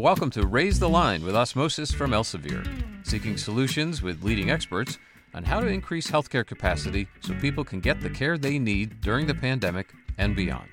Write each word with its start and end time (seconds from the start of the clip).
Welcome 0.00 0.30
to 0.30 0.46
Raise 0.46 0.78
the 0.78 0.88
Line 0.88 1.22
with 1.22 1.36
Osmosis 1.36 1.92
from 1.92 2.12
Elsevier, 2.12 2.66
seeking 3.06 3.36
solutions 3.36 4.00
with 4.00 4.24
leading 4.24 4.48
experts 4.50 4.96
on 5.34 5.44
how 5.44 5.60
to 5.60 5.66
increase 5.66 6.10
healthcare 6.10 6.46
capacity 6.46 7.06
so 7.20 7.34
people 7.34 7.64
can 7.64 7.80
get 7.80 8.00
the 8.00 8.08
care 8.08 8.38
they 8.38 8.58
need 8.58 9.02
during 9.02 9.26
the 9.26 9.34
pandemic 9.34 9.92
and 10.16 10.34
beyond. 10.34 10.70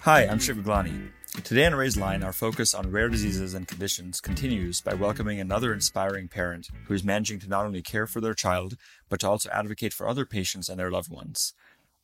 Hi, 0.00 0.26
I'm 0.26 0.38
Shiv 0.38 0.56
Gaglani. 0.56 1.10
Today 1.44 1.66
on 1.66 1.74
Raise 1.74 1.96
the 1.96 2.00
Line, 2.00 2.22
our 2.22 2.32
focus 2.32 2.72
on 2.72 2.90
rare 2.90 3.10
diseases 3.10 3.52
and 3.52 3.68
conditions 3.68 4.22
continues 4.22 4.80
by 4.80 4.94
welcoming 4.94 5.38
another 5.38 5.74
inspiring 5.74 6.26
parent 6.26 6.70
who 6.86 6.94
is 6.94 7.04
managing 7.04 7.38
to 7.40 7.50
not 7.50 7.66
only 7.66 7.82
care 7.82 8.06
for 8.06 8.22
their 8.22 8.32
child, 8.32 8.78
but 9.10 9.20
to 9.20 9.28
also 9.28 9.50
advocate 9.50 9.92
for 9.92 10.08
other 10.08 10.24
patients 10.24 10.70
and 10.70 10.80
their 10.80 10.90
loved 10.90 11.10
ones. 11.10 11.52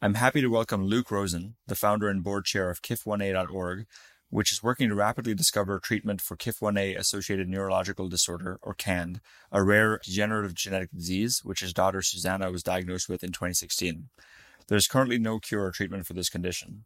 I'm 0.03 0.15
happy 0.15 0.43
to 0.43 0.49
welcome 0.49 0.85
Luke 0.85 1.11
Rosen, 1.11 1.55
the 1.69 1.75
founder 1.75 2.11
and 2.11 2.23
board 2.23 2.45
chair 2.45 2.69
of 2.69 2.83
KIF1A.org, 2.83 3.87
which 4.33 4.51
is 4.51 4.63
working 4.63 4.89
to 4.89 4.95
rapidly 4.95 5.35
discover 5.35 5.79
treatment 5.79 6.19
for 6.19 6.39
KIF1A 6.39 6.99
associated 6.99 7.51
neurological 7.51 8.09
disorder, 8.09 8.59
or 8.63 8.73
KAND, 8.73 9.21
a 9.53 9.63
rare 9.63 10.01
degenerative 10.03 10.55
genetic 10.55 10.91
disease 10.91 11.43
which 11.45 11.61
his 11.61 11.75
daughter 11.75 12.01
Susanna 12.01 12.51
was 12.51 12.63
diagnosed 12.63 13.11
with 13.11 13.23
in 13.23 13.31
2016. 13.31 14.09
There 14.69 14.79
is 14.79 14.87
currently 14.87 15.19
no 15.19 15.39
cure 15.39 15.67
or 15.67 15.71
treatment 15.71 16.07
for 16.07 16.15
this 16.15 16.31
condition. 16.31 16.85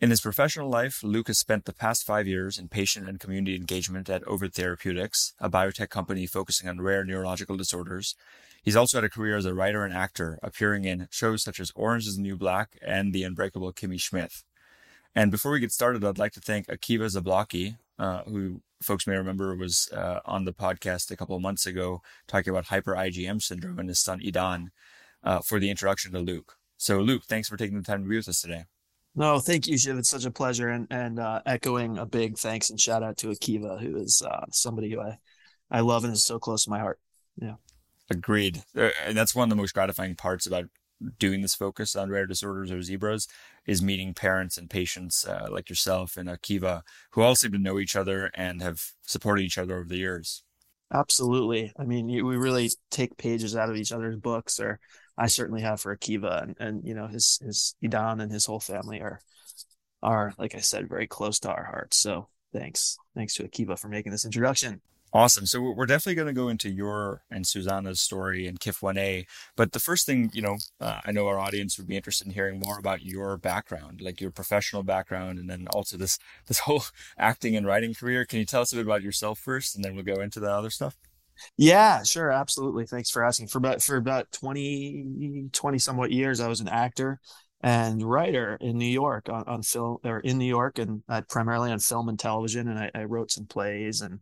In 0.00 0.08
his 0.08 0.22
professional 0.22 0.70
life, 0.70 1.02
Luke 1.02 1.26
has 1.26 1.38
spent 1.38 1.66
the 1.66 1.74
past 1.74 2.06
five 2.06 2.26
years 2.26 2.58
in 2.58 2.68
patient 2.68 3.06
and 3.06 3.20
community 3.20 3.56
engagement 3.56 4.08
at 4.08 4.26
Ovid 4.26 4.54
Therapeutics, 4.54 5.34
a 5.38 5.50
biotech 5.50 5.90
company 5.90 6.26
focusing 6.26 6.66
on 6.66 6.80
rare 6.80 7.04
neurological 7.04 7.58
disorders. 7.58 8.14
He's 8.62 8.76
also 8.76 8.96
had 8.96 9.04
a 9.04 9.10
career 9.10 9.36
as 9.36 9.44
a 9.44 9.52
writer 9.52 9.84
and 9.84 9.92
actor, 9.92 10.38
appearing 10.42 10.86
in 10.86 11.08
shows 11.10 11.42
such 11.42 11.60
as 11.60 11.72
Orange 11.74 12.06
is 12.06 12.16
the 12.16 12.22
New 12.22 12.38
Black 12.38 12.78
and 12.80 13.12
The 13.12 13.24
Unbreakable 13.24 13.74
Kimmy 13.74 14.00
Schmidt. 14.00 14.32
And 15.14 15.30
before 15.30 15.52
we 15.52 15.60
get 15.60 15.72
started, 15.72 16.04
I'd 16.04 16.18
like 16.18 16.32
to 16.32 16.40
thank 16.40 16.66
Akiva 16.68 17.06
Zablocki, 17.10 17.76
uh, 17.98 18.22
who 18.24 18.62
folks 18.82 19.06
may 19.06 19.16
remember 19.16 19.54
was 19.56 19.88
uh, 19.92 20.20
on 20.24 20.44
the 20.44 20.52
podcast 20.52 21.10
a 21.10 21.16
couple 21.16 21.36
of 21.36 21.42
months 21.42 21.66
ago 21.66 22.00
talking 22.26 22.50
about 22.50 22.66
hyper 22.66 22.94
IgM 22.94 23.42
syndrome 23.42 23.78
and 23.78 23.88
his 23.88 23.98
son 23.98 24.20
Idan 24.20 24.68
uh, 25.22 25.40
for 25.40 25.58
the 25.58 25.70
introduction 25.70 26.12
to 26.12 26.20
Luke. 26.20 26.56
So, 26.76 27.00
Luke, 27.00 27.24
thanks 27.24 27.48
for 27.48 27.56
taking 27.56 27.76
the 27.76 27.82
time 27.82 28.02
to 28.02 28.08
be 28.08 28.16
with 28.16 28.28
us 28.28 28.40
today. 28.40 28.64
No, 29.14 29.40
thank 29.40 29.66
you, 29.66 29.76
Shiv. 29.76 29.98
It's 29.98 30.08
such 30.08 30.24
a 30.24 30.30
pleasure, 30.30 30.68
and 30.68 30.86
and 30.90 31.18
uh, 31.18 31.42
echoing 31.44 31.98
a 31.98 32.06
big 32.06 32.38
thanks 32.38 32.70
and 32.70 32.80
shout 32.80 33.02
out 33.02 33.16
to 33.18 33.26
Akiva, 33.28 33.80
who 33.80 33.96
is 33.96 34.22
uh, 34.22 34.46
somebody 34.52 34.92
who 34.92 35.00
I 35.00 35.18
I 35.70 35.80
love 35.80 36.04
and 36.04 36.12
is 36.12 36.24
so 36.24 36.38
close 36.38 36.64
to 36.64 36.70
my 36.70 36.78
heart. 36.78 37.00
Yeah, 37.36 37.56
agreed. 38.08 38.62
Uh, 38.76 38.90
and 39.04 39.16
that's 39.16 39.34
one 39.34 39.44
of 39.44 39.50
the 39.50 39.60
most 39.60 39.74
gratifying 39.74 40.14
parts 40.14 40.46
about 40.46 40.66
doing 41.18 41.40
this 41.40 41.54
focus 41.54 41.96
on 41.96 42.10
rare 42.10 42.26
disorders 42.26 42.70
or 42.70 42.82
zebras 42.82 43.26
is 43.66 43.82
meeting 43.82 44.14
parents 44.14 44.58
and 44.58 44.68
patients 44.68 45.26
uh, 45.26 45.48
like 45.50 45.68
yourself 45.68 46.16
and 46.16 46.28
Akiva 46.28 46.82
who 47.12 47.22
all 47.22 47.34
seem 47.34 47.52
to 47.52 47.58
know 47.58 47.78
each 47.78 47.96
other 47.96 48.30
and 48.34 48.62
have 48.62 48.82
supported 49.02 49.42
each 49.42 49.58
other 49.58 49.76
over 49.76 49.88
the 49.88 49.96
years. 49.96 50.42
Absolutely. 50.92 51.72
I 51.78 51.84
mean, 51.84 52.06
we 52.06 52.36
really 52.36 52.70
take 52.90 53.16
pages 53.16 53.54
out 53.54 53.70
of 53.70 53.76
each 53.76 53.92
other's 53.92 54.16
books, 54.16 54.58
or 54.58 54.80
I 55.16 55.28
certainly 55.28 55.62
have 55.62 55.80
for 55.80 55.96
Akiva, 55.96 56.42
and, 56.42 56.56
and 56.58 56.84
you 56.84 56.94
know 56.94 57.06
his 57.06 57.38
his 57.44 57.76
Idan 57.82 58.20
and 58.20 58.32
his 58.32 58.46
whole 58.46 58.58
family 58.58 59.00
are 59.00 59.20
are 60.02 60.34
like 60.36 60.54
I 60.54 60.58
said 60.58 60.88
very 60.88 61.06
close 61.06 61.38
to 61.40 61.50
our 61.50 61.64
hearts. 61.64 61.96
So 61.96 62.28
thanks, 62.52 62.98
thanks 63.14 63.34
to 63.34 63.44
Akiva 63.44 63.78
for 63.78 63.88
making 63.88 64.10
this 64.10 64.24
introduction. 64.24 64.80
Awesome. 65.12 65.44
So 65.44 65.60
we're 65.60 65.86
definitely 65.86 66.14
going 66.14 66.28
to 66.28 66.40
go 66.40 66.48
into 66.48 66.70
your 66.70 67.22
and 67.32 67.44
Susanna's 67.44 68.00
story 68.00 68.46
and 68.46 68.60
KIF1A. 68.60 69.26
But 69.56 69.72
the 69.72 69.80
first 69.80 70.06
thing, 70.06 70.30
you 70.32 70.40
know, 70.40 70.56
uh, 70.80 71.00
I 71.04 71.10
know 71.10 71.26
our 71.26 71.38
audience 71.38 71.76
would 71.78 71.88
be 71.88 71.96
interested 71.96 72.28
in 72.28 72.32
hearing 72.32 72.60
more 72.60 72.78
about 72.78 73.02
your 73.02 73.36
background, 73.36 74.00
like 74.00 74.20
your 74.20 74.30
professional 74.30 74.84
background, 74.84 75.40
and 75.40 75.50
then 75.50 75.66
also 75.74 75.96
this 75.96 76.18
this 76.46 76.60
whole 76.60 76.84
acting 77.18 77.56
and 77.56 77.66
writing 77.66 77.92
career. 77.92 78.24
Can 78.24 78.38
you 78.38 78.44
tell 78.44 78.62
us 78.62 78.72
a 78.72 78.76
bit 78.76 78.86
about 78.86 79.02
yourself 79.02 79.40
first, 79.40 79.74
and 79.74 79.84
then 79.84 79.96
we'll 79.96 80.04
go 80.04 80.20
into 80.20 80.38
the 80.38 80.50
other 80.50 80.70
stuff? 80.70 80.96
Yeah, 81.56 82.02
sure, 82.02 82.30
absolutely. 82.30 82.86
Thanks 82.86 83.10
for 83.10 83.24
asking. 83.24 83.48
For 83.48 83.58
about 83.58 83.82
for 83.82 83.96
about 83.96 84.30
20, 84.32 85.48
20 85.52 85.78
somewhat 85.78 86.12
years, 86.12 86.40
I 86.40 86.48
was 86.48 86.60
an 86.60 86.68
actor 86.68 87.20
and 87.62 88.02
writer 88.02 88.56
in 88.60 88.78
New 88.78 88.86
York 88.86 89.28
on, 89.28 89.44
on 89.46 89.62
film 89.62 89.98
or 90.04 90.20
in 90.20 90.38
New 90.38 90.46
York 90.46 90.78
and 90.78 91.02
uh, 91.08 91.22
primarily 91.28 91.70
on 91.70 91.78
film 91.78 92.08
and 92.08 92.18
television. 92.18 92.68
And 92.68 92.78
I, 92.78 92.90
I 92.94 93.04
wrote 93.04 93.30
some 93.30 93.46
plays 93.46 94.00
and 94.00 94.20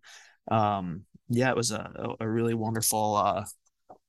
um, 0.50 1.04
yeah, 1.28 1.50
it 1.50 1.56
was 1.56 1.72
a, 1.72 2.14
a 2.20 2.28
really 2.28 2.54
wonderful, 2.54 3.16
uh, 3.16 3.44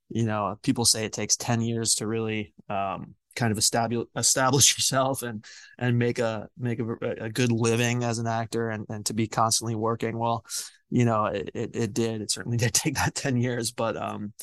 you 0.09 0.23
know, 0.23 0.57
people 0.63 0.85
say 0.85 1.05
it 1.05 1.13
takes 1.13 1.35
10 1.35 1.61
years 1.61 1.95
to 1.95 2.07
really, 2.07 2.53
um, 2.69 3.16
kind 3.35 3.51
of 3.51 3.57
establish 3.57 4.05
establish 4.16 4.72
yourself 4.78 5.23
and 5.23 5.45
and 5.78 5.97
make 5.97 6.19
a 6.19 6.47
make 6.57 6.79
a, 6.79 6.94
a, 7.22 7.29
good 7.29 7.51
living 7.51 8.03
as 8.03 8.19
an 8.19 8.28
actor 8.28 8.69
and 8.69 8.85
and 8.89 9.05
to 9.05 9.13
be 9.13 9.28
constantly 9.28 9.75
working. 9.75 10.17
Well 10.17 10.45
you 10.89 11.05
know 11.05 11.25
it, 11.25 11.49
it, 11.53 11.75
it 11.75 11.94
did. 11.94 12.22
It 12.22 12.31
certainly 12.31 12.57
did 12.63 12.73
take 12.73 12.95
that 12.95 13.16
10 13.16 13.38
years 13.38 13.72
but 13.72 13.95
um 13.97 14.33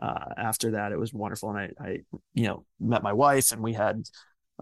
uh 0.00 0.26
after 0.36 0.72
that 0.72 0.92
it 0.92 0.98
was 0.98 1.12
wonderful. 1.12 1.50
And 1.50 1.58
i 1.58 1.84
i 1.86 1.98
you 2.34 2.44
know 2.44 2.64
met 2.80 3.02
my 3.02 3.12
wife 3.12 3.52
and 3.52 3.62
we 3.62 3.74
had 3.74 4.02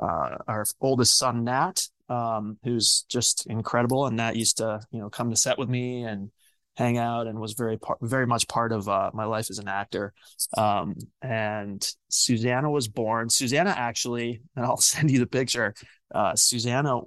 uh 0.01 0.39
our 0.49 0.65
oldest 0.81 1.17
son 1.17 1.45
nat 1.45 1.87
um 2.09 2.59
who's 2.65 3.05
just 3.09 3.47
incredible. 3.47 4.07
And 4.07 4.17
nat 4.17 4.37
used 4.37 4.59
to 4.59 4.81
you 4.91 5.01
know 5.01 5.11
come 5.11 5.31
to 5.31 5.37
set 5.37 5.59
with 5.59 5.69
me 5.69 6.05
and 6.05 6.31
hang 6.77 6.99
out 6.99 7.27
and 7.27 7.39
was 7.39 7.53
very 7.53 7.79
part, 7.79 7.99
very 8.03 8.27
much 8.27 8.49
part 8.49 8.73
of 8.73 8.89
uh, 8.89 9.11
my 9.15 9.25
life 9.25 9.49
as 9.51 9.59
an 9.59 9.69
actor. 9.69 10.13
Um, 10.57 10.97
and 11.23 11.87
Susanna 12.09 12.71
was 12.71 12.89
born. 12.89 13.31
Susanna 13.31 13.75
actually, 13.77 14.43
and 14.57 14.65
I'll 14.65 14.77
send 14.79 15.11
you 15.11 15.19
the 15.19 15.27
picture. 15.27 15.75
Uh, 16.15 16.35
Susanna 16.35 17.01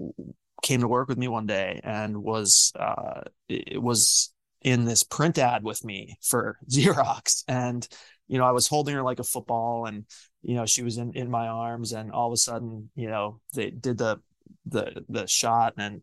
came 0.64 0.82
to 0.82 0.88
work 0.88 1.08
with 1.08 1.18
me 1.18 1.28
one 1.28 1.46
day 1.46 1.80
and 1.84 2.18
was 2.18 2.72
uh, 2.80 3.22
it 3.48 3.82
was 3.82 4.34
in 4.62 4.86
this 4.86 5.04
print 5.04 5.38
ad 5.38 5.64
with 5.64 5.84
me 5.84 6.18
for 6.22 6.58
Xerox. 6.70 7.44
And 7.48 7.88
you 8.28 8.38
know, 8.38 8.46
I 8.46 8.52
was 8.52 8.68
holding 8.68 8.96
her 8.96 9.04
like 9.04 9.20
a 9.20 9.24
football, 9.24 9.86
and 9.86 10.06
you 10.42 10.56
know, 10.56 10.66
she 10.66 10.84
was 10.84 10.98
in 10.98 11.14
in 11.14 11.30
my 11.30 11.48
arms, 11.48 11.94
and 11.94 12.12
all 12.12 12.28
of 12.28 12.34
a 12.34 12.38
sudden, 12.38 12.90
you 12.96 13.10
know, 13.10 13.40
they 13.54 13.70
did 13.70 13.98
the 13.98 14.20
the 14.66 15.06
the 15.08 15.28
shot 15.28 15.76
and 15.78 16.02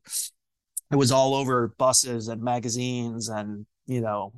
it 0.94 0.96
was 0.96 1.10
all 1.10 1.34
over 1.34 1.74
buses 1.76 2.28
and 2.28 2.40
magazines 2.40 3.28
and 3.28 3.66
you 3.86 4.00
know 4.00 4.32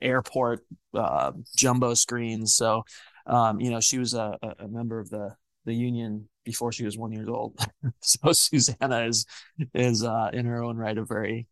airport 0.00 0.66
uh, 0.94 1.30
jumbo 1.56 1.94
screens. 1.94 2.56
So 2.56 2.82
um, 3.24 3.60
you 3.60 3.70
know 3.70 3.78
she 3.80 3.98
was 3.98 4.12
a, 4.12 4.36
a 4.58 4.66
member 4.66 4.98
of 4.98 5.10
the 5.10 5.36
the 5.64 5.72
union 5.72 6.28
before 6.44 6.72
she 6.72 6.84
was 6.84 6.98
one 6.98 7.12
years 7.12 7.28
old. 7.28 7.56
so 8.00 8.32
Susanna 8.32 9.04
is 9.04 9.26
is 9.74 10.02
uh, 10.02 10.30
in 10.32 10.44
her 10.44 10.64
own 10.64 10.76
right 10.76 10.98
a 10.98 11.04
very 11.04 11.46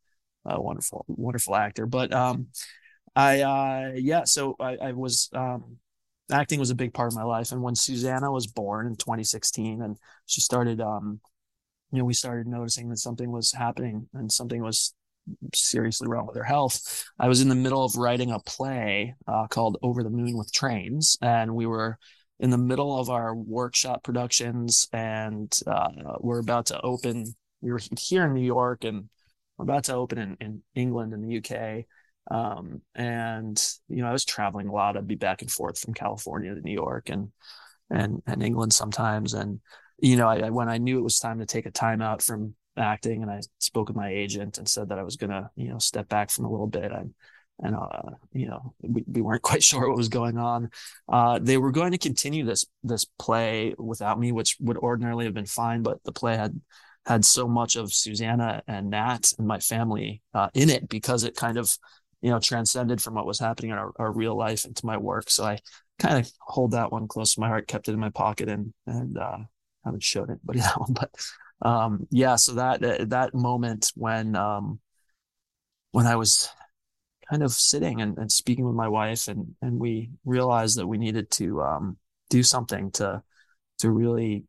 uh, 0.44 0.60
wonderful 0.60 1.04
wonderful 1.06 1.54
actor. 1.54 1.86
But 1.86 2.12
um, 2.12 2.48
I 3.14 3.42
uh, 3.42 3.92
yeah, 3.94 4.24
so 4.24 4.56
I, 4.58 4.78
I 4.78 4.92
was 4.94 5.30
um, 5.32 5.76
acting 6.28 6.58
was 6.58 6.70
a 6.70 6.74
big 6.74 6.92
part 6.92 7.12
of 7.12 7.16
my 7.16 7.22
life, 7.22 7.52
and 7.52 7.62
when 7.62 7.76
Susanna 7.76 8.32
was 8.32 8.48
born 8.48 8.88
in 8.88 8.96
2016, 8.96 9.80
and 9.80 9.96
she 10.26 10.40
started 10.40 10.80
um, 10.80 11.20
you 11.92 11.98
know, 11.98 12.04
we 12.04 12.14
started 12.14 12.46
noticing 12.46 12.88
that 12.88 12.98
something 12.98 13.30
was 13.30 13.52
happening 13.52 14.08
and 14.14 14.30
something 14.30 14.62
was 14.62 14.94
seriously 15.54 16.08
wrong 16.08 16.26
with 16.26 16.36
her 16.36 16.44
health. 16.44 17.04
I 17.18 17.28
was 17.28 17.40
in 17.40 17.48
the 17.48 17.54
middle 17.54 17.84
of 17.84 17.96
writing 17.96 18.30
a 18.30 18.40
play 18.40 19.14
uh, 19.26 19.46
called 19.48 19.78
Over 19.82 20.02
the 20.02 20.10
Moon 20.10 20.36
with 20.36 20.52
Trains, 20.52 21.16
and 21.20 21.54
we 21.54 21.66
were 21.66 21.98
in 22.38 22.50
the 22.50 22.58
middle 22.58 22.98
of 22.98 23.10
our 23.10 23.34
workshop 23.34 24.02
productions, 24.02 24.88
and 24.92 25.56
uh, 25.66 25.90
we're 26.20 26.40
about 26.40 26.66
to 26.66 26.80
open. 26.80 27.26
We 27.60 27.72
were 27.72 27.80
here 27.98 28.24
in 28.24 28.34
New 28.34 28.44
York, 28.44 28.84
and 28.84 29.08
we're 29.58 29.64
about 29.64 29.84
to 29.84 29.94
open 29.94 30.18
in, 30.18 30.36
in 30.40 30.62
England 30.74 31.12
and 31.12 31.24
the 31.24 31.38
UK. 31.38 31.84
Um, 32.30 32.80
and 32.94 33.62
you 33.88 34.02
know, 34.02 34.08
I 34.08 34.12
was 34.12 34.24
traveling 34.24 34.68
a 34.68 34.72
lot. 34.72 34.96
I'd 34.96 35.06
be 35.06 35.16
back 35.16 35.42
and 35.42 35.50
forth 35.50 35.78
from 35.78 35.94
California 35.94 36.54
to 36.54 36.60
New 36.60 36.72
York 36.72 37.10
and 37.10 37.30
and 37.90 38.22
and 38.26 38.42
England 38.42 38.72
sometimes, 38.72 39.34
and 39.34 39.60
you 40.02 40.16
know, 40.16 40.28
I, 40.28 40.50
when 40.50 40.68
I 40.68 40.78
knew 40.78 40.98
it 40.98 41.04
was 41.04 41.18
time 41.18 41.38
to 41.38 41.47
take 41.47 41.66
a 41.66 41.70
time 41.70 42.00
out 42.00 42.22
from 42.22 42.54
acting 42.76 43.22
and 43.22 43.30
I 43.30 43.41
spoke 43.58 43.88
with 43.88 43.97
my 43.97 44.10
agent 44.10 44.58
and 44.58 44.68
said 44.68 44.88
that 44.88 44.98
I 44.98 45.02
was 45.02 45.16
going 45.16 45.30
to, 45.30 45.50
you 45.56 45.68
know, 45.68 45.78
step 45.78 46.08
back 46.08 46.30
from 46.30 46.44
a 46.44 46.50
little 46.50 46.66
bit. 46.66 46.91
And, 46.91 47.14
and, 47.60 47.74
uh, 47.74 48.10
you 48.32 48.48
know, 48.48 48.74
we, 48.80 49.04
we 49.06 49.20
weren't 49.20 49.42
quite 49.50 49.62
sure 49.62 49.88
what 49.88 49.97
was 49.97 50.08
going 50.08 50.38
on. 50.38 50.70
Uh, 51.08 51.38
they 51.41 51.58
were 51.58 51.72
going 51.72 51.92
to 51.92 51.98
continue 51.98 52.44
this, 52.44 52.64
this 52.82 53.06
play 53.18 53.74
without 53.78 54.18
me, 54.18 54.32
which 54.32 54.56
would 54.60 54.78
ordinarily 54.78 55.24
have 55.24 55.34
been 55.34 55.47
fine, 55.47 55.82
but 55.82 56.03
the 56.04 56.12
play 56.12 56.36
had, 56.36 56.58
had 57.06 57.24
so 57.24 57.48
much 57.48 57.76
of 57.76 57.92
Susanna 57.92 58.62
and 58.66 58.91
Nat 58.91 59.32
and 59.38 59.46
my 59.46 59.58
family, 59.58 60.22
uh, 60.34 60.48
in 60.54 60.70
it 60.70 60.88
because 60.88 61.24
it 61.24 61.34
kind 61.34 61.58
of, 61.58 61.76
you 62.22 62.30
know, 62.30 62.38
transcended 62.38 63.00
from 63.00 63.14
what 63.14 63.26
was 63.26 63.38
happening 63.38 63.70
in 63.70 63.78
our, 63.78 63.92
our 63.96 64.12
real 64.12 64.36
life 64.36 64.64
into 64.64 64.84
my 64.84 64.98
work. 64.98 65.30
So 65.30 65.44
I 65.44 65.58
kind 65.98 66.18
of 66.18 66.30
hold 66.41 66.72
that 66.72 66.92
one 66.92 67.08
close 67.08 67.34
to 67.34 67.41
my 67.41 67.48
heart, 67.48 67.66
kept 67.66 67.88
it 67.88 67.92
in 67.92 68.00
my 68.00 68.10
pocket 68.10 68.48
and, 68.48 68.72
and, 68.86 69.16
uh, 69.84 69.88
haven't 69.88 70.03
showed 70.03 70.30
anybody 70.30 70.59
that 70.60 70.80
one, 70.80 70.92
but 70.92 71.10
um, 71.62 72.06
yeah. 72.10 72.36
So 72.36 72.54
that 72.54 72.82
uh, 72.84 73.04
that 73.06 73.34
moment 73.34 73.92
when 73.94 74.36
um, 74.36 74.80
when 75.92 76.06
I 76.06 76.16
was 76.16 76.48
kind 77.28 77.42
of 77.42 77.53
sitting 77.53 78.00
and, 78.00 78.18
and 78.18 78.30
speaking 78.30 78.65
with 78.65 78.74
my 78.74 78.88
wife, 78.88 79.28
and 79.28 79.54
and 79.62 79.78
we 79.78 80.10
realized 80.24 80.78
that 80.78 80.86
we 80.86 80.98
needed 80.98 81.30
to 81.32 81.62
um, 81.62 81.97
do 82.28 82.42
something 82.42 82.91
to 82.92 83.22
to 83.78 83.91
really 83.91 84.44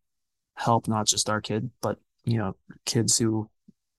help 0.56 0.88
not 0.88 1.08
just 1.08 1.30
our 1.30 1.42
kid, 1.42 1.70
but 1.82 1.98
you 2.26 2.38
know, 2.38 2.56
kids 2.86 3.18
who 3.18 3.50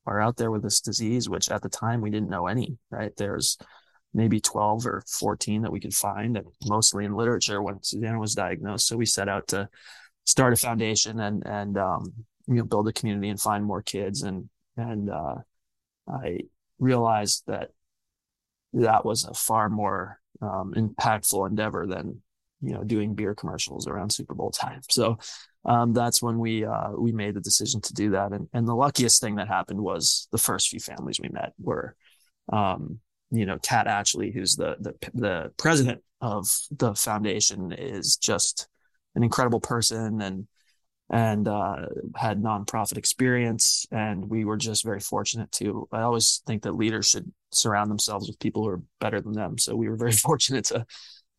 are 0.07 0.21
out 0.21 0.37
there 0.37 0.51
with 0.51 0.63
this 0.63 0.81
disease, 0.81 1.29
which 1.29 1.51
at 1.51 1.63
the 1.63 1.69
time 1.69 2.01
we 2.01 2.11
didn't 2.11 2.31
know 2.31 2.47
any, 2.47 2.77
right? 2.91 3.13
There's 3.17 3.57
maybe 4.15 4.41
12 4.41 4.87
or 4.87 5.03
14 5.07 5.63
that 5.63 5.73
we 5.73 5.81
could 5.81 5.95
find, 5.95 6.37
and 6.37 6.47
mostly 6.67 7.05
in 7.05 7.15
literature 7.15 7.63
when 7.63 7.83
Susanna 7.83 8.19
was 8.19 8.35
diagnosed. 8.35 8.87
So 8.87 8.97
we 8.97 9.07
set 9.07 9.29
out 9.29 9.49
to 9.49 9.69
start 10.25 10.53
a 10.53 10.57
foundation 10.57 11.21
and 11.21 11.47
and 11.47 11.79
um, 11.79 12.13
you 12.47 12.55
know 12.55 12.65
build 12.65 12.89
a 12.89 12.93
community 12.93 13.29
and 13.29 13.41
find 13.41 13.65
more 13.65 13.83
kids. 13.83 14.23
And 14.23 14.49
and 14.77 15.11
uh, 15.11 15.37
I 16.09 16.41
realized 16.79 17.45
that 17.47 17.71
that 18.75 19.05
was 19.05 19.25
a 19.25 19.35
far 19.35 19.69
more 19.69 20.19
um, 20.41 20.73
impactful 20.75 21.49
endeavor 21.49 21.87
than 21.87 22.23
you 22.61 22.73
know 22.73 22.85
doing 22.85 23.15
beer 23.15 23.35
commercials 23.35 23.87
around 23.87 24.11
Super 24.11 24.35
Bowl 24.35 24.51
time. 24.51 24.81
So 24.89 25.19
um, 25.65 25.93
that's 25.93 26.23
when 26.23 26.39
we 26.39 26.65
uh, 26.65 26.91
we 26.97 27.13
made 27.13 27.35
the 27.35 27.41
decision 27.41 27.81
to 27.83 27.95
do 27.95 28.11
that. 28.11 28.33
And 28.33 28.49
and 28.53 28.67
the 28.67 28.75
luckiest 28.75 29.21
thing 29.21 29.37
that 29.37 29.49
happened 29.49 29.81
was 29.81 30.29
the 30.33 30.39
first 30.39 30.69
few 30.69 30.81
families 30.81 31.21
we 31.21 31.29
met 31.29 31.53
were, 31.61 31.95
um, 32.53 33.01
you 33.31 33.47
know, 33.47 33.59
Kat 33.59 33.87
Atchley, 33.87 34.33
who's 34.33 34.57
the 34.57 34.77
the 34.81 34.95
the 35.15 35.53
president 35.57 36.03
of 36.21 36.47
the 36.71 36.95
foundation, 36.95 37.73
is 37.73 38.17
just 38.17 38.69
an 39.15 39.23
incredible 39.23 39.61
person 39.61 40.21
and 40.21 40.47
and 41.11 41.47
uh, 41.47 41.87
had 42.17 42.43
nonprofit 42.43 42.97
experience. 42.97 43.87
And 43.91 44.31
we 44.31 44.45
were 44.47 44.57
just 44.57 44.83
very 44.83 45.01
fortunate 45.01 45.53
to. 45.53 45.87
I 45.93 46.01
always 46.01 46.43
think 46.47 46.63
that 46.63 46.75
leaders 46.75 47.09
should 47.09 47.31
surround 47.53 47.91
themselves 47.91 48.29
with 48.29 48.39
people 48.39 48.63
who 48.63 48.71
are 48.71 48.83
better 48.99 49.21
than 49.21 49.33
them. 49.33 49.59
So 49.59 49.77
we 49.77 49.89
were 49.89 49.97
very 49.97 50.13
fortunate 50.29 50.65
to 50.67 50.87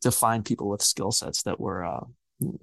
to 0.02 0.12
find 0.12 0.46
people 0.46 0.70
with 0.70 0.82
skill 0.82 1.12
sets 1.12 1.44
that 1.44 1.60
were 1.60 1.86
uh, 1.86 2.04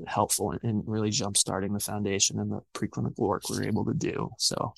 helpful 0.07 0.53
in, 0.53 0.59
in 0.63 0.83
really 0.87 1.11
jump 1.11 1.37
starting 1.37 1.73
the 1.73 1.81
foundation 1.81 2.39
and 2.39 2.53
the 2.53 2.61
preclinical 2.75 3.19
work 3.19 3.49
we 3.49 3.57
were 3.57 3.65
able 3.65 3.85
to 3.87 3.95
do. 3.95 4.31
So 4.39 4.75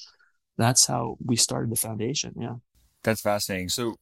that's 0.56 0.86
how 0.86 1.16
we 1.24 1.36
started 1.36 1.70
the 1.70 1.76
foundation. 1.76 2.34
Yeah. 2.38 2.54
That's 3.02 3.20
fascinating. 3.20 3.68
So 3.68 3.96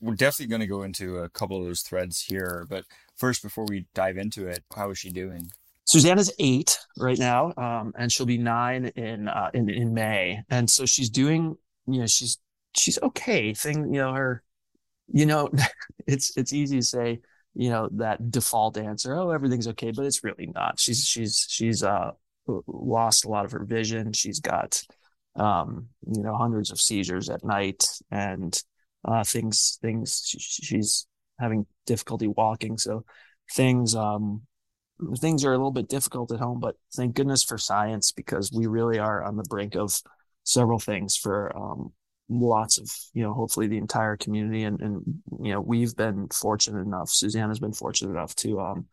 we're 0.00 0.14
definitely 0.14 0.48
going 0.48 0.60
to 0.60 0.66
go 0.66 0.82
into 0.82 1.18
a 1.18 1.28
couple 1.28 1.60
of 1.60 1.66
those 1.66 1.82
threads 1.82 2.22
here, 2.22 2.66
but 2.68 2.84
first, 3.16 3.42
before 3.42 3.66
we 3.68 3.86
dive 3.94 4.16
into 4.16 4.46
it, 4.46 4.64
how 4.74 4.90
is 4.90 4.98
she 4.98 5.10
doing? 5.10 5.50
Susanna's 5.86 6.32
eight 6.38 6.78
right 6.98 7.18
now, 7.18 7.52
um, 7.56 7.92
and 7.96 8.10
she'll 8.10 8.26
be 8.26 8.38
nine 8.38 8.86
in, 8.96 9.28
uh, 9.28 9.50
in 9.54 9.70
in 9.70 9.94
May, 9.94 10.40
and 10.50 10.68
so 10.68 10.84
she's 10.86 11.10
doing. 11.10 11.56
You 11.86 12.00
know, 12.00 12.06
she's 12.06 12.38
she's 12.76 12.98
okay. 13.00 13.54
Thing, 13.54 13.94
you 13.94 14.00
know, 14.00 14.12
her, 14.12 14.42
you 15.08 15.26
know, 15.26 15.50
it's 16.06 16.36
it's 16.36 16.52
easy 16.52 16.78
to 16.78 16.84
say, 16.84 17.20
you 17.56 17.70
know 17.70 17.88
that 17.92 18.30
default 18.30 18.76
answer 18.76 19.16
oh 19.16 19.30
everything's 19.30 19.66
okay 19.66 19.90
but 19.90 20.04
it's 20.04 20.22
really 20.22 20.50
not 20.54 20.78
she's 20.78 21.04
she's 21.04 21.46
she's 21.48 21.82
uh 21.82 22.10
lost 22.66 23.24
a 23.24 23.28
lot 23.28 23.44
of 23.44 23.52
her 23.52 23.64
vision 23.64 24.12
she's 24.12 24.40
got 24.40 24.82
um 25.36 25.86
you 26.06 26.22
know 26.22 26.36
hundreds 26.36 26.70
of 26.70 26.80
seizures 26.80 27.30
at 27.30 27.44
night 27.44 27.84
and 28.10 28.62
uh 29.08 29.24
things 29.24 29.78
things 29.80 30.22
she, 30.24 30.38
she's 30.38 31.06
having 31.40 31.66
difficulty 31.86 32.26
walking 32.26 32.76
so 32.76 33.04
things 33.52 33.94
um 33.94 34.42
things 35.18 35.44
are 35.44 35.52
a 35.52 35.56
little 35.56 35.70
bit 35.70 35.88
difficult 35.88 36.32
at 36.32 36.40
home 36.40 36.60
but 36.60 36.76
thank 36.94 37.14
goodness 37.14 37.42
for 37.42 37.58
science 37.58 38.12
because 38.12 38.50
we 38.52 38.66
really 38.66 38.98
are 38.98 39.22
on 39.22 39.36
the 39.36 39.44
brink 39.44 39.74
of 39.74 40.00
several 40.44 40.78
things 40.78 41.16
for 41.16 41.56
um 41.56 41.92
lots 42.28 42.78
of 42.78 42.90
you 43.12 43.22
know 43.22 43.32
hopefully 43.32 43.66
the 43.66 43.78
entire 43.78 44.16
community. 44.16 44.64
And 44.64 44.80
and 44.80 45.02
you 45.40 45.52
know 45.52 45.60
we've 45.60 45.94
been 45.94 46.28
fortunate 46.28 46.80
enough 46.80 47.10
susanna's 47.10 47.60
been 47.60 47.72
fortunate 47.72 48.10
enough 48.10 48.34
to 48.36 48.60
um 48.60 48.86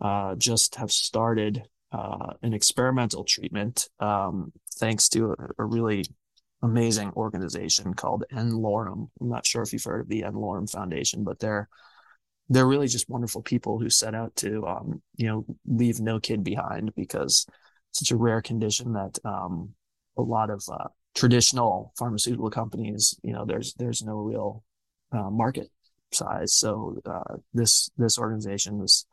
uh 0.00 0.34
just 0.36 0.76
have 0.76 0.92
started 0.92 1.62
uh 1.92 2.34
an 2.42 2.54
experimental 2.54 3.24
treatment 3.24 3.88
um 3.98 4.52
thanks 4.78 5.08
to 5.10 5.32
a, 5.32 5.62
a 5.62 5.64
really 5.64 6.04
amazing 6.62 7.12
organization 7.16 7.94
called 7.94 8.24
n-lorem 8.32 9.08
i'm 9.20 9.28
not 9.28 9.46
sure 9.46 9.62
if 9.62 9.72
you've 9.72 9.84
heard 9.84 10.00
of 10.00 10.08
the 10.08 10.24
n-lorem 10.24 10.70
foundation 10.70 11.22
but 11.22 11.38
they're 11.38 11.68
they're 12.48 12.66
really 12.66 12.88
just 12.88 13.08
wonderful 13.08 13.42
people 13.42 13.78
who 13.78 13.90
set 13.90 14.14
out 14.14 14.34
to 14.36 14.64
um 14.66 15.02
you 15.16 15.26
know 15.26 15.44
leave 15.66 16.00
no 16.00 16.20
kid 16.20 16.44
behind 16.44 16.94
because 16.94 17.46
it's 17.90 17.98
such 17.98 18.10
a 18.10 18.16
rare 18.16 18.42
condition 18.42 18.92
that 18.92 19.18
um 19.24 19.74
a 20.16 20.22
lot 20.22 20.50
of 20.50 20.62
uh, 20.70 20.88
traditional 21.14 21.92
pharmaceutical 21.98 22.50
companies, 22.50 23.18
you 23.22 23.32
know, 23.32 23.44
there's 23.44 23.74
there's 23.74 24.02
no 24.02 24.16
real 24.16 24.62
uh, 25.12 25.30
market 25.30 25.70
size. 26.12 26.54
So 26.54 26.98
uh, 27.04 27.36
this 27.52 27.90
this 27.96 28.18
organization 28.18 28.80
is 28.82 29.06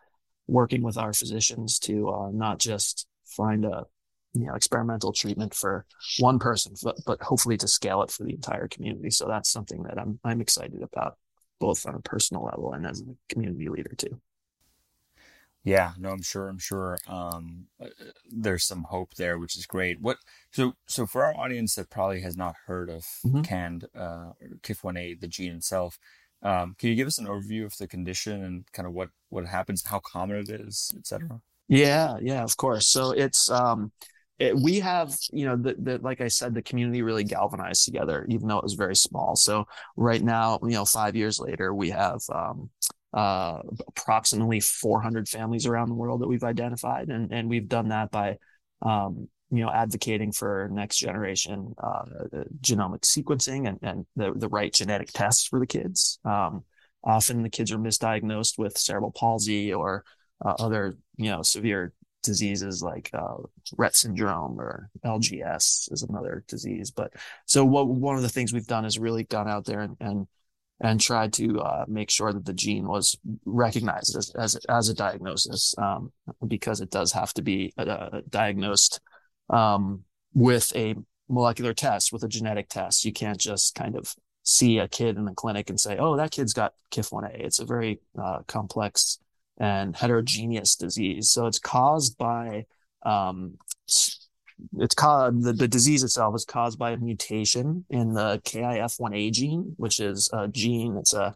working 0.47 0.83
with 0.83 0.97
our 0.97 1.13
physicians 1.13 1.79
to 1.79 2.09
uh, 2.09 2.29
not 2.31 2.59
just 2.59 3.07
find 3.25 3.65
a 3.65 3.85
you 4.33 4.45
know 4.45 4.55
experimental 4.55 5.13
treatment 5.13 5.53
for 5.53 5.85
one 6.19 6.39
person, 6.39 6.73
but 6.83 6.97
but 7.05 7.21
hopefully 7.21 7.57
to 7.57 7.67
scale 7.67 8.01
it 8.03 8.11
for 8.11 8.23
the 8.23 8.33
entire 8.33 8.67
community. 8.67 9.09
So 9.09 9.27
that's 9.27 9.49
something 9.49 9.83
that 9.83 9.97
I'm 9.97 10.19
I'm 10.23 10.41
excited 10.41 10.81
about, 10.81 11.17
both 11.63 11.87
on 11.87 11.95
a 11.95 12.01
personal 12.01 12.43
level 12.43 12.73
and 12.73 12.85
as 12.85 12.99
a 12.99 13.05
community 13.29 13.69
leader 13.69 13.95
too. 13.95 14.19
Yeah, 15.63 15.93
no, 15.97 16.09
I'm 16.09 16.21
sure. 16.21 16.49
I'm 16.49 16.59
sure. 16.59 16.97
Um, 17.07 17.67
uh, 17.81 17.87
there's 18.29 18.65
some 18.65 18.83
hope 18.83 19.15
there, 19.15 19.39
which 19.39 19.55
is 19.57 19.65
great. 19.65 20.01
What 20.01 20.17
so 20.51 20.73
so 20.87 21.05
for 21.05 21.23
our 21.23 21.33
audience 21.37 21.75
that 21.75 21.89
probably 21.89 22.19
has 22.19 22.35
not 22.35 22.55
heard 22.65 22.89
of 22.89 23.03
mm-hmm. 23.25 23.43
KAND, 23.43 23.85
uh, 23.95 24.33
KIF1A, 24.61 25.21
the 25.21 25.27
gene 25.29 25.53
itself, 25.53 25.97
um, 26.41 26.75
can 26.77 26.89
you 26.89 26.95
give 26.95 27.07
us 27.07 27.17
an 27.17 27.27
overview 27.27 27.63
of 27.63 27.77
the 27.77 27.87
condition 27.87 28.43
and 28.43 28.65
kind 28.73 28.87
of 28.87 28.93
what 28.93 29.09
what 29.29 29.45
happens, 29.45 29.85
how 29.85 29.99
common 29.99 30.35
it 30.35 30.49
is, 30.49 30.91
etc.? 30.97 31.39
Yeah, 31.69 32.17
yeah, 32.21 32.43
of 32.43 32.57
course. 32.57 32.89
So 32.89 33.11
it's 33.11 33.49
um, 33.49 33.93
it, 34.39 34.55
we 34.55 34.79
have 34.79 35.15
you 35.31 35.45
know 35.45 35.55
the, 35.55 35.75
the 35.77 35.97
like 35.99 36.21
I 36.21 36.27
said, 36.27 36.53
the 36.53 36.61
community 36.61 37.01
really 37.01 37.23
galvanized 37.23 37.85
together, 37.85 38.25
even 38.29 38.47
though 38.47 38.57
it 38.57 38.63
was 38.63 38.73
very 38.73 38.95
small. 38.95 39.35
So 39.35 39.65
right 39.95 40.21
now, 40.21 40.59
you 40.63 40.71
know, 40.71 40.85
five 40.85 41.15
years 41.15 41.39
later, 41.39 41.73
we 41.73 41.91
have 41.91 42.21
um, 42.33 42.69
uh, 43.13 43.59
approximately 43.87 44.59
400 44.59 45.29
families 45.29 45.67
around 45.67 45.89
the 45.89 45.95
world 45.95 46.21
that 46.21 46.27
we've 46.27 46.43
identified, 46.43 47.09
and 47.09 47.31
and 47.31 47.49
we've 47.49 47.67
done 47.67 47.89
that 47.89 48.11
by 48.11 48.37
um, 48.81 49.27
you 49.51 49.63
know 49.63 49.69
advocating 49.69 50.31
for 50.31 50.67
next 50.71 50.97
generation 50.97 51.75
uh, 51.77 52.05
genomic 52.59 53.01
sequencing 53.01 53.67
and, 53.67 53.77
and 53.83 54.05
the, 54.15 54.33
the 54.35 54.49
right 54.49 54.73
genetic 54.73 55.11
tests 55.11 55.47
for 55.47 55.59
the 55.59 55.67
kids. 55.67 56.19
Um, 56.25 56.63
often 57.03 57.43
the 57.43 57.49
kids 57.49 57.71
are 57.71 57.77
misdiagnosed 57.77 58.57
with 58.57 58.77
cerebral 58.77 59.11
palsy 59.11 59.71
or 59.71 60.03
uh, 60.43 60.55
other 60.57 60.95
you 61.17 61.29
know 61.29 61.43
severe 61.43 61.93
diseases 62.23 62.81
like 62.81 63.09
uh, 63.13 63.37
Rett 63.77 63.95
syndrome 63.95 64.59
or 64.59 64.89
LGS 65.05 65.91
is 65.91 66.05
another 66.07 66.43
disease. 66.47 66.91
But 66.91 67.13
so 67.45 67.63
what 67.63 67.87
one 67.87 68.15
of 68.15 68.21
the 68.21 68.29
things 68.29 68.53
we've 68.53 68.65
done 68.65 68.85
is 68.85 68.97
really 68.97 69.23
gone 69.25 69.47
out 69.47 69.65
there 69.65 69.81
and, 69.81 69.97
and 69.99 70.27
and 70.81 70.99
tried 70.99 71.31
to 71.31 71.61
uh, 71.61 71.85
make 71.87 72.09
sure 72.09 72.33
that 72.33 72.45
the 72.45 72.53
gene 72.53 72.87
was 72.87 73.17
recognized 73.45 74.17
as 74.17 74.31
as, 74.31 74.55
as 74.67 74.89
a 74.89 74.93
diagnosis 74.93 75.75
um, 75.77 76.11
because 76.47 76.81
it 76.81 76.89
does 76.89 77.11
have 77.13 77.33
to 77.33 77.41
be 77.41 77.73
uh, 77.77 78.21
diagnosed 78.29 78.99
um, 79.49 80.03
with 80.33 80.71
a 80.75 80.95
molecular 81.29 81.73
test 81.73 82.11
with 82.11 82.23
a 82.23 82.27
genetic 82.27 82.69
test. 82.69 83.05
You 83.05 83.13
can't 83.13 83.39
just 83.39 83.75
kind 83.75 83.95
of 83.95 84.15
see 84.43 84.77
a 84.77 84.87
kid 84.87 85.17
in 85.17 85.25
the 85.25 85.33
clinic 85.33 85.69
and 85.69 85.79
say, 85.79 85.97
"Oh, 85.97 86.17
that 86.17 86.31
kid's 86.31 86.53
got 86.53 86.73
KIF1A." 86.91 87.39
It's 87.39 87.59
a 87.59 87.65
very 87.65 87.99
uh, 88.21 88.39
complex 88.47 89.19
and 89.57 89.95
heterogeneous 89.95 90.75
disease. 90.75 91.31
So 91.31 91.45
it's 91.45 91.59
caused 91.59 92.17
by 92.17 92.65
um, 93.03 93.57
it's 94.77 94.95
called 94.95 95.43
the, 95.43 95.53
the 95.53 95.67
disease 95.67 96.03
itself 96.03 96.35
is 96.35 96.45
caused 96.45 96.79
by 96.79 96.91
a 96.91 96.97
mutation 96.97 97.85
in 97.89 98.13
the 98.13 98.41
KIF1A 98.45 99.31
gene, 99.31 99.73
which 99.77 99.99
is 99.99 100.29
a 100.33 100.47
gene. 100.47 100.97
It's 100.97 101.13
a, 101.13 101.35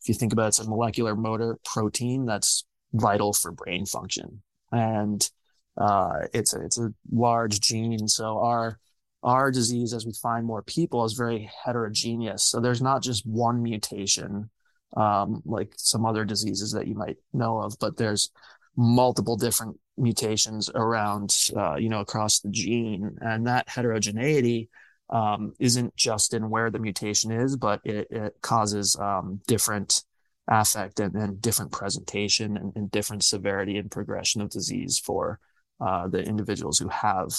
if 0.00 0.08
you 0.08 0.14
think 0.14 0.32
about 0.32 0.44
it, 0.44 0.48
it's 0.48 0.60
a 0.60 0.68
molecular 0.68 1.14
motor 1.14 1.58
protein 1.64 2.26
that's 2.26 2.64
vital 2.92 3.32
for 3.32 3.52
brain 3.52 3.86
function. 3.86 4.42
And 4.72 5.28
uh, 5.76 6.20
it's 6.32 6.54
a, 6.54 6.64
it's 6.64 6.78
a 6.78 6.92
large 7.10 7.60
gene. 7.60 8.08
So 8.08 8.38
our, 8.38 8.78
our 9.22 9.50
disease, 9.50 9.92
as 9.92 10.06
we 10.06 10.12
find 10.12 10.46
more 10.46 10.62
people, 10.62 11.04
is 11.04 11.14
very 11.14 11.50
heterogeneous. 11.64 12.44
So 12.44 12.60
there's 12.60 12.82
not 12.82 13.02
just 13.02 13.26
one 13.26 13.62
mutation, 13.62 14.50
um, 14.96 15.42
like 15.44 15.72
some 15.76 16.06
other 16.06 16.24
diseases 16.24 16.72
that 16.72 16.86
you 16.86 16.94
might 16.94 17.16
know 17.32 17.58
of, 17.58 17.76
but 17.78 17.96
there's 17.96 18.30
multiple 18.76 19.36
different 19.36 19.78
mutations 19.96 20.70
around, 20.74 21.36
uh, 21.56 21.76
you 21.76 21.88
know, 21.88 22.00
across 22.00 22.40
the 22.40 22.50
gene. 22.50 23.16
And 23.20 23.46
that 23.46 23.68
heterogeneity 23.68 24.68
um, 25.10 25.54
isn't 25.58 25.94
just 25.96 26.34
in 26.34 26.50
where 26.50 26.70
the 26.70 26.78
mutation 26.78 27.30
is, 27.30 27.56
but 27.56 27.80
it, 27.84 28.08
it 28.10 28.34
causes 28.40 28.96
um, 28.96 29.40
different 29.46 30.02
affect 30.48 31.00
and, 31.00 31.14
and 31.14 31.40
different 31.40 31.72
presentation 31.72 32.56
and, 32.56 32.72
and, 32.76 32.90
different 32.90 33.24
severity 33.24 33.78
and 33.78 33.90
progression 33.90 34.42
of 34.42 34.50
disease 34.50 34.98
for 34.98 35.38
uh, 35.80 36.06
the 36.08 36.22
individuals 36.22 36.78
who 36.78 36.88
have 36.88 37.30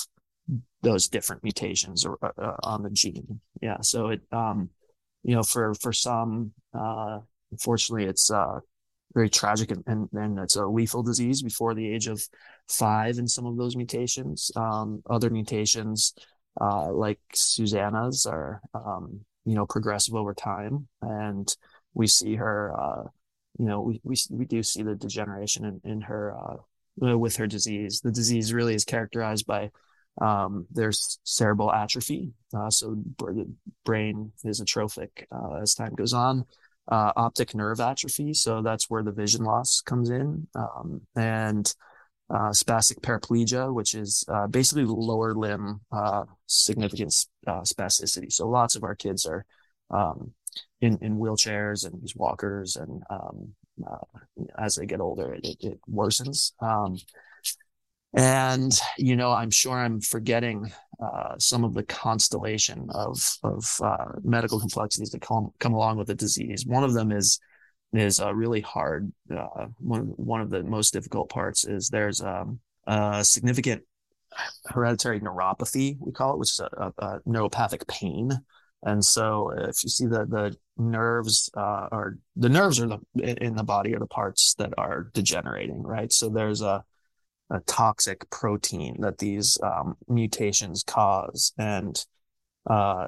those 0.82 1.08
different 1.08 1.44
mutations 1.44 2.04
or, 2.04 2.18
uh, 2.24 2.32
uh, 2.42 2.56
on 2.64 2.82
the 2.82 2.90
gene. 2.90 3.40
Yeah. 3.62 3.82
So 3.82 4.08
it, 4.08 4.22
um, 4.32 4.70
you 5.24 5.36
know, 5.36 5.44
for, 5.44 5.76
for 5.76 5.94
some, 5.94 6.52
uh, 6.74 7.20
unfortunately, 7.56 8.06
it's 8.06 8.30
uh, 8.30 8.60
very 9.14 9.30
tragic 9.30 9.72
and, 9.72 9.84
and, 9.88 10.10
and 10.14 10.40
it's 10.40 10.58
a 10.58 10.66
lethal 10.66 11.02
disease 11.02 11.42
before 11.42 11.74
the 11.74 11.90
age 11.96 12.08
of 12.08 12.22
five 12.68 13.18
in 13.18 13.28
some 13.28 13.46
of 13.46 13.56
those 13.58 13.76
mutations. 13.78 14.52
Um, 14.56 15.02
other 15.10 15.30
mutations 15.30 16.14
uh, 16.60 16.92
like 16.92 17.20
Susanna's 17.34 18.26
are, 18.26 18.62
um, 18.74 19.22
you 19.46 19.56
know, 19.56 19.66
progressive 19.66 20.16
over 20.16 20.34
time. 20.34 20.88
And 21.02 21.48
we 21.94 22.08
see 22.08 22.36
her, 22.36 22.74
uh, 22.78 23.04
you 23.58 23.66
know, 23.66 23.82
we, 23.82 24.02
we, 24.04 24.16
we 24.32 24.46
do 24.46 24.62
see 24.62 24.84
the 24.84 24.96
degeneration 24.96 25.64
in, 25.66 25.92
in 25.92 26.02
her, 26.02 26.36
uh, 26.36 27.18
with 27.18 27.38
her 27.38 27.48
disease. 27.48 28.02
The 28.02 28.12
disease 28.12 28.54
really 28.54 28.76
is 28.76 28.84
characterized 28.84 29.46
by, 29.46 29.72
um, 30.22 30.66
there's 30.72 31.20
cerebral 31.24 31.72
atrophy. 31.72 32.34
Uh, 32.54 32.70
so 32.70 32.98
the 33.20 33.50
brain 33.86 34.32
is 34.44 34.60
atrophic, 34.60 35.28
uh, 35.32 35.62
as 35.62 35.74
time 35.74 35.94
goes 35.96 36.14
on. 36.14 36.46
Uh, 36.88 37.12
optic 37.16 37.56
nerve 37.56 37.80
atrophy. 37.80 38.34
So 38.34 38.62
that's 38.62 38.90
where 38.90 39.04
the 39.04 39.12
vision 39.12 39.44
loss 39.44 39.82
comes 39.82 40.10
in. 40.10 40.48
Um, 40.56 41.02
and, 41.16 41.74
uh, 42.30 42.50
spastic 42.50 43.02
paraplegia, 43.02 43.74
which 43.74 43.94
is 43.94 44.26
uh, 44.28 44.48
basically 44.48 44.86
lower 44.86 45.34
limb 45.34 45.82
uh, 45.92 46.26
significant 46.48 47.14
uh, 47.46 47.62
spasticity. 47.62 48.32
So 48.32 48.50
lots 48.50 48.76
of 48.76 48.84
our 48.84 48.96
kids 48.96 49.26
are 49.26 49.46
um, 49.92 50.34
in 50.82 50.98
in 51.02 51.18
wheelchairs 51.18 51.86
and 51.86 52.02
use 52.02 52.16
walkers, 52.16 52.76
and 52.76 53.04
um, 53.10 53.54
uh, 53.86 54.20
as 54.58 54.76
they 54.76 54.86
get 54.86 55.02
older, 55.02 55.34
it, 55.36 55.58
it 55.60 55.80
worsens. 55.90 56.54
Um, 56.62 56.98
and 58.16 58.78
you 58.98 59.16
know, 59.16 59.32
I'm 59.32 59.52
sure 59.52 59.74
I'm 59.74 60.02
forgetting 60.02 60.72
uh, 61.04 61.36
some 61.38 61.64
of 61.64 61.74
the 61.74 61.84
constellation 61.84 62.88
of 62.92 63.20
of 63.44 63.82
medical 64.24 64.60
complexities 64.60 65.12
that 65.12 65.22
come 65.22 65.52
come 65.60 65.74
along 65.74 65.98
with 65.98 66.08
the 66.08 66.16
disease. 66.16 66.66
One 66.66 66.84
of 66.84 66.94
them 66.94 67.12
is 67.12 67.40
is 67.94 68.20
uh, 68.20 68.34
really 68.34 68.62
hard. 68.62 69.12
Uh, 69.30 69.68
one 69.80 70.14
one 70.16 70.42
of 70.42 70.50
the 70.50 70.64
most 70.64 70.94
difficult 70.94 71.30
parts 71.30 71.66
is 71.66 71.90
there's 71.90 72.22
um, 72.22 72.60
a 72.88 73.24
significant 73.24 73.84
hereditary 74.66 75.20
neuropathy 75.20 75.98
we 76.00 76.12
call 76.12 76.34
it, 76.34 76.40
which 76.40 76.52
is 76.52 76.60
a, 76.60 76.70
a, 76.78 77.06
a 77.06 77.20
neuropathic 77.22 77.88
pain. 77.88 78.32
And 78.84 79.04
so, 79.04 79.50
if 79.50 79.84
you 79.84 79.90
see 79.90 80.06
the 80.06 80.26
the 80.26 80.56
nerves 80.78 81.50
uh, 81.58 81.88
are 81.92 82.18
the 82.36 82.50
nerves 82.50 82.80
are 82.80 82.88
the 82.88 83.44
in 83.44 83.56
the 83.56 83.64
body 83.64 83.96
are 83.96 84.00
the 84.00 84.08
parts 84.08 84.54
that 84.56 84.74
are 84.78 85.10
degenerating, 85.14 85.82
right? 85.82 86.12
So 86.12 86.30
there's 86.30 86.62
a 86.62 86.84
a 87.50 87.60
toxic 87.62 88.30
protein 88.30 89.02
that 89.02 89.18
these 89.18 89.60
um, 89.62 89.96
mutations 90.08 90.84
cause, 90.84 91.54
and 91.58 92.04
uh, 92.70 93.08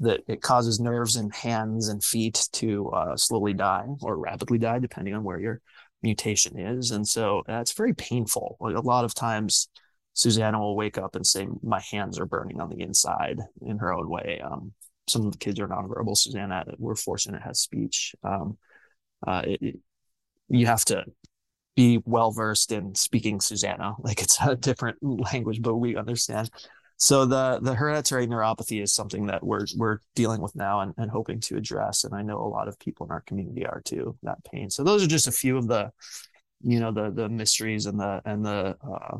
that 0.00 0.20
it 0.26 0.42
causes 0.42 0.80
nerves 0.80 1.16
in 1.16 1.30
hands 1.30 1.88
and 1.88 2.02
feet 2.02 2.48
to 2.52 2.88
uh, 2.90 3.16
slowly 3.16 3.52
die 3.52 3.86
or 4.00 4.16
rapidly 4.16 4.58
die, 4.58 4.78
depending 4.78 5.14
on 5.14 5.22
where 5.22 5.38
your 5.38 5.60
mutation 6.02 6.58
is. 6.58 6.90
And 6.90 7.06
so 7.06 7.42
that's 7.46 7.72
very 7.72 7.94
painful. 7.94 8.56
Like 8.60 8.76
a 8.76 8.80
lot 8.80 9.04
of 9.04 9.14
times, 9.14 9.68
Susanna 10.14 10.58
will 10.58 10.76
wake 10.76 10.96
up 10.96 11.16
and 11.16 11.26
say, 11.26 11.46
"My 11.62 11.80
hands 11.90 12.18
are 12.18 12.26
burning 12.26 12.60
on 12.60 12.70
the 12.70 12.80
inside" 12.80 13.40
in 13.60 13.78
her 13.78 13.92
own 13.92 14.08
way. 14.08 14.40
Um, 14.44 14.72
some 15.08 15.26
of 15.26 15.32
the 15.32 15.38
kids 15.38 15.60
are 15.60 15.68
nonverbal. 15.68 16.16
Susanna, 16.16 16.64
we're 16.78 16.94
fortunate, 16.94 17.42
has 17.42 17.60
speech. 17.60 18.14
Um, 18.22 18.56
uh, 19.26 19.42
it, 19.44 19.76
you 20.48 20.66
have 20.66 20.84
to 20.86 21.04
be 21.76 22.00
well 22.04 22.30
versed 22.30 22.72
in 22.72 22.94
speaking 22.94 23.40
Susanna, 23.40 23.94
like 24.00 24.20
it's 24.22 24.38
a 24.40 24.56
different 24.56 24.98
language, 25.02 25.62
but 25.62 25.76
we 25.76 25.96
understand. 25.96 26.50
So 26.96 27.26
the 27.26 27.58
the 27.60 27.74
hereditary 27.74 28.26
neuropathy 28.26 28.80
is 28.82 28.92
something 28.92 29.26
that 29.26 29.44
we're 29.44 29.66
we're 29.76 29.98
dealing 30.14 30.40
with 30.40 30.54
now 30.54 30.80
and, 30.80 30.94
and 30.96 31.10
hoping 31.10 31.40
to 31.40 31.56
address. 31.56 32.04
And 32.04 32.14
I 32.14 32.22
know 32.22 32.38
a 32.38 32.46
lot 32.46 32.68
of 32.68 32.78
people 32.78 33.06
in 33.06 33.12
our 33.12 33.22
community 33.22 33.66
are 33.66 33.82
too, 33.84 34.16
that 34.22 34.44
pain. 34.44 34.70
So 34.70 34.84
those 34.84 35.02
are 35.02 35.08
just 35.08 35.26
a 35.26 35.32
few 35.32 35.56
of 35.56 35.66
the, 35.66 35.90
you 36.62 36.78
know, 36.78 36.92
the 36.92 37.10
the 37.10 37.28
mysteries 37.28 37.86
and 37.86 37.98
the 37.98 38.22
and 38.24 38.46
the 38.46 38.76
uh, 38.80 39.18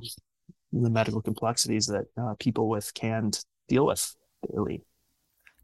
the 0.73 0.91
medical 0.91 1.21
complexities 1.21 1.87
that 1.87 2.05
uh, 2.17 2.35
people 2.39 2.69
with 2.69 2.95
KAND 2.95 3.41
deal 3.69 3.87
with 3.87 4.15
daily. 4.53 4.85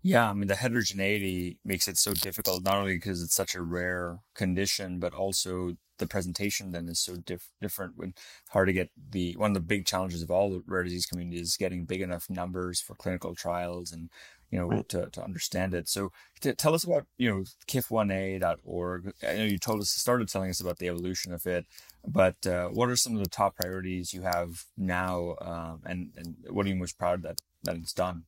Yeah, 0.02 0.30
I 0.30 0.32
mean 0.32 0.48
the 0.48 0.56
heterogeneity 0.56 1.58
makes 1.64 1.86
it 1.86 1.96
so 1.98 2.12
difficult 2.12 2.64
not 2.64 2.76
only 2.76 2.94
because 2.94 3.22
it's 3.22 3.34
such 3.34 3.54
a 3.54 3.62
rare 3.62 4.18
condition, 4.34 4.98
but 4.98 5.14
also 5.14 5.76
the 6.00 6.06
presentation 6.06 6.72
then 6.72 6.88
is 6.88 6.98
so 6.98 7.16
diff- 7.16 7.52
different 7.60 7.96
when 7.96 8.14
hard 8.50 8.66
to 8.66 8.72
get 8.72 8.90
the 9.10 9.34
one 9.36 9.50
of 9.50 9.54
the 9.54 9.60
big 9.60 9.86
challenges 9.86 10.22
of 10.22 10.30
all 10.30 10.50
the 10.50 10.62
rare 10.66 10.82
disease 10.82 11.06
communities 11.06 11.48
is 11.48 11.56
getting 11.56 11.84
big 11.84 12.00
enough 12.00 12.28
numbers 12.28 12.80
for 12.80 12.94
clinical 12.94 13.34
trials 13.34 13.92
and 13.92 14.10
you 14.50 14.58
know 14.58 14.66
right. 14.66 14.88
to, 14.88 15.08
to 15.10 15.22
understand 15.22 15.74
it. 15.74 15.88
So 15.88 16.10
to 16.40 16.54
tell 16.54 16.74
us 16.74 16.84
about 16.84 17.06
you 17.18 17.30
know 17.30 17.44
kif1a.org 17.68 19.12
i 19.26 19.36
know 19.36 19.44
you 19.44 19.58
told 19.58 19.80
us 19.80 19.90
started 19.90 20.28
telling 20.28 20.50
us 20.50 20.60
about 20.60 20.78
the 20.78 20.88
evolution 20.88 21.32
of 21.32 21.46
it 21.46 21.66
but 22.06 22.46
uh, 22.46 22.68
what 22.68 22.88
are 22.88 22.96
some 22.96 23.14
of 23.14 23.22
the 23.22 23.28
top 23.28 23.56
priorities 23.56 24.12
you 24.14 24.22
have 24.22 24.64
now 24.76 25.36
um, 25.40 25.80
and 25.84 26.10
and 26.16 26.36
what 26.48 26.66
are 26.66 26.68
you 26.68 26.74
most 26.74 26.98
proud 26.98 27.22
that 27.22 27.40
that 27.62 27.76
it's 27.76 27.92
done 27.92 28.24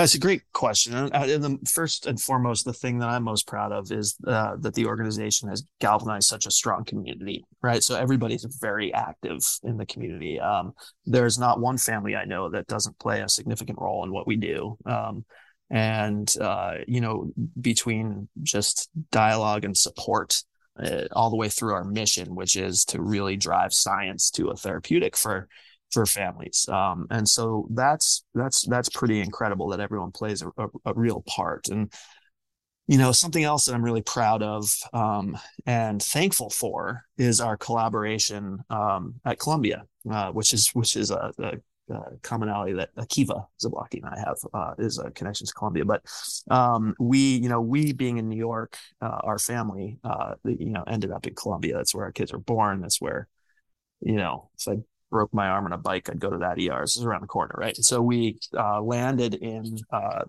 that's 0.00 0.14
a 0.14 0.18
great 0.18 0.42
question. 0.52 0.94
And 0.94 1.10
the 1.12 1.58
first 1.68 2.06
and 2.06 2.20
foremost, 2.20 2.64
the 2.64 2.72
thing 2.72 2.98
that 2.98 3.08
I'm 3.08 3.22
most 3.22 3.46
proud 3.46 3.72
of 3.72 3.90
is 3.92 4.16
uh, 4.26 4.56
that 4.60 4.74
the 4.74 4.86
organization 4.86 5.48
has 5.48 5.64
galvanized 5.80 6.28
such 6.28 6.46
a 6.46 6.50
strong 6.50 6.84
community, 6.84 7.44
right? 7.62 7.82
So 7.82 7.96
everybody's 7.96 8.44
very 8.60 8.92
active 8.92 9.38
in 9.62 9.76
the 9.76 9.86
community. 9.86 10.40
Um, 10.40 10.72
there's 11.04 11.38
not 11.38 11.60
one 11.60 11.78
family 11.78 12.16
I 12.16 12.24
know 12.24 12.50
that 12.50 12.66
doesn't 12.66 12.98
play 12.98 13.20
a 13.20 13.28
significant 13.28 13.78
role 13.80 14.04
in 14.04 14.12
what 14.12 14.26
we 14.26 14.36
do. 14.36 14.76
Um, 14.86 15.24
and, 15.70 16.32
uh, 16.40 16.74
you 16.86 17.00
know, 17.00 17.32
between 17.60 18.28
just 18.42 18.88
dialogue 19.10 19.64
and 19.64 19.76
support, 19.76 20.42
uh, 20.78 21.04
all 21.12 21.30
the 21.30 21.36
way 21.36 21.48
through 21.48 21.72
our 21.74 21.84
mission, 21.84 22.34
which 22.34 22.56
is 22.56 22.84
to 22.86 23.00
really 23.00 23.36
drive 23.36 23.72
science 23.72 24.30
to 24.30 24.48
a 24.48 24.56
therapeutic 24.56 25.16
for 25.16 25.48
for 25.90 26.06
families. 26.06 26.68
Um, 26.68 27.06
and 27.10 27.28
so 27.28 27.68
that's 27.70 28.24
that's 28.34 28.66
that's 28.66 28.88
pretty 28.88 29.20
incredible 29.20 29.68
that 29.68 29.80
everyone 29.80 30.12
plays 30.12 30.42
a, 30.42 30.48
a, 30.58 30.68
a, 30.86 30.94
real 30.94 31.22
part. 31.26 31.68
And 31.68 31.92
you 32.86 32.98
know 32.98 33.12
something 33.12 33.42
else 33.42 33.66
that 33.66 33.74
I'm 33.74 33.84
really 33.84 34.02
proud 34.02 34.42
of 34.42 34.74
um, 34.92 35.36
and 35.64 36.02
thankful 36.02 36.50
for 36.50 37.02
is 37.18 37.40
our 37.40 37.56
collaboration 37.56 38.60
um, 38.70 39.14
at 39.24 39.38
Columbia, 39.38 39.84
uh, 40.10 40.30
which 40.32 40.52
is 40.52 40.70
which 40.70 40.96
is 40.96 41.10
a, 41.10 41.32
a 41.38 41.52
commonality 42.22 42.72
that 42.72 42.94
Akiva 42.96 43.46
Zablocki 43.62 44.02
and 44.02 44.06
I 44.06 44.18
have 44.18 44.38
uh, 44.52 44.74
is 44.78 44.98
a 44.98 45.10
connection 45.10 45.46
to 45.46 45.52
Columbia. 45.52 45.84
But 45.84 46.02
um, 46.50 46.94
we, 46.98 47.36
you 47.36 47.48
know, 47.48 47.60
we 47.60 47.92
being 47.92 48.18
in 48.18 48.28
New 48.28 48.36
York, 48.36 48.76
uh, 49.00 49.20
our 49.22 49.38
family, 49.38 49.98
uh, 50.04 50.34
you 50.44 50.70
know, 50.70 50.82
ended 50.86 51.12
up 51.12 51.26
in 51.26 51.34
Columbia. 51.34 51.76
That's 51.76 51.94
where 51.94 52.04
our 52.04 52.12
kids 52.12 52.32
were 52.32 52.38
born. 52.38 52.80
That's 52.80 53.00
where, 53.00 53.28
you 54.00 54.16
know, 54.16 54.50
if 54.58 54.68
I 54.68 54.76
broke 55.10 55.32
my 55.32 55.48
arm 55.48 55.66
on 55.66 55.72
a 55.72 55.78
bike, 55.78 56.08
I'd 56.10 56.18
go 56.18 56.30
to 56.30 56.38
that 56.38 56.58
ER. 56.58 56.80
This 56.82 56.96
is 56.96 57.04
around 57.04 57.22
the 57.22 57.26
corner, 57.26 57.54
right? 57.56 57.76
So 57.76 58.02
we 58.02 58.38
uh, 58.56 58.82
landed 58.82 59.34
in 59.34 59.78
uh, 59.92 60.24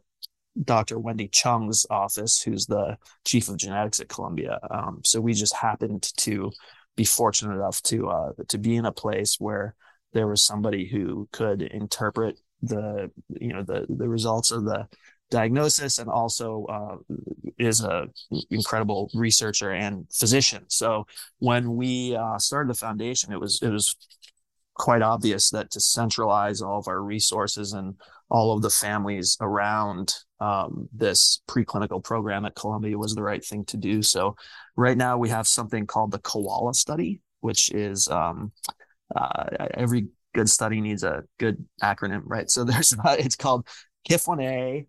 Dr. 0.63 0.99
Wendy 0.99 1.27
Chung's 1.27 1.85
office, 1.89 2.41
who's 2.41 2.65
the 2.65 2.97
chief 3.25 3.49
of 3.49 3.57
genetics 3.57 3.99
at 3.99 4.09
Columbia. 4.09 4.59
Um, 4.69 5.01
so 5.03 5.21
we 5.21 5.33
just 5.33 5.55
happened 5.55 6.11
to 6.17 6.51
be 6.95 7.05
fortunate 7.05 7.55
enough 7.55 7.81
to 7.83 8.09
uh, 8.09 8.31
to 8.49 8.57
be 8.57 8.75
in 8.75 8.85
a 8.85 8.91
place 8.91 9.37
where 9.39 9.75
there 10.13 10.27
was 10.27 10.43
somebody 10.43 10.87
who 10.87 11.29
could 11.31 11.61
interpret 11.61 12.39
the 12.63 13.11
you 13.39 13.53
know 13.53 13.63
the 13.63 13.85
the 13.87 14.09
results 14.09 14.51
of 14.51 14.65
the 14.65 14.87
diagnosis 15.29 15.99
and 15.99 16.09
also 16.09 16.65
uh, 16.65 17.13
is 17.59 17.83
a 17.83 18.07
incredible 18.49 19.09
researcher 19.13 19.71
and 19.71 20.05
physician. 20.11 20.63
So 20.69 21.05
when 21.39 21.75
we 21.75 22.15
uh, 22.15 22.39
started 22.39 22.69
the 22.69 22.79
foundation, 22.79 23.33
it 23.33 23.39
was 23.39 23.61
it 23.61 23.69
was 23.69 23.95
quite 24.77 25.01
obvious 25.01 25.49
that 25.51 25.71
to 25.71 25.79
centralize 25.79 26.61
all 26.61 26.79
of 26.79 26.87
our 26.87 27.01
resources 27.01 27.73
and 27.73 27.95
all 28.29 28.53
of 28.53 28.61
the 28.61 28.69
families 28.69 29.37
around 29.41 30.13
um, 30.39 30.87
this 30.93 31.41
preclinical 31.47 32.03
program 32.03 32.45
at 32.45 32.55
Columbia 32.55 32.97
was 32.97 33.15
the 33.15 33.23
right 33.23 33.43
thing 33.43 33.65
to 33.65 33.77
do. 33.77 34.01
So, 34.01 34.35
right 34.75 34.97
now 34.97 35.17
we 35.17 35.29
have 35.29 35.47
something 35.47 35.87
called 35.87 36.11
the 36.11 36.19
Koala 36.19 36.73
study, 36.73 37.21
which 37.39 37.71
is 37.71 38.07
um, 38.09 38.51
uh, 39.15 39.45
every 39.73 40.07
good 40.33 40.49
study 40.49 40.81
needs 40.81 41.03
a 41.03 41.23
good 41.39 41.65
acronym, 41.81 42.21
right? 42.25 42.49
So 42.49 42.63
there's 42.63 42.95
it's 43.03 43.35
called 43.35 43.67
KIF1A 44.07 44.87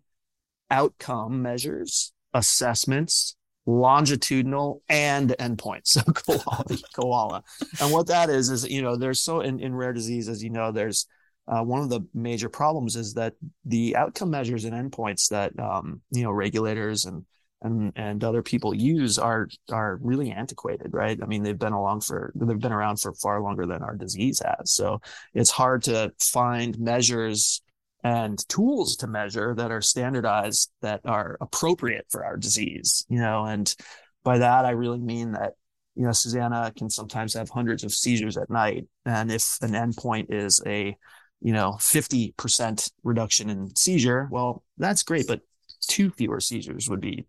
outcome 0.69 1.41
measures, 1.41 2.13
assessments, 2.33 3.35
longitudinal 3.69 4.81
and 4.89 5.35
endpoints. 5.39 5.89
So 5.89 6.01
koala, 6.13 6.65
koala. 6.95 7.43
And 7.79 7.91
what 7.91 8.07
that 8.07 8.29
is, 8.29 8.49
is, 8.49 8.67
you 8.67 8.81
know, 8.81 8.95
there's 8.95 9.21
so 9.21 9.41
in, 9.41 9.59
in 9.59 9.75
rare 9.75 9.93
disease, 9.93 10.27
as 10.27 10.43
you 10.43 10.49
know, 10.49 10.71
there's 10.71 11.05
uh, 11.47 11.63
one 11.63 11.81
of 11.81 11.89
the 11.89 12.01
major 12.13 12.49
problems 12.49 12.95
is 12.95 13.13
that 13.13 13.33
the 13.65 13.95
outcome 13.95 14.31
measures 14.31 14.65
and 14.65 14.73
endpoints 14.73 15.29
that, 15.29 15.57
um, 15.59 16.01
you 16.11 16.23
know, 16.23 16.31
regulators 16.31 17.05
and, 17.05 17.25
and, 17.61 17.91
and 17.95 18.23
other 18.23 18.41
people 18.41 18.73
use 18.73 19.19
are, 19.19 19.47
are 19.71 19.99
really 20.01 20.31
antiquated, 20.31 20.93
right? 20.93 21.19
I 21.21 21.25
mean, 21.25 21.43
they've 21.43 21.57
been 21.57 21.73
along 21.73 22.01
for, 22.01 22.31
they've 22.35 22.59
been 22.59 22.71
around 22.71 22.97
for 22.97 23.13
far 23.13 23.41
longer 23.41 23.65
than 23.65 23.83
our 23.83 23.95
disease 23.95 24.41
has. 24.45 24.71
So 24.71 25.01
it's 25.33 25.51
hard 25.51 25.83
to 25.83 26.13
find 26.19 26.79
measures 26.79 27.61
and 28.03 28.47
tools 28.47 28.95
to 28.97 29.07
measure 29.07 29.53
that 29.55 29.71
are 29.71 29.81
standardized 29.81 30.71
that 30.81 31.01
are 31.05 31.37
appropriate 31.41 32.05
for 32.09 32.23
our 32.23 32.37
disease 32.37 33.05
you 33.09 33.19
know 33.19 33.45
and 33.45 33.75
by 34.23 34.37
that 34.37 34.65
i 34.65 34.71
really 34.71 34.99
mean 34.99 35.33
that 35.33 35.53
you 35.95 36.03
know 36.03 36.11
susanna 36.11 36.71
can 36.77 36.89
sometimes 36.89 37.33
have 37.33 37.49
hundreds 37.49 37.83
of 37.83 37.93
seizures 37.93 38.37
at 38.37 38.49
night 38.49 38.85
and 39.05 39.31
if 39.31 39.57
an 39.61 39.71
endpoint 39.71 40.27
is 40.29 40.61
a 40.65 40.95
you 41.41 41.53
know, 41.53 41.73
50% 41.79 42.91
reduction 43.03 43.49
in 43.49 43.75
seizure. 43.75 44.27
Well, 44.31 44.63
that's 44.77 45.03
great, 45.03 45.27
but 45.27 45.41
two 45.87 46.11
fewer 46.11 46.39
seizures 46.39 46.89
would 46.89 47.01
be 47.01 47.25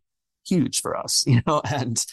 huge 0.46 0.80
for 0.80 0.96
us, 0.96 1.24
you 1.26 1.40
know, 1.46 1.62
and, 1.70 2.04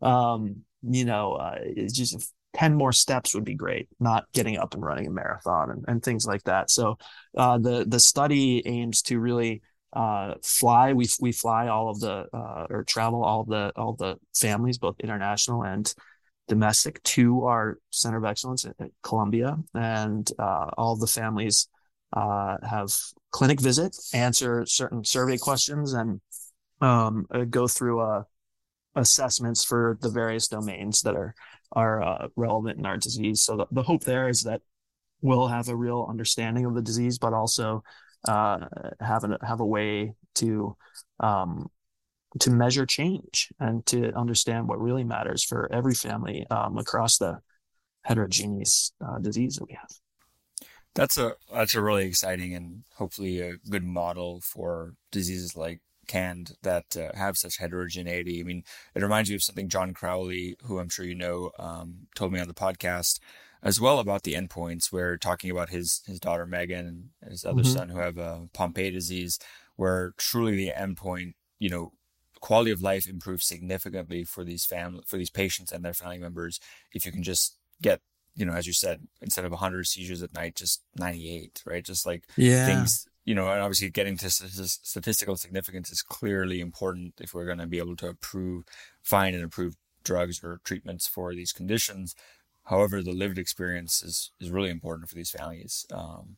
um, 0.00 0.62
you 0.82 1.04
know, 1.04 1.34
uh, 1.34 1.58
it's 1.60 1.92
just 1.92 2.32
10 2.54 2.74
more 2.74 2.92
steps 2.92 3.34
would 3.34 3.44
be 3.44 3.54
great, 3.54 3.88
not 3.98 4.26
getting 4.32 4.58
up 4.58 4.74
and 4.74 4.82
running 4.82 5.06
a 5.06 5.10
marathon 5.10 5.70
and, 5.70 5.84
and 5.88 6.02
things 6.02 6.26
like 6.26 6.42
that. 6.44 6.70
So, 6.70 6.98
uh, 7.36 7.58
the, 7.58 7.84
the 7.86 8.00
study 8.00 8.66
aims 8.66 9.02
to 9.02 9.18
really, 9.18 9.62
uh, 9.94 10.34
fly. 10.42 10.92
We, 10.92 11.06
we 11.20 11.32
fly 11.32 11.68
all 11.68 11.90
of 11.90 12.00
the, 12.00 12.26
uh, 12.32 12.66
or 12.70 12.84
travel 12.84 13.24
all 13.24 13.42
of 13.42 13.48
the, 13.48 13.72
all 13.76 13.94
the 13.94 14.16
families, 14.34 14.78
both 14.78 14.96
international 15.00 15.64
and, 15.64 15.92
domestic 16.48 17.02
to 17.02 17.44
our 17.44 17.78
center 17.90 18.18
of 18.18 18.24
excellence 18.24 18.64
at, 18.64 18.76
Columbia, 19.02 19.56
and 19.74 20.30
uh, 20.38 20.66
all 20.76 20.96
the 20.96 21.06
families 21.06 21.68
uh, 22.12 22.56
have 22.62 22.94
clinic 23.30 23.60
visit, 23.60 23.96
answer 24.12 24.66
certain 24.66 25.04
survey 25.04 25.38
questions, 25.38 25.92
and 25.92 26.20
um, 26.80 27.26
uh, 27.30 27.44
go 27.44 27.66
through 27.66 28.24
assessments 28.96 29.64
for 29.64 29.98
the 30.02 30.10
various 30.10 30.48
domains 30.48 31.00
that 31.02 31.16
are 31.16 31.34
are 31.72 32.02
uh, 32.02 32.28
relevant 32.36 32.78
in 32.78 32.86
our 32.86 32.96
disease. 32.96 33.42
So 33.42 33.56
the, 33.56 33.66
the 33.70 33.82
hope 33.82 34.04
there 34.04 34.28
is 34.28 34.42
that 34.42 34.62
we'll 35.20 35.48
have 35.48 35.68
a 35.68 35.76
real 35.76 36.06
understanding 36.08 36.64
of 36.66 36.74
the 36.74 36.82
disease, 36.82 37.18
but 37.18 37.32
also 37.32 37.82
uh, 38.28 38.66
have 39.00 39.24
a 39.24 39.38
have 39.42 39.60
a 39.60 39.66
way 39.66 40.14
to 40.36 40.76
um, 41.20 41.70
to 42.40 42.50
measure 42.50 42.86
change 42.86 43.48
and 43.60 43.84
to 43.86 44.12
understand 44.12 44.68
what 44.68 44.80
really 44.80 45.04
matters 45.04 45.44
for 45.44 45.70
every 45.72 45.94
family 45.94 46.46
um, 46.50 46.78
across 46.78 47.18
the 47.18 47.38
heterogeneous 48.04 48.92
uh, 49.04 49.18
disease 49.18 49.56
that 49.56 49.66
we 49.68 49.74
have. 49.74 49.90
That's 50.94 51.16
a 51.16 51.34
that's 51.52 51.74
a 51.74 51.82
really 51.82 52.06
exciting 52.06 52.54
and 52.54 52.84
hopefully 52.94 53.40
a 53.40 53.56
good 53.70 53.84
model 53.84 54.40
for 54.42 54.94
diseases 55.10 55.56
like 55.56 55.80
KAND 56.06 56.56
that 56.62 56.96
uh, 56.96 57.16
have 57.16 57.36
such 57.36 57.58
heterogeneity. 57.58 58.40
I 58.40 58.42
mean, 58.42 58.64
it 58.94 59.02
reminds 59.02 59.30
me 59.30 59.36
of 59.36 59.42
something 59.42 59.68
John 59.68 59.94
Crowley, 59.94 60.56
who 60.64 60.78
I'm 60.78 60.88
sure 60.88 61.04
you 61.04 61.14
know, 61.14 61.50
um, 61.58 62.06
told 62.14 62.32
me 62.32 62.40
on 62.40 62.48
the 62.48 62.54
podcast 62.54 63.20
as 63.62 63.80
well 63.80 63.98
about 63.98 64.22
the 64.22 64.34
endpoints. 64.34 64.92
Where 64.92 65.16
talking 65.16 65.50
about 65.50 65.70
his 65.70 66.02
his 66.06 66.20
daughter 66.20 66.46
Megan 66.46 67.10
and 67.20 67.30
his 67.30 67.44
other 67.44 67.62
mm-hmm. 67.62 67.72
son 67.72 67.88
who 67.88 67.98
have 67.98 68.18
uh, 68.18 68.40
Pompe 68.52 68.90
disease, 68.90 69.38
where 69.76 70.12
truly 70.16 70.56
the 70.56 70.72
endpoint, 70.76 71.34
you 71.58 71.70
know, 71.70 71.92
quality 72.42 72.72
of 72.72 72.82
life 72.82 73.08
improves 73.08 73.46
significantly 73.46 74.24
for 74.24 74.44
these 74.44 74.66
family 74.66 75.02
for 75.06 75.16
these 75.16 75.30
patients 75.30 75.72
and 75.72 75.84
their 75.84 75.94
family 75.94 76.18
members 76.18 76.58
if 76.92 77.06
you 77.06 77.12
can 77.12 77.22
just 77.22 77.56
get 77.80 78.00
you 78.34 78.44
know 78.44 78.52
as 78.52 78.66
you 78.66 78.72
said 78.72 79.00
instead 79.22 79.44
of 79.44 79.52
100 79.52 79.86
seizures 79.86 80.22
at 80.22 80.34
night 80.34 80.56
just 80.56 80.82
98 80.98 81.62
right 81.64 81.84
just 81.84 82.04
like 82.04 82.24
yeah. 82.36 82.66
things 82.66 83.06
you 83.24 83.34
know 83.34 83.48
and 83.50 83.60
obviously 83.60 83.90
getting 83.90 84.16
to 84.16 84.30
statistical 84.30 85.36
significance 85.36 85.90
is 85.90 86.02
clearly 86.02 86.60
important 86.60 87.14
if 87.20 87.34
we're 87.34 87.46
going 87.46 87.58
to 87.58 87.66
be 87.66 87.78
able 87.78 87.96
to 87.96 88.08
approve 88.08 88.64
find 89.02 89.34
and 89.34 89.44
approve 89.44 89.76
drugs 90.04 90.42
or 90.42 90.60
treatments 90.64 91.06
for 91.06 91.34
these 91.34 91.52
conditions 91.52 92.14
however 92.64 93.02
the 93.02 93.12
lived 93.12 93.38
experience 93.38 94.02
is 94.02 94.32
is 94.40 94.50
really 94.50 94.70
important 94.70 95.08
for 95.08 95.14
these 95.14 95.30
families 95.30 95.86
um, 95.92 96.36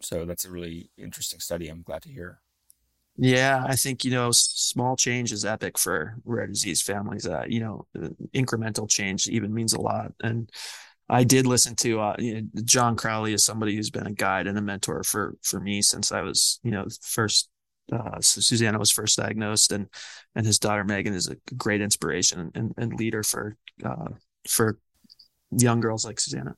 so 0.00 0.24
that's 0.24 0.44
a 0.44 0.50
really 0.50 0.90
interesting 0.98 1.40
study 1.40 1.68
i'm 1.68 1.82
glad 1.82 2.02
to 2.02 2.10
hear 2.10 2.40
yeah, 3.16 3.64
I 3.64 3.76
think 3.76 4.04
you 4.04 4.10
know 4.10 4.32
small 4.32 4.96
change 4.96 5.30
is 5.30 5.44
epic 5.44 5.78
for 5.78 6.16
rare 6.24 6.48
disease 6.48 6.82
families. 6.82 7.26
Uh, 7.26 7.44
you 7.46 7.60
know, 7.60 7.86
incremental 8.34 8.88
change 8.88 9.28
even 9.28 9.54
means 9.54 9.72
a 9.72 9.80
lot. 9.80 10.12
And 10.20 10.50
I 11.08 11.24
did 11.24 11.46
listen 11.46 11.76
to 11.76 12.00
uh, 12.00 12.16
you 12.18 12.34
know, 12.34 12.62
John 12.64 12.96
Crowley 12.96 13.34
is 13.34 13.44
somebody 13.44 13.76
who's 13.76 13.90
been 13.90 14.06
a 14.06 14.12
guide 14.12 14.46
and 14.46 14.58
a 14.58 14.62
mentor 14.62 15.02
for 15.04 15.36
for 15.42 15.60
me 15.60 15.82
since 15.82 16.12
I 16.12 16.22
was 16.22 16.60
you 16.62 16.70
know 16.70 16.86
first. 17.02 17.48
Uh, 17.92 18.18
so 18.18 18.40
Susanna 18.40 18.78
was 18.78 18.90
first 18.90 19.18
diagnosed, 19.18 19.70
and 19.70 19.88
and 20.34 20.46
his 20.46 20.58
daughter 20.58 20.84
Megan 20.84 21.12
is 21.14 21.28
a 21.28 21.36
great 21.54 21.82
inspiration 21.82 22.50
and, 22.54 22.72
and 22.78 22.94
leader 22.94 23.22
for 23.22 23.56
uh, 23.84 24.08
for 24.48 24.78
young 25.50 25.80
girls 25.80 26.06
like 26.06 26.18
Susanna 26.18 26.56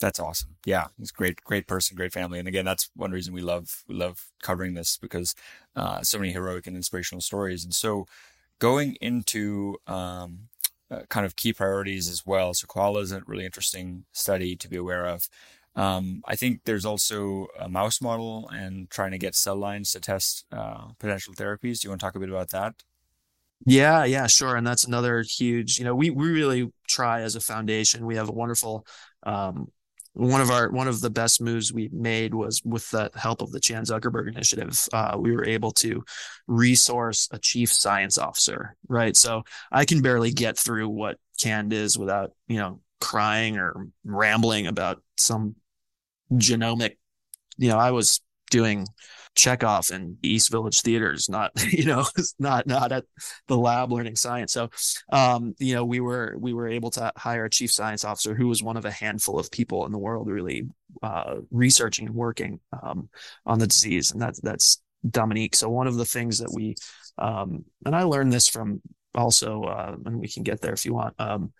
that's 0.00 0.20
awesome. 0.20 0.56
Yeah, 0.66 0.88
he's 0.98 1.10
great, 1.10 1.42
great 1.44 1.66
person, 1.66 1.96
great 1.96 2.12
family. 2.12 2.38
And 2.38 2.48
again, 2.48 2.64
that's 2.64 2.90
one 2.94 3.10
reason 3.10 3.32
we 3.32 3.40
love 3.40 3.82
we 3.88 3.94
love 3.94 4.26
covering 4.42 4.74
this 4.74 4.96
because 4.96 5.34
uh, 5.76 6.02
so 6.02 6.18
many 6.18 6.32
heroic 6.32 6.66
and 6.66 6.76
inspirational 6.76 7.22
stories. 7.22 7.64
And 7.64 7.74
so, 7.74 8.06
going 8.58 8.96
into 9.00 9.76
um, 9.86 10.48
kind 11.08 11.26
of 11.26 11.36
key 11.36 11.52
priorities 11.52 12.08
as 12.08 12.24
well. 12.26 12.54
So, 12.54 12.66
koala 12.66 13.00
is 13.00 13.12
a 13.12 13.22
really 13.26 13.44
interesting 13.44 14.04
study 14.12 14.56
to 14.56 14.68
be 14.68 14.76
aware 14.76 15.06
of. 15.06 15.28
Um, 15.76 16.22
I 16.26 16.36
think 16.36 16.60
there's 16.64 16.84
also 16.84 17.48
a 17.58 17.68
mouse 17.68 18.00
model 18.00 18.48
and 18.52 18.88
trying 18.90 19.10
to 19.10 19.18
get 19.18 19.34
cell 19.34 19.56
lines 19.56 19.90
to 19.92 20.00
test 20.00 20.46
uh, 20.52 20.92
potential 20.98 21.34
therapies. 21.34 21.80
Do 21.80 21.86
you 21.86 21.90
want 21.90 22.00
to 22.00 22.06
talk 22.06 22.14
a 22.14 22.20
bit 22.20 22.28
about 22.28 22.50
that? 22.50 22.74
Yeah, 23.66 24.04
yeah, 24.04 24.26
sure. 24.26 24.56
And 24.56 24.66
that's 24.66 24.84
another 24.84 25.22
huge, 25.22 25.78
you 25.78 25.84
know, 25.84 25.94
we, 25.94 26.10
we 26.10 26.30
really 26.30 26.70
try 26.88 27.22
as 27.22 27.34
a 27.34 27.40
foundation. 27.40 28.06
We 28.06 28.16
have 28.16 28.28
a 28.28 28.32
wonderful 28.32 28.86
um, 29.22 29.68
one 30.14 30.40
of 30.40 30.50
our 30.50 30.70
one 30.70 30.86
of 30.86 31.00
the 31.00 31.10
best 31.10 31.40
moves 31.40 31.72
we 31.72 31.90
made 31.92 32.34
was 32.34 32.62
with 32.64 32.88
the 32.90 33.10
help 33.14 33.42
of 33.42 33.50
the 33.50 33.60
Chan 33.60 33.84
Zuckerberg 33.84 34.28
Initiative. 34.28 34.80
Uh, 34.92 35.16
we 35.18 35.32
were 35.32 35.44
able 35.44 35.72
to 35.72 36.04
resource 36.46 37.28
a 37.32 37.38
chief 37.38 37.72
science 37.72 38.16
officer, 38.16 38.76
right? 38.88 39.16
So 39.16 39.42
I 39.72 39.84
can 39.84 40.02
barely 40.02 40.32
get 40.32 40.56
through 40.56 40.88
what 40.88 41.18
KAND 41.40 41.72
is 41.72 41.98
without 41.98 42.30
you 42.46 42.58
know 42.58 42.80
crying 43.00 43.58
or 43.58 43.88
rambling 44.04 44.68
about 44.68 45.02
some 45.16 45.56
genomic. 46.32 46.96
You 47.58 47.68
know, 47.70 47.78
I 47.78 47.90
was 47.90 48.20
doing 48.50 48.86
Chekhov 49.34 49.90
in 49.90 50.16
East 50.22 50.50
Village 50.50 50.80
theaters, 50.80 51.28
not 51.28 51.50
you 51.72 51.84
know, 51.84 52.04
not 52.38 52.66
not 52.66 52.92
at 52.92 53.04
the 53.48 53.56
lab 53.56 53.92
learning 53.92 54.16
science. 54.16 54.52
So, 54.52 54.70
um, 55.10 55.54
you 55.58 55.74
know, 55.74 55.84
we 55.84 56.00
were 56.00 56.36
we 56.38 56.52
were 56.52 56.68
able 56.68 56.90
to 56.92 57.12
hire 57.16 57.44
a 57.44 57.50
chief 57.50 57.72
science 57.72 58.04
officer 58.04 58.34
who 58.34 58.48
was 58.48 58.62
one 58.62 58.76
of 58.76 58.84
a 58.84 58.90
handful 58.90 59.38
of 59.38 59.50
people 59.50 59.86
in 59.86 59.92
the 59.92 59.98
world 59.98 60.28
really 60.28 60.68
uh, 61.02 61.36
researching 61.50 62.06
and 62.06 62.14
working 62.14 62.60
um, 62.82 63.08
on 63.46 63.58
the 63.58 63.66
disease, 63.66 64.12
and 64.12 64.20
that's 64.20 64.40
that's 64.40 64.82
Dominique. 65.08 65.54
So 65.54 65.68
one 65.68 65.86
of 65.86 65.96
the 65.96 66.06
things 66.06 66.38
that 66.38 66.52
we 66.52 66.76
um, 67.18 67.64
and 67.84 67.94
I 67.94 68.04
learned 68.04 68.32
this 68.32 68.48
from 68.48 68.80
also, 69.14 69.62
uh, 69.64 69.96
and 70.04 70.18
we 70.18 70.28
can 70.28 70.42
get 70.42 70.60
there 70.60 70.72
if 70.72 70.84
you 70.84 70.94
want. 70.94 71.14
Um, 71.18 71.52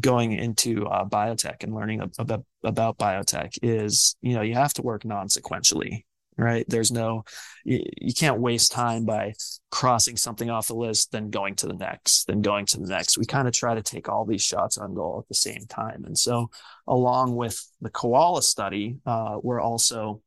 going 0.00 0.32
into 0.32 0.86
uh, 0.86 1.04
biotech 1.04 1.62
and 1.64 1.74
learning 1.74 2.00
about, 2.18 2.44
about 2.64 2.98
biotech 2.98 3.58
is 3.62 4.16
you 4.22 4.34
know 4.34 4.40
you 4.40 4.54
have 4.54 4.72
to 4.72 4.82
work 4.82 5.04
non-sequentially 5.04 6.04
right? 6.36 6.64
There's 6.68 6.90
no 6.90 7.24
you, 7.64 7.84
you, 8.00 8.14
can't 8.14 8.40
waste 8.40 8.72
time 8.72 9.04
by 9.04 9.34
crossing 9.70 10.16
something 10.16 10.50
off 10.50 10.68
the 10.68 10.74
list 10.74 11.12
then 11.12 11.30
going 11.30 11.54
to 11.56 11.66
the 11.66 11.74
next 11.74 12.26
then 12.26 12.42
going 12.42 12.66
to 12.66 12.78
the 12.78 12.86
next. 12.86 13.18
We 13.18 13.26
kind 13.26 13.46
of 13.46 13.54
try 13.54 13.74
to 13.74 13.82
take 13.82 14.08
all 14.08 14.24
these 14.24 14.42
shots 14.42 14.78
on 14.78 14.94
goal 14.94 15.18
at 15.22 15.28
the 15.28 15.34
same 15.34 15.66
time. 15.68 16.04
And 16.04 16.16
so 16.16 16.50
along 16.86 17.36
with 17.36 17.62
the 17.80 17.90
koala 17.90 18.42
study 18.42 18.96
uh, 19.06 19.38
we're 19.42 19.60
also 19.60 20.22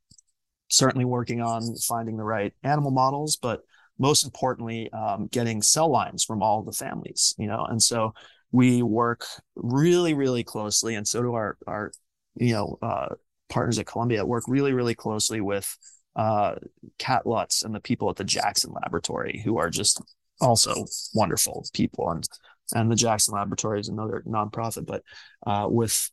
certainly 0.70 1.06
working 1.06 1.42
on 1.42 1.76
finding 1.88 2.18
the 2.18 2.24
right 2.24 2.54
animal 2.64 2.92
models 2.92 3.36
but 3.36 3.62
most 3.98 4.26
importantly 4.26 4.92
um, 4.92 5.28
getting 5.28 5.62
cell 5.62 5.90
lines 5.90 6.24
from 6.24 6.42
all 6.42 6.64
the 6.64 6.72
families 6.72 7.36
you 7.38 7.48
know? 7.48 7.66
And 7.66 7.82
so 7.82 8.14
we 8.52 8.84
work 8.84 9.26
really 9.56 10.14
really 10.14 10.44
closely 10.44 10.96
and 10.96 11.08
so 11.08 11.22
do 11.22 11.34
our 11.34 11.58
our 11.68 11.92
you 12.36 12.54
know 12.54 12.78
uh, 12.82 13.16
partners 13.50 13.80
at 13.80 13.86
Columbia 13.86 14.26
work 14.26 14.46
really, 14.48 14.74
really 14.74 14.96
closely 14.96 15.42
with 15.42 15.78
uh, 16.16 16.56
Kat 16.98 17.26
Lutz 17.26 17.64
and 17.64 17.76
the 17.76 17.80
people 17.80 18.10
at 18.10 18.16
the 18.16 18.24
Jackson 18.24 18.74
Laboratory, 18.74 19.42
who 19.44 19.58
are 19.58 19.70
just 19.70 20.02
also 20.42 20.86
wonderful 21.14 21.66
people. 21.74 22.10
And 22.10 22.28
and 22.74 22.92
the 22.92 22.96
Jackson 22.96 23.36
Laboratory 23.36 23.80
is 23.80 23.90
another 23.90 24.24
nonprofit, 24.28 24.86
but 24.86 25.04
uh, 25.46 25.68
with 25.70 26.10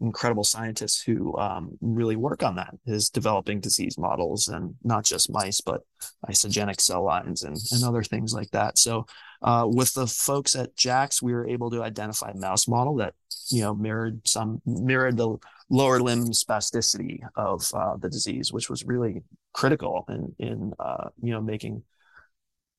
incredible 0.00 0.42
scientists 0.42 1.00
who 1.00 1.36
um, 1.38 1.78
really 1.80 2.16
work 2.16 2.42
on 2.42 2.56
that, 2.56 2.74
is 2.86 3.08
developing 3.08 3.60
disease 3.60 3.96
models 3.96 4.48
and 4.48 4.74
not 4.82 5.04
just 5.04 5.30
mice, 5.30 5.60
but 5.60 5.82
isogenic 6.28 6.80
cell 6.80 7.04
lines 7.04 7.44
and, 7.44 7.56
and 7.70 7.84
other 7.84 8.02
things 8.02 8.34
like 8.34 8.50
that. 8.50 8.78
So, 8.78 9.06
uh, 9.42 9.66
with 9.68 9.92
the 9.94 10.06
folks 10.06 10.56
at 10.56 10.74
JAX, 10.76 11.22
we 11.22 11.32
were 11.32 11.48
able 11.48 11.70
to 11.70 11.82
identify 11.82 12.30
a 12.30 12.36
mouse 12.36 12.66
model 12.66 12.96
that 12.96 13.14
you 13.48 13.60
know 13.62 13.74
mirrored 13.74 14.26
some 14.26 14.60
mirrored 14.66 15.16
the 15.16 15.36
lower 15.70 16.00
limb 16.00 16.26
spasticity 16.26 17.20
of 17.36 17.68
uh, 17.74 17.96
the 17.96 18.08
disease, 18.08 18.52
which 18.52 18.68
was 18.68 18.84
really 18.84 19.22
critical 19.52 20.04
in 20.08 20.34
in 20.38 20.72
uh, 20.78 21.08
you 21.22 21.32
know 21.32 21.40
making 21.40 21.82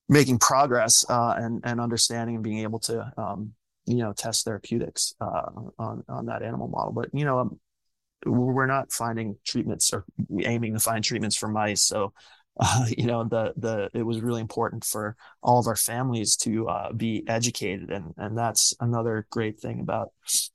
making 0.08 0.38
progress 0.38 1.04
uh, 1.08 1.34
and 1.36 1.60
and 1.64 1.80
understanding 1.80 2.36
and 2.36 2.44
being 2.44 2.58
able 2.58 2.78
to 2.78 3.12
um, 3.16 3.52
you 3.86 3.96
know 3.96 4.12
test 4.12 4.44
therapeutics 4.44 5.14
uh, 5.20 5.50
on 5.78 6.04
on 6.08 6.26
that 6.26 6.42
animal 6.42 6.68
model. 6.68 6.92
But 6.92 7.10
you 7.12 7.24
know 7.24 7.38
um, 7.40 7.60
we're 8.26 8.66
not 8.66 8.92
finding 8.92 9.36
treatments 9.44 9.92
or 9.92 10.04
aiming 10.42 10.74
to 10.74 10.80
find 10.80 11.04
treatments 11.04 11.36
for 11.36 11.48
mice, 11.48 11.82
so 11.82 12.12
uh, 12.58 12.86
you 12.96 13.06
know 13.06 13.24
the 13.24 13.52
the 13.56 13.90
it 13.94 14.02
was 14.02 14.20
really 14.20 14.40
important 14.40 14.84
for 14.84 15.16
all 15.42 15.58
of 15.58 15.66
our 15.66 15.76
families 15.76 16.36
to 16.36 16.68
uh, 16.68 16.92
be 16.92 17.24
educated 17.26 17.90
and 17.90 18.14
and 18.16 18.36
that's 18.36 18.74
another 18.80 19.26
great 19.30 19.58
thing 19.58 19.80
about 19.80 20.12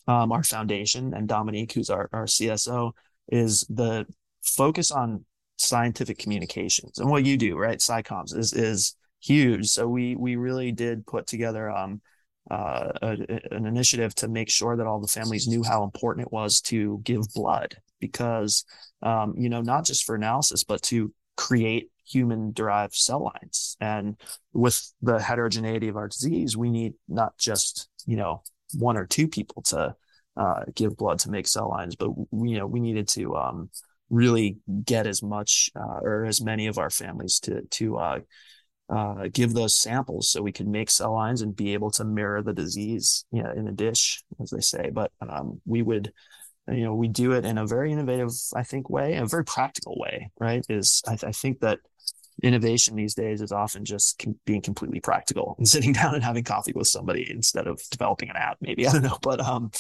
um, 0.08 0.32
our 0.32 0.44
foundation 0.44 1.14
and 1.14 1.28
Dominique 1.28 1.74
who's 1.74 1.90
our, 1.90 2.10
our 2.14 2.26
CSO 2.26 2.92
is 3.32 3.66
the 3.70 4.06
focus 4.42 4.92
on 4.92 5.26
scientific 5.58 6.18
communications 6.18 7.00
and 7.00 7.10
what 7.10 7.26
you 7.26 7.38
do, 7.38 7.58
right? 7.58 7.80
SciComms 7.80 8.36
is 8.36 8.54
is 8.54 8.96
huge. 9.22 9.68
So 9.68 9.88
we 9.88 10.16
we 10.16 10.36
really 10.36 10.72
did 10.72 11.06
put 11.06 11.28
together 11.28 11.70
um, 11.70 12.02
uh, 12.50 12.92
a, 13.02 13.18
an 13.52 13.66
initiative 13.66 14.16
to 14.16 14.28
make 14.28 14.50
sure 14.50 14.76
that 14.76 14.88
all 14.88 15.00
the 15.00 15.08
families 15.08 15.48
knew 15.48 15.64
how 15.64 15.84
important 15.84 16.26
it 16.26 16.34
was 16.34 16.62
to 16.62 17.00
give 17.04 17.22
blood 17.36 17.76
because 18.00 18.66
um, 19.04 19.34
you 19.38 19.50
know 19.50 19.62
not 19.62 19.86
just 19.86 20.06
for 20.06 20.16
analysis 20.16 20.64
but 20.64 20.82
to 20.82 21.14
create 21.40 21.90
human 22.06 22.52
derived 22.52 22.94
cell 22.94 23.24
lines 23.24 23.78
and 23.80 24.20
with 24.52 24.92
the 25.02 25.22
heterogeneity 25.22 25.88
of 25.88 25.96
our 25.96 26.10
disease 26.10 26.58
we 26.58 26.70
need 26.70 26.94
not 27.08 27.38
just 27.38 27.88
you 28.06 28.18
know 28.18 28.42
one 28.74 28.98
or 28.98 29.06
two 29.06 29.28
people 29.28 29.62
to 29.62 29.96
uh, 30.36 30.64
give 30.76 30.98
blood 30.98 31.20
to 31.20 31.32
make 31.32 31.48
cell 31.48 31.70
lines 31.70 31.96
but 31.96 32.10
we, 32.32 32.50
you 32.50 32.58
know 32.58 32.68
we 32.68 32.82
needed 32.82 33.08
to 33.08 33.36
um, 33.38 33.70
really 34.10 34.58
get 34.84 35.08
as 35.08 35.24
much 35.24 35.70
uh, 35.80 36.00
or 36.02 36.26
as 36.26 36.42
many 36.42 36.68
of 36.68 36.78
our 36.78 36.90
families 36.90 37.40
to 37.40 37.62
to 37.70 37.98
uh, 37.98 38.20
uh, 38.90 39.28
give 39.32 39.54
those 39.54 39.80
samples 39.80 40.30
so 40.30 40.42
we 40.42 40.52
could 40.52 40.68
make 40.68 40.90
cell 40.90 41.14
lines 41.14 41.42
and 41.42 41.56
be 41.56 41.74
able 41.74 41.92
to 41.92 42.04
mirror 42.04 42.42
the 42.42 42.54
disease 42.54 43.24
you 43.32 43.44
know, 43.44 43.52
in 43.52 43.68
a 43.68 43.72
dish, 43.72 44.24
as 44.42 44.50
they 44.50 44.62
say. 44.62 44.90
But 44.92 45.12
um, 45.22 45.62
we 45.66 45.84
would, 45.84 46.12
you 46.72 46.84
know, 46.84 46.96
we 46.96 47.08
do 47.08 47.34
it 47.34 47.46
in 47.46 47.58
a 47.58 47.68
very 47.68 47.92
innovative, 47.92 48.32
I 48.56 48.64
think, 48.64 48.90
way, 48.90 49.16
a 49.16 49.26
very 49.26 49.46
practical 49.46 49.98
way, 50.00 50.32
right? 50.40 50.66
Is 50.70 51.02
I, 51.08 51.14
I 51.24 51.32
think 51.32 51.60
that 51.62 51.80
innovation 52.42 52.96
these 52.96 53.16
days 53.16 53.42
is 53.42 53.52
often 53.52 53.86
just 53.86 54.20
com- 54.20 54.40
being 54.46 54.62
completely 54.62 55.00
practical 55.00 55.56
and 55.58 55.68
sitting 55.68 55.94
down 55.94 56.16
and 56.16 56.24
having 56.24 56.44
coffee 56.44 56.74
with 56.74 56.88
somebody 56.88 57.30
instead 57.30 57.68
of 57.68 57.82
developing 57.92 58.30
an 58.30 58.36
app, 58.36 58.58
maybe. 58.62 58.88
I 58.88 58.92
don't 58.92 59.04
know. 59.04 59.18
But, 59.22 59.42
um, 59.42 59.72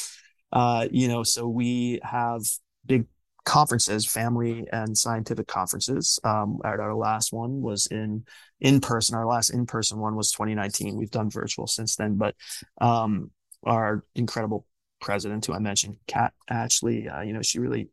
uh, 0.52 0.88
you 0.92 1.08
know, 1.08 1.24
so 1.24 1.48
we 1.48 2.00
have 2.04 2.42
big 2.86 3.06
conferences, 3.46 4.06
family 4.06 4.68
and 4.72 4.98
scientific 4.98 5.48
conferences. 5.48 6.20
Um, 6.24 6.60
our, 6.64 6.80
our 6.82 6.96
last 6.96 7.34
one 7.34 7.62
was 7.62 7.88
in 7.88 8.26
in 8.60 8.82
person. 8.82 9.16
Our 9.16 9.26
last 9.26 9.50
in 9.50 9.66
person 9.66 10.00
one 10.00 10.16
was 10.16 10.32
2019. 10.32 10.96
We've 10.96 11.10
done 11.10 11.30
virtual 11.30 11.66
since 11.66 11.96
then, 11.96 12.16
but 12.16 12.36
um, 12.80 13.32
our 13.64 14.04
incredible 14.16 14.66
president, 15.02 15.46
who 15.46 15.54
I 15.54 15.60
mentioned, 15.60 15.98
Kat 16.08 16.34
Ashley, 16.50 17.08
uh, 17.08 17.22
you 17.22 17.34
know, 17.34 17.42
she 17.42 17.60
really 17.60 17.90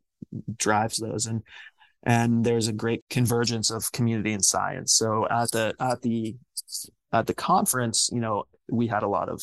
drives 0.57 0.97
those, 0.97 1.25
and 1.25 1.43
and 2.03 2.43
there's 2.43 2.67
a 2.67 2.73
great 2.73 3.03
convergence 3.09 3.71
of 3.71 3.91
community 3.91 4.33
and 4.33 4.43
science. 4.43 4.93
So 4.93 5.27
at 5.29 5.51
the 5.51 5.73
at 5.79 6.01
the 6.01 6.35
at 7.11 7.27
the 7.27 7.33
conference, 7.33 8.09
you 8.11 8.19
know, 8.19 8.43
we 8.69 8.87
had 8.87 9.03
a 9.03 9.07
lot 9.07 9.29
of 9.29 9.41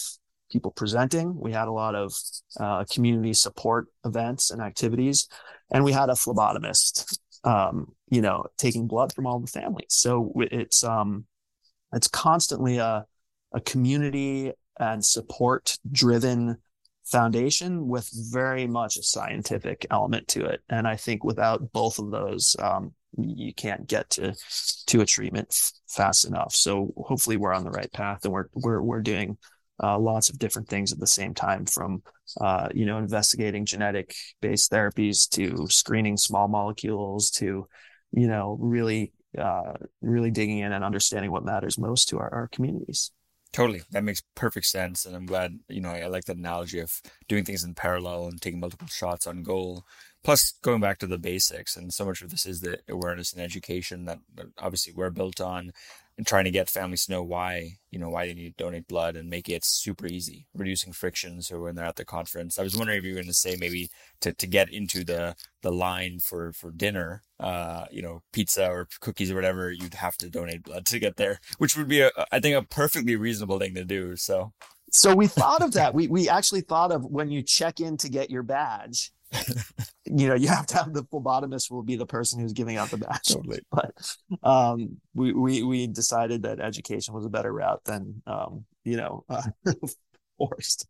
people 0.50 0.70
presenting. 0.70 1.38
We 1.40 1.52
had 1.52 1.68
a 1.68 1.72
lot 1.72 1.94
of 1.94 2.14
uh, 2.60 2.84
community 2.90 3.32
support 3.32 3.86
events 4.04 4.50
and 4.50 4.60
activities 4.60 5.26
and 5.70 5.84
we 5.84 5.92
had 5.92 6.08
a 6.08 6.12
phlebotomist, 6.12 7.18
um, 7.44 7.92
you 8.08 8.20
know, 8.20 8.46
taking 8.56 8.86
blood 8.86 9.12
from 9.12 9.26
all 9.26 9.40
the 9.40 9.46
families. 9.46 9.88
So 9.90 10.32
it's 10.36 10.84
um, 10.84 11.26
it's 11.92 12.08
constantly 12.08 12.78
a 12.78 13.06
a 13.52 13.60
community 13.60 14.52
and 14.78 15.04
support 15.04 15.76
driven 15.90 16.58
foundation 17.04 17.86
with 17.86 18.08
very 18.32 18.66
much 18.66 18.96
a 18.96 19.02
scientific 19.02 19.86
element 19.90 20.28
to 20.28 20.44
it. 20.46 20.62
And 20.68 20.86
I 20.86 20.96
think 20.96 21.22
without 21.24 21.72
both 21.72 21.98
of 21.98 22.10
those, 22.10 22.56
um, 22.58 22.92
you 23.16 23.54
can't 23.54 23.86
get 23.86 24.10
to 24.10 24.34
to 24.86 25.00
a 25.00 25.06
treatment 25.06 25.54
fast 25.88 26.24
enough. 26.26 26.54
So 26.54 26.92
hopefully 26.96 27.36
we're 27.36 27.54
on 27.54 27.64
the 27.64 27.70
right 27.70 27.92
path, 27.92 28.24
and 28.24 28.32
we're 28.32 28.48
we're 28.54 28.82
we're 28.82 29.02
doing 29.02 29.38
uh, 29.82 29.98
lots 29.98 30.30
of 30.30 30.38
different 30.38 30.68
things 30.68 30.92
at 30.92 30.98
the 30.98 31.06
same 31.06 31.34
time 31.34 31.66
from 31.66 32.02
uh, 32.40 32.68
you 32.74 32.86
know 32.86 32.98
investigating 32.98 33.64
genetic 33.66 34.14
based 34.40 34.70
therapies 34.72 35.28
to 35.30 35.66
screening 35.68 36.16
small 36.16 36.48
molecules 36.48 37.30
to 37.30 37.68
you 38.12 38.26
know 38.26 38.56
really 38.60 39.12
uh, 39.38 39.74
really 40.00 40.30
digging 40.30 40.58
in 40.58 40.72
and 40.72 40.84
understanding 40.84 41.30
what 41.30 41.44
matters 41.44 41.78
most 41.78 42.08
to 42.08 42.18
our, 42.18 42.32
our 42.32 42.48
communities 42.48 43.10
Totally. 43.54 43.82
That 43.92 44.02
makes 44.02 44.20
perfect 44.34 44.66
sense. 44.66 45.06
And 45.06 45.14
I'm 45.14 45.26
glad, 45.26 45.60
you 45.68 45.80
know, 45.80 45.90
I 45.90 46.08
like 46.08 46.24
that 46.24 46.36
analogy 46.36 46.80
of 46.80 47.00
doing 47.28 47.44
things 47.44 47.62
in 47.62 47.74
parallel 47.74 48.26
and 48.26 48.42
taking 48.42 48.58
multiple 48.58 48.88
shots 48.88 49.28
on 49.28 49.44
goal. 49.44 49.84
Plus, 50.24 50.54
going 50.62 50.80
back 50.80 50.98
to 50.98 51.06
the 51.06 51.18
basics, 51.18 51.76
and 51.76 51.94
so 51.94 52.04
much 52.04 52.20
of 52.20 52.30
this 52.30 52.46
is 52.46 52.62
the 52.62 52.80
awareness 52.88 53.32
and 53.32 53.40
education 53.40 54.06
that, 54.06 54.18
obviously 54.58 54.92
we're 54.92 55.10
built 55.10 55.40
on 55.40 55.70
and 56.16 56.26
trying 56.26 56.44
to 56.44 56.50
get 56.50 56.70
families 56.70 57.06
to 57.06 57.12
know 57.12 57.22
why 57.22 57.72
you 57.90 57.98
know 57.98 58.08
why 58.08 58.26
they 58.26 58.34
need 58.34 58.56
to 58.56 58.64
donate 58.64 58.86
blood 58.88 59.16
and 59.16 59.28
make 59.28 59.48
it 59.48 59.64
super 59.64 60.06
easy 60.06 60.46
reducing 60.54 60.92
friction 60.92 61.42
so 61.42 61.60
when 61.60 61.74
they're 61.74 61.84
at 61.84 61.96
the 61.96 62.04
conference. 62.04 62.58
I 62.58 62.62
was 62.62 62.76
wondering 62.76 62.98
if 62.98 63.04
you 63.04 63.12
were 63.12 63.20
going 63.20 63.26
to 63.26 63.34
say 63.34 63.56
maybe 63.58 63.90
to, 64.20 64.32
to 64.32 64.46
get 64.46 64.72
into 64.72 65.04
the 65.04 65.34
the 65.62 65.72
line 65.72 66.18
for 66.18 66.52
for 66.52 66.70
dinner 66.70 67.22
uh 67.40 67.86
you 67.90 68.02
know 68.02 68.22
pizza 68.32 68.68
or 68.68 68.86
cookies 69.00 69.30
or 69.30 69.34
whatever 69.34 69.72
you'd 69.72 69.94
have 69.94 70.16
to 70.18 70.30
donate 70.30 70.62
blood 70.62 70.86
to 70.86 70.98
get 70.98 71.16
there 71.16 71.40
which 71.58 71.76
would 71.76 71.88
be 71.88 72.00
a 72.00 72.10
i 72.30 72.38
think 72.38 72.56
a 72.56 72.62
perfectly 72.62 73.16
reasonable 73.16 73.58
thing 73.58 73.74
to 73.74 73.84
do 73.84 74.16
so. 74.16 74.52
So 74.90 75.12
we 75.14 75.26
thought 75.26 75.62
of 75.62 75.72
that. 75.72 75.92
We 75.92 76.06
we 76.06 76.28
actually 76.28 76.60
thought 76.60 76.92
of 76.92 77.04
when 77.04 77.30
you 77.30 77.42
check 77.42 77.80
in 77.80 77.96
to 77.98 78.08
get 78.08 78.30
your 78.30 78.44
badge 78.44 79.12
you 80.04 80.28
know, 80.28 80.34
you 80.34 80.48
have 80.48 80.66
to 80.66 80.76
have 80.76 80.92
the 80.92 81.04
phlebotomist 81.04 81.70
will 81.70 81.82
be 81.82 81.96
the 81.96 82.06
person 82.06 82.40
who's 82.40 82.52
giving 82.52 82.76
out 82.76 82.90
the 82.90 82.98
badge. 82.98 83.28
Totally. 83.28 83.60
But 83.70 83.92
um, 84.42 84.98
we, 85.14 85.32
we 85.32 85.62
we 85.62 85.86
decided 85.86 86.42
that 86.42 86.60
education 86.60 87.14
was 87.14 87.24
a 87.24 87.30
better 87.30 87.52
route 87.52 87.82
than 87.84 88.22
um, 88.26 88.64
you 88.84 88.96
know, 88.96 89.24
uh, 89.28 89.42
forced 90.38 90.86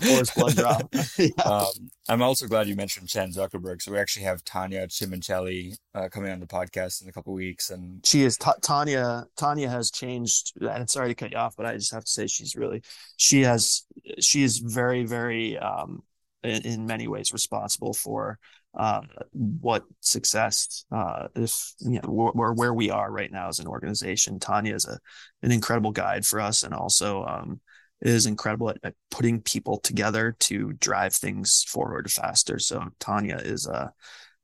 forced 0.00 0.34
blood 0.34 0.56
drop. 0.56 0.94
yeah. 1.18 1.28
um, 1.44 1.66
I'm 2.08 2.22
also 2.22 2.46
glad 2.46 2.66
you 2.66 2.76
mentioned 2.76 3.08
Chan 3.08 3.32
Zuckerberg. 3.32 3.82
So 3.82 3.92
we 3.92 3.98
actually 3.98 4.24
have 4.24 4.44
Tanya 4.44 4.88
Simoncelli 4.88 5.74
uh, 5.94 6.08
coming 6.08 6.32
on 6.32 6.40
the 6.40 6.46
podcast 6.46 7.02
in 7.02 7.08
a 7.08 7.12
couple 7.12 7.32
weeks, 7.32 7.70
and 7.70 8.04
she 8.04 8.22
is 8.22 8.36
t- 8.36 8.50
Tanya. 8.62 9.26
Tanya 9.36 9.68
has 9.68 9.90
changed. 9.90 10.52
And 10.60 10.88
sorry 10.88 11.08
to 11.08 11.14
cut 11.14 11.32
you 11.32 11.38
off, 11.38 11.56
but 11.56 11.66
I 11.66 11.74
just 11.74 11.92
have 11.92 12.04
to 12.04 12.10
say 12.10 12.26
she's 12.26 12.56
really 12.56 12.82
she 13.16 13.42
has 13.42 13.84
she 14.20 14.42
is 14.42 14.58
very 14.58 15.04
very 15.04 15.58
um, 15.58 16.02
in, 16.42 16.62
in 16.62 16.86
many 16.86 17.08
ways 17.08 17.32
responsible 17.32 17.92
for 17.92 18.38
uh, 18.76 19.00
what 19.32 19.84
success 20.00 20.84
uh, 20.92 21.28
if 21.34 21.72
you 21.80 22.00
know 22.00 22.32
where, 22.34 22.52
where 22.52 22.74
we 22.74 22.90
are 22.90 23.10
right 23.10 23.32
now 23.32 23.48
as 23.48 23.58
an 23.58 23.66
organization. 23.66 24.38
Tanya 24.38 24.74
is 24.74 24.84
a 24.84 24.98
an 25.42 25.52
incredible 25.52 25.90
guide 25.90 26.24
for 26.24 26.40
us, 26.40 26.62
and 26.62 26.74
also 26.74 27.24
um, 27.24 27.60
is 28.00 28.26
incredible 28.26 28.70
at, 28.70 28.78
at, 28.84 28.94
putting 29.10 29.40
people 29.40 29.78
together 29.78 30.36
to 30.38 30.72
drive 30.74 31.14
things 31.14 31.64
forward 31.64 32.10
faster. 32.10 32.58
So 32.58 32.84
Tanya 33.00 33.36
is 33.36 33.66
a 33.66 33.72
uh, 33.72 33.88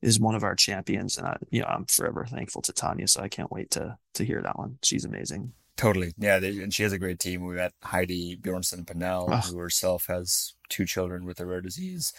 is 0.02 0.20
one 0.20 0.34
of 0.34 0.42
our 0.42 0.54
champions, 0.54 1.16
and 1.16 1.26
I, 1.26 1.36
you 1.50 1.60
know 1.60 1.66
I'm 1.66 1.86
forever 1.86 2.26
thankful 2.26 2.62
to 2.62 2.72
Tanya. 2.72 3.08
So 3.08 3.22
I 3.22 3.28
can't 3.28 3.52
wait 3.52 3.70
to 3.72 3.96
to 4.14 4.24
hear 4.24 4.42
that 4.42 4.58
one. 4.58 4.78
She's 4.82 5.04
amazing. 5.04 5.52
Totally. 5.76 6.12
Yeah. 6.18 6.38
They, 6.38 6.60
and 6.60 6.72
she 6.72 6.82
has 6.84 6.92
a 6.92 6.98
great 6.98 7.18
team. 7.18 7.44
We 7.44 7.54
met 7.54 7.72
Heidi 7.82 8.36
Bjornson 8.36 8.86
Pennell, 8.86 9.28
oh. 9.30 9.36
who 9.36 9.58
herself 9.58 10.06
has 10.06 10.54
two 10.68 10.84
children 10.84 11.24
with 11.24 11.40
a 11.40 11.46
rare 11.46 11.60
disease. 11.60 12.12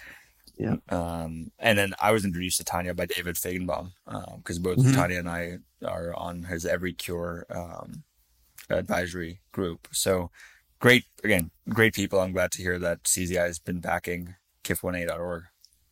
Yeah. 0.58 0.78
Um, 0.90 1.52
and 1.60 1.78
then 1.78 1.94
I 2.00 2.12
was 2.12 2.26
introduced 2.26 2.58
to 2.58 2.64
Tanya 2.64 2.94
by 2.94 3.08
David 3.08 3.36
Fajgenbaum, 3.36 3.92
because 4.38 4.58
um, 4.58 4.64
both 4.64 4.78
mm-hmm. 4.78 4.94
Tanya 4.94 5.20
and 5.20 5.30
I 5.30 5.58
are 5.86 6.14
on 6.16 6.44
his 6.44 6.66
Every 6.66 6.94
Cure 6.94 7.46
um, 7.50 8.04
advisory 8.70 9.42
group. 9.52 9.88
So 9.92 10.32
great, 10.80 11.04
again, 11.24 11.52
great 11.70 11.94
people. 11.94 12.20
I'm 12.20 12.32
glad 12.32 12.52
to 12.54 12.62
hear 12.62 12.80
that 12.80 13.04
CZI 13.04 13.36
has 13.36 13.60
been 13.60 13.80
backing 13.80 14.36
KIF1A.org. 14.64 15.44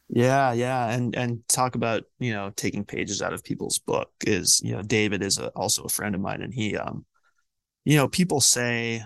Yeah, 0.10 0.54
yeah, 0.54 0.91
and 0.91 1.15
and 1.15 1.47
talk 1.47 1.76
about 1.76 2.04
you 2.19 2.34
know 2.34 2.52
taking 2.56 2.84
pages 2.86 3.21
out 3.21 3.34
of 3.34 3.43
people's 3.43 3.80
book 3.80 4.12
is 4.28 4.62
you 4.63 4.73
know 4.73 4.84
David 4.84 5.23
is 5.23 5.39
a, 5.39 5.47
also 5.49 5.84
a 5.84 5.89
friend 5.89 6.13
of 6.13 6.21
mine, 6.21 6.41
and 6.41 6.54
he 6.54 6.78
um 6.78 7.06
you 7.86 7.98
know, 7.98 8.08
people 8.08 8.41
say, 8.41 9.04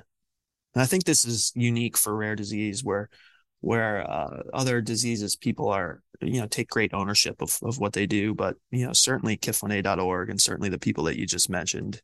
and 0.76 0.82
I 0.82 0.86
think 0.86 1.04
this 1.04 1.26
is 1.26 1.52
unique 1.56 1.98
for 1.98 2.16
rare 2.16 2.36
disease 2.36 2.84
where 2.84 3.10
where 3.62 4.10
uh, 4.10 4.44
other 4.54 4.82
diseases 4.82 5.36
people 5.36 5.70
are 5.70 6.02
you 6.22 6.40
know 6.40 6.48
take 6.48 6.70
great 6.70 6.94
ownership 6.94 7.42
of, 7.42 7.58
of 7.64 7.80
what 7.80 7.94
they 7.94 8.06
do. 8.06 8.34
But 8.34 8.56
you 8.72 8.86
know 8.86 8.94
certainly 8.94 9.38
kif1a.org 9.38 10.30
and 10.30 10.40
certainly 10.40 10.70
the 10.70 10.80
people 10.80 11.06
that 11.06 11.18
you 11.18 11.26
just 11.26 11.50
mentioned 11.50 12.02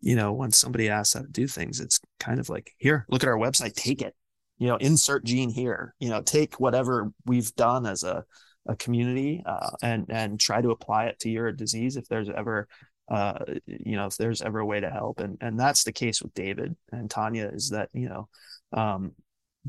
you 0.00 0.16
know 0.16 0.32
when 0.32 0.50
somebody 0.52 0.88
asks 0.88 1.14
how 1.14 1.22
to 1.22 1.28
do 1.28 1.48
things 1.48 1.80
it's 1.80 2.00
kind 2.20 2.38
of 2.38 2.48
like 2.48 2.72
here 2.78 3.04
look 3.08 3.22
at 3.22 3.28
our 3.28 3.38
website 3.38 3.74
take 3.74 4.02
it. 4.02 4.14
You 4.58 4.68
know 4.68 4.76
insert 4.76 5.24
gene 5.24 5.50
here. 5.50 5.94
You 6.00 6.08
know 6.08 6.22
take 6.22 6.58
whatever 6.58 7.12
we've 7.24 7.54
done 7.54 7.86
as 7.86 8.02
a, 8.02 8.24
a 8.66 8.74
community 8.76 9.42
uh, 9.46 9.70
and 9.82 10.06
and 10.08 10.40
try 10.40 10.60
to 10.60 10.70
apply 10.70 11.06
it 11.06 11.20
to 11.20 11.30
your 11.30 11.52
disease 11.52 11.96
if 11.96 12.08
there's 12.08 12.28
ever 12.28 12.66
uh, 13.10 13.38
you 13.66 13.96
know, 13.96 14.06
if 14.06 14.16
there's 14.16 14.42
ever 14.42 14.58
a 14.58 14.66
way 14.66 14.80
to 14.80 14.90
help. 14.90 15.20
And 15.20 15.38
and 15.40 15.58
that's 15.58 15.84
the 15.84 15.92
case 15.92 16.22
with 16.22 16.34
David 16.34 16.76
and 16.92 17.10
Tanya 17.10 17.50
is 17.52 17.70
that, 17.70 17.88
you 17.92 18.08
know, 18.08 18.28
um, 18.72 19.12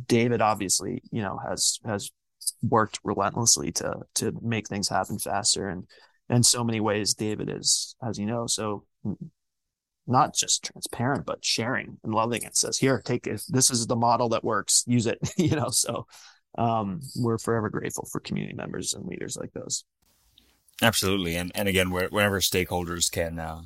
David 0.08 0.42
obviously, 0.42 1.02
you 1.12 1.22
know, 1.22 1.40
has 1.48 1.80
has 1.86 2.12
worked 2.62 3.00
relentlessly 3.04 3.72
to 3.74 4.02
to 4.16 4.34
make 4.42 4.68
things 4.68 4.90
happen 4.90 5.20
faster. 5.20 5.70
And 5.70 5.88
in 6.30 6.44
so 6.44 6.64
many 6.64 6.80
ways, 6.80 7.14
David 7.14 7.50
is, 7.50 7.96
as 8.06 8.20
you 8.20 8.26
know, 8.26 8.46
so 8.48 8.86
not 10.06 10.36
just 10.36 10.64
transparent, 10.64 11.26
but 11.26 11.46
sharing 11.46 11.98
and 12.04 12.14
loving 12.14 12.44
it. 12.44 12.58
Says, 12.58 12.78
here, 12.78 13.02
take 13.04 13.28
it. 13.28 13.44
This 13.48 13.70
is 13.70 13.88
the 13.88 13.96
model 13.96 14.30
that 14.30 14.44
works. 14.44 14.84
Use 14.88 15.06
it. 15.06 15.20
you 15.38 15.56
know, 15.56 15.70
so 15.70 16.08
um, 16.58 17.00
we're 17.16 17.38
forever 17.38 17.70
grateful 17.70 18.08
for 18.12 18.20
community 18.20 18.56
members 18.56 18.94
and 18.94 19.06
leaders 19.06 19.38
like 19.38 19.54
those. 19.54 19.84
Absolutely, 20.82 21.36
and 21.36 21.52
and 21.56 21.68
again, 21.68 21.92
whenever 21.92 22.40
stakeholders 22.40 23.12
can 23.12 23.40
uh, 23.40 23.62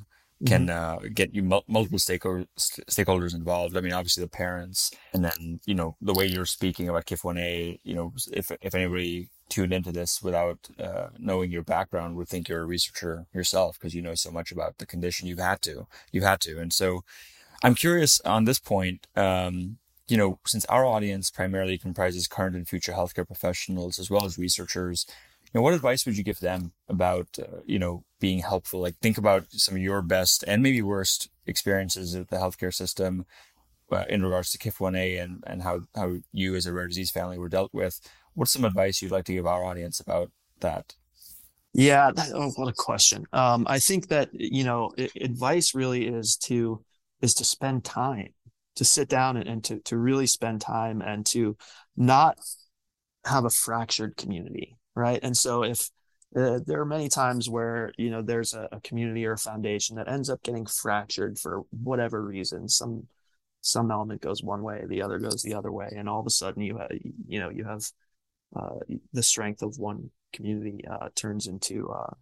can 0.46 0.68
mm-hmm. 0.68 1.06
uh, 1.06 1.10
get 1.14 1.34
you 1.34 1.44
multiple 1.44 2.00
stakeholders 2.00 2.48
stakeholders 2.58 3.36
involved. 3.36 3.78
I 3.78 3.82
mean, 3.82 3.94
obviously 3.94 4.24
the 4.24 4.30
parents, 4.30 4.92
and 5.14 5.24
then 5.24 5.60
you 5.66 5.76
know 5.76 5.96
the 6.02 6.14
way 6.14 6.26
you're 6.26 6.46
speaking 6.46 6.90
about 6.90 7.06
KIF1A. 7.06 7.80
You 7.84 7.96
know, 7.96 8.14
if 8.32 8.52
if 8.62 8.76
anybody 8.76 9.30
tuned 9.50 9.74
into 9.74 9.92
this 9.92 10.22
without 10.22 10.70
uh, 10.80 11.10
knowing 11.18 11.52
your 11.52 11.64
background 11.64 12.16
would 12.16 12.28
think 12.28 12.50
you're 12.50 12.64
a 12.64 12.66
researcher 12.66 13.26
yourself 13.34 13.78
because 13.80 13.94
you 13.94 14.02
know 14.02 14.16
so 14.16 14.32
much 14.32 14.52
about 14.52 14.80
the 14.80 14.86
condition. 14.86 15.28
You've 15.28 15.40
had 15.40 15.62
to, 15.64 15.88
you've 16.12 16.24
had 16.24 16.42
to, 16.42 16.60
and 16.60 16.74
so 16.74 17.04
I'm 17.64 17.76
curious 17.76 18.20
on 18.22 18.46
this 18.46 18.60
point. 18.60 19.08
Um, 19.16 19.78
you 20.10 20.18
know, 20.18 20.40
since 20.46 20.66
our 20.66 20.86
audience 20.86 21.32
primarily 21.32 21.78
comprises 21.78 22.28
current 22.28 22.58
and 22.58 22.68
future 22.68 22.92
healthcare 22.92 23.26
professionals 23.26 23.98
as 23.98 24.10
well 24.10 24.26
as 24.26 24.38
researchers, 24.38 25.06
know, 25.54 25.62
what 25.62 25.74
advice 25.74 26.06
would 26.06 26.18
you 26.18 26.24
give 26.24 26.40
them 26.40 26.74
about, 26.88 27.28
uh, 27.40 27.62
you 27.66 27.80
know, 27.80 28.04
being 28.20 28.40
helpful? 28.40 28.82
Like 28.82 28.96
think 28.98 29.18
about 29.18 29.46
some 29.52 29.76
of 29.76 29.82
your 29.82 30.02
best 30.02 30.44
and 30.48 30.64
maybe 30.64 30.82
worst 30.82 31.30
experiences 31.46 32.16
with 32.18 32.30
the 32.30 32.38
healthcare 32.38 32.74
system 32.74 33.26
uh, 33.92 34.06
in 34.10 34.24
regards 34.24 34.52
to 34.52 34.58
KIF1A 34.58 35.22
and, 35.22 35.44
and 35.46 35.62
how, 35.62 35.82
how 35.96 36.16
you 36.32 36.56
as 36.56 36.66
a 36.66 36.74
rare 36.74 36.88
disease 36.88 37.12
family 37.12 37.38
were 37.38 37.50
dealt 37.50 37.74
with. 37.74 38.00
What's 38.34 38.52
some 38.52 38.66
advice 38.66 39.02
you'd 39.02 39.12
like 39.12 39.26
to 39.26 39.34
give 39.34 39.46
our 39.46 39.64
audience 39.64 40.00
about 40.00 40.32
that? 40.62 40.96
Yeah, 41.74 42.12
that, 42.16 42.32
oh, 42.34 42.52
what 42.52 42.70
a 42.70 42.74
question. 42.74 43.26
Um, 43.34 43.66
I 43.68 43.80
think 43.80 44.08
that 44.10 44.30
you 44.32 44.64
know, 44.64 44.92
advice 45.20 45.74
really 45.74 46.08
is 46.08 46.38
to 46.38 46.84
is 47.22 47.34
to 47.36 47.46
spend 47.46 47.84
time, 47.84 48.30
to 48.76 48.86
sit 48.86 49.10
down 49.10 49.38
and, 49.38 49.48
and 49.48 49.64
to 49.64 49.80
to 49.80 49.98
really 49.98 50.28
spend 50.28 50.62
time 50.62 51.02
and 51.02 51.26
to 51.28 51.58
not 51.98 52.38
have 53.26 53.46
a 53.46 53.50
fractured 53.50 54.18
community, 54.18 54.78
right? 54.96 55.20
And 55.24 55.36
so 55.36 55.64
if 55.64 55.90
uh, 56.36 56.60
there 56.66 56.82
are 56.82 56.86
many 56.86 57.10
times 57.10 57.50
where 57.50 57.92
you 57.98 58.10
know 58.10 58.22
there's 58.22 58.54
a, 58.54 58.68
a, 58.72 58.82
community 58.82 59.26
or 59.26 59.34
a 59.34 59.38
foundation 59.38 59.96
that 59.96 60.08
ends 60.08 60.30
up 60.30 60.42
getting 60.42 60.66
fractured 60.66 61.38
for 61.38 61.62
whatever 61.70 62.24
reason 62.24 62.68
some 62.68 63.08
some 63.62 63.92
element 63.92 64.22
goes 64.22 64.42
one 64.42 64.64
way 64.64 64.84
the 64.88 65.02
other 65.02 65.20
goes 65.20 65.44
the 65.44 65.54
other 65.54 65.72
way 65.72 65.88
and 65.96 66.10
all 66.10 66.20
of 66.20 66.26
a 66.26 66.32
sudden 66.32 66.62
you 66.64 66.78
have 66.78 66.90
you 67.28 67.40
know 67.40 67.50
you 67.50 67.64
have 67.64 67.84
uh, 68.56 68.80
the 69.14 69.22
strength 69.22 69.62
of 69.62 69.78
one 69.78 70.10
community 70.32 70.84
uh, 70.90 71.10
turns 71.16 71.46
into 71.46 71.90
uh, 71.92 72.14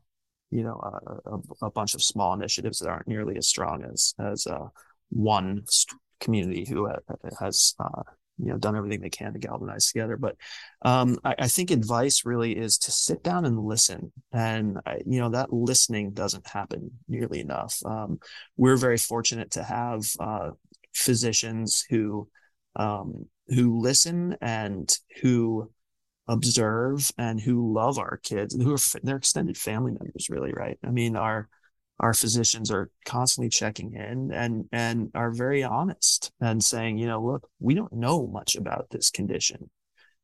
you 0.50 0.64
know 0.64 0.80
a, 1.26 1.66
a, 1.66 1.72
bunch 1.72 1.96
of 1.96 2.04
small 2.04 2.34
initiatives 2.34 2.80
that 2.80 2.90
aren't 2.90 3.08
nearly 3.08 3.38
as 3.38 3.48
strong 3.48 3.84
as 3.84 4.14
as 4.20 4.46
uh, 4.46 4.68
one 5.10 5.64
community 6.20 6.66
who 6.68 6.90
has 7.40 7.76
uh, 7.80 8.04
you 8.38 8.48
know 8.48 8.58
done 8.58 8.76
everything 8.76 9.02
they 9.02 9.10
can 9.10 9.34
to 9.34 9.40
galvanize 9.40 9.88
together. 9.88 10.18
But 10.18 10.36
um, 10.82 11.20
I, 11.24 11.36
I, 11.40 11.48
think 11.48 11.72
advice 11.72 12.26
really 12.26 12.58
is 12.58 12.78
to 12.80 12.92
sit 12.92 13.24
down 13.24 13.46
and 13.46 13.60
listen. 13.60 14.12
And 14.32 14.80
I, 14.86 15.02
you 15.06 15.20
know 15.20 15.30
that 15.30 15.54
listening 15.54 16.12
doesn't 16.12 16.48
happen 16.48 16.92
nearly 17.08 17.40
enough. 17.40 17.80
Um, 17.86 18.20
we're 18.58 18.78
very 18.78 18.98
fortunate 18.98 19.52
to 19.52 19.64
have 19.64 20.04
uh, 20.20 20.52
physicians 20.94 21.86
who 21.90 22.28
um, 22.76 23.26
who 23.50 23.80
listen 23.80 24.38
and 24.42 24.92
who 25.22 25.72
observe 26.28 27.12
and 27.18 27.42
who 27.42 27.74
love 27.74 28.00
our 28.00 28.18
kids 28.24 28.54
and 28.54 28.64
who 28.64 28.74
are 28.74 29.00
their 29.04 29.18
extended 29.18 29.58
family 29.58 29.92
members 29.92 30.30
really 30.30 30.54
right? 30.54 30.80
I 30.84 30.90
mean 30.90 31.16
our 31.16 31.50
our 32.02 32.14
physicians 32.16 32.72
are 32.72 32.90
constantly 33.06 33.48
checking 33.48 33.94
in 33.94 34.32
and 34.34 34.68
and 34.72 35.12
are 35.14 35.32
very 35.32 35.64
honest 35.64 36.32
and 36.42 36.62
saying, 36.64 36.98
you 36.98 37.06
know, 37.06 37.24
look, 37.24 37.48
we 37.60 37.76
don't 37.76 37.94
know 37.94 38.28
much 38.28 38.56
about 38.56 38.88
this 38.90 39.12
condition. 39.12 39.70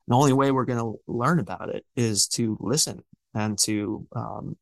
The 0.08 0.16
only 0.16 0.34
way 0.34 0.52
we're 0.52 0.66
going 0.66 0.80
to 0.80 1.00
learn 1.06 1.40
about 1.40 1.70
it 1.70 1.86
is 1.96 2.28
to 2.30 2.58
listen 2.60 3.04
and 3.36 3.60
to, 3.60 4.08
um, 4.16 4.58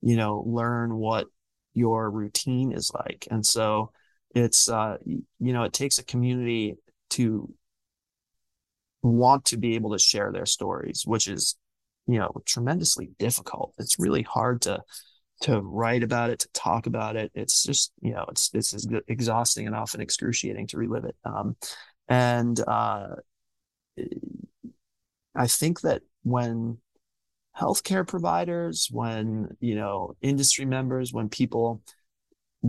you 0.00 0.16
know, 0.16 0.42
learn 0.46 0.94
what 0.94 1.26
your 1.74 2.10
routine 2.10 2.72
is 2.72 2.90
like. 2.94 3.28
And 3.30 3.44
so 3.44 3.92
it's, 4.34 4.68
uh, 4.68 4.96
you 5.04 5.22
know, 5.38 5.64
it 5.64 5.72
takes 5.74 5.98
a 5.98 6.04
community 6.04 6.76
to 7.10 7.52
want 9.02 9.44
to 9.46 9.58
be 9.58 9.74
able 9.74 9.92
to 9.92 9.98
share 9.98 10.32
their 10.32 10.46
stories, 10.46 11.02
which 11.04 11.28
is, 11.28 11.56
you 12.06 12.18
know, 12.18 12.30
tremendously 12.46 13.10
difficult. 13.18 13.74
It's 13.78 13.98
really 13.98 14.22
hard 14.22 14.62
to 14.62 14.80
to 15.44 15.60
write 15.60 16.02
about 16.02 16.30
it, 16.30 16.40
to 16.40 16.48
talk 16.52 16.86
about 16.86 17.16
it. 17.16 17.30
It's 17.34 17.62
just, 17.62 17.92
you 18.02 18.12
know, 18.12 18.26
it's, 18.28 18.50
it's 18.52 18.86
exhausting 19.08 19.66
and 19.66 19.74
often 19.74 20.00
excruciating 20.00 20.66
to 20.68 20.78
relive 20.78 21.04
it. 21.04 21.16
Um, 21.24 21.56
and, 22.08 22.60
uh, 22.60 23.16
I 25.34 25.46
think 25.46 25.80
that 25.80 26.02
when 26.22 26.78
healthcare 27.58 28.06
providers, 28.06 28.88
when, 28.90 29.56
you 29.60 29.74
know, 29.74 30.16
industry 30.20 30.64
members, 30.64 31.12
when 31.12 31.28
people 31.28 31.82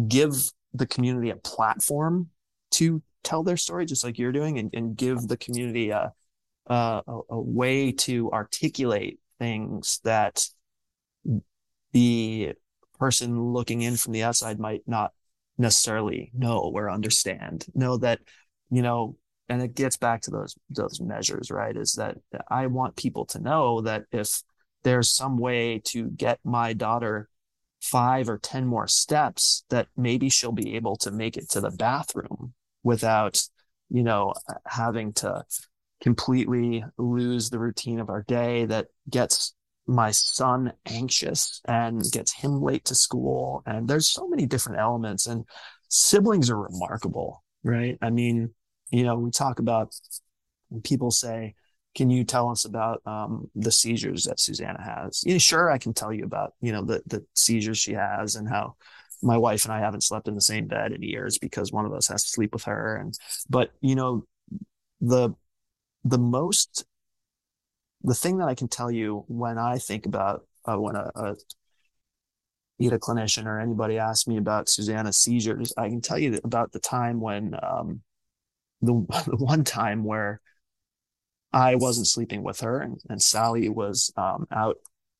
give 0.07 0.33
the 0.73 0.85
community 0.85 1.29
a 1.29 1.35
platform 1.35 2.29
to 2.71 3.01
tell 3.23 3.43
their 3.43 3.57
story, 3.57 3.85
just 3.85 4.03
like 4.03 4.19
you're 4.19 4.31
doing, 4.31 4.59
and, 4.59 4.69
and 4.73 4.97
give 4.97 5.27
the 5.27 5.37
community 5.37 5.89
a, 5.91 6.13
a, 6.67 7.01
a 7.29 7.39
way 7.39 7.91
to 7.91 8.31
articulate 8.31 9.19
things 9.39 9.99
that 10.03 10.47
the 11.93 12.53
person 12.97 13.53
looking 13.53 13.81
in 13.81 13.97
from 13.97 14.13
the 14.13 14.23
outside 14.23 14.59
might 14.59 14.83
not 14.87 15.11
necessarily 15.57 16.31
know 16.33 16.59
or 16.59 16.89
understand. 16.89 17.65
Know 17.73 17.97
that, 17.97 18.19
you 18.69 18.81
know, 18.81 19.17
and 19.47 19.61
it 19.61 19.75
gets 19.75 19.97
back 19.97 20.21
to 20.21 20.31
those 20.31 20.55
those 20.69 20.99
measures, 20.99 21.51
right? 21.51 21.75
Is 21.75 21.93
that 21.93 22.17
I 22.49 22.67
want 22.67 22.95
people 22.95 23.25
to 23.27 23.39
know 23.39 23.81
that 23.81 24.05
if 24.11 24.41
there's 24.83 25.11
some 25.11 25.37
way 25.37 25.81
to 25.85 26.09
get 26.09 26.39
my 26.43 26.73
daughter 26.73 27.29
five 27.81 28.29
or 28.29 28.39
ten 28.39 28.65
more 28.65 28.87
steps, 28.87 29.63
that 29.69 29.87
maybe 29.95 30.29
she'll 30.29 30.51
be 30.51 30.75
able 30.75 30.95
to 30.97 31.11
make 31.11 31.37
it 31.37 31.49
to 31.51 31.61
the 31.61 31.71
bathroom 31.71 32.53
without, 32.83 33.41
you 33.89 34.03
know, 34.03 34.33
having 34.65 35.13
to 35.13 35.43
completely 36.01 36.83
lose 36.97 37.49
the 37.49 37.59
routine 37.59 37.99
of 37.99 38.09
our 38.09 38.23
day 38.23 38.65
that 38.65 38.87
gets 39.09 39.53
my 39.87 40.11
son 40.11 40.73
anxious 40.85 41.61
and 41.65 42.01
gets 42.11 42.33
him 42.33 42.61
late 42.61 42.85
to 42.85 42.95
school. 42.95 43.61
And 43.65 43.87
there's 43.87 44.07
so 44.07 44.27
many 44.27 44.45
different 44.45 44.79
elements 44.79 45.27
and 45.27 45.45
siblings 45.89 46.49
are 46.49 46.59
remarkable, 46.59 47.43
right? 47.63 47.97
I 48.01 48.09
mean, 48.09 48.53
you 48.89 49.03
know, 49.03 49.15
we 49.17 49.31
talk 49.31 49.59
about 49.59 49.95
people 50.83 51.11
say, 51.11 51.55
can 51.95 52.09
you 52.09 52.23
tell 52.23 52.49
us 52.49 52.65
about 52.65 53.01
um, 53.05 53.49
the 53.55 53.71
seizures 53.71 54.23
that 54.23 54.39
Susanna 54.39 54.81
has? 54.81 55.23
Yeah, 55.25 55.37
sure, 55.37 55.71
I 55.71 55.77
can 55.77 55.93
tell 55.93 56.11
you 56.11 56.25
about, 56.25 56.53
you 56.61 56.71
know, 56.71 56.83
the, 56.83 57.01
the 57.05 57.25
seizures 57.35 57.77
she 57.77 57.93
has 57.93 58.35
and 58.35 58.49
how 58.49 58.75
my 59.21 59.37
wife 59.37 59.63
and 59.63 59.73
I 59.73 59.79
haven't 59.79 60.03
slept 60.03 60.27
in 60.27 60.35
the 60.35 60.41
same 60.41 60.67
bed 60.67 60.91
in 60.91 61.01
years 61.01 61.37
because 61.37 61.71
one 61.71 61.85
of 61.85 61.93
us 61.93 62.07
has 62.07 62.23
to 62.23 62.29
sleep 62.29 62.53
with 62.53 62.63
her. 62.63 62.97
And, 62.97 63.17
but, 63.49 63.71
you 63.79 63.95
know, 63.95 64.25
the, 64.99 65.31
the 66.03 66.17
most 66.17 66.85
the 68.05 68.15
thing 68.15 68.37
that 68.37 68.47
I 68.47 68.55
can 68.55 68.67
tell 68.67 68.91
you 68.91 69.25
when 69.27 69.57
I 69.57 69.77
think 69.77 70.05
about 70.05 70.47
uh, 70.65 70.79
when 70.79 70.95
a, 70.95 71.11
a 71.15 71.35
either 72.79 72.99
clinician 72.99 73.45
or 73.45 73.59
anybody 73.59 73.97
asks 73.97 74.27
me 74.27 74.37
about 74.37 74.69
Susanna's 74.69 75.17
seizures, 75.17 75.73
I 75.77 75.89
can 75.89 76.01
tell 76.01 76.17
you 76.19 76.39
about 76.43 76.71
the 76.71 76.79
time 76.79 77.21
when 77.21 77.55
um, 77.61 78.01
the, 78.81 78.93
the 79.27 79.37
one 79.37 79.63
time 79.63 80.03
where 80.03 80.41
I 81.53 81.75
wasn't 81.75 82.07
sleeping 82.07 82.43
with 82.43 82.59
her 82.61 82.81
and, 82.81 82.99
and 83.09 83.21
Sally 83.21 83.69
was 83.69 84.11
um, 84.17 84.45
out 84.51 84.77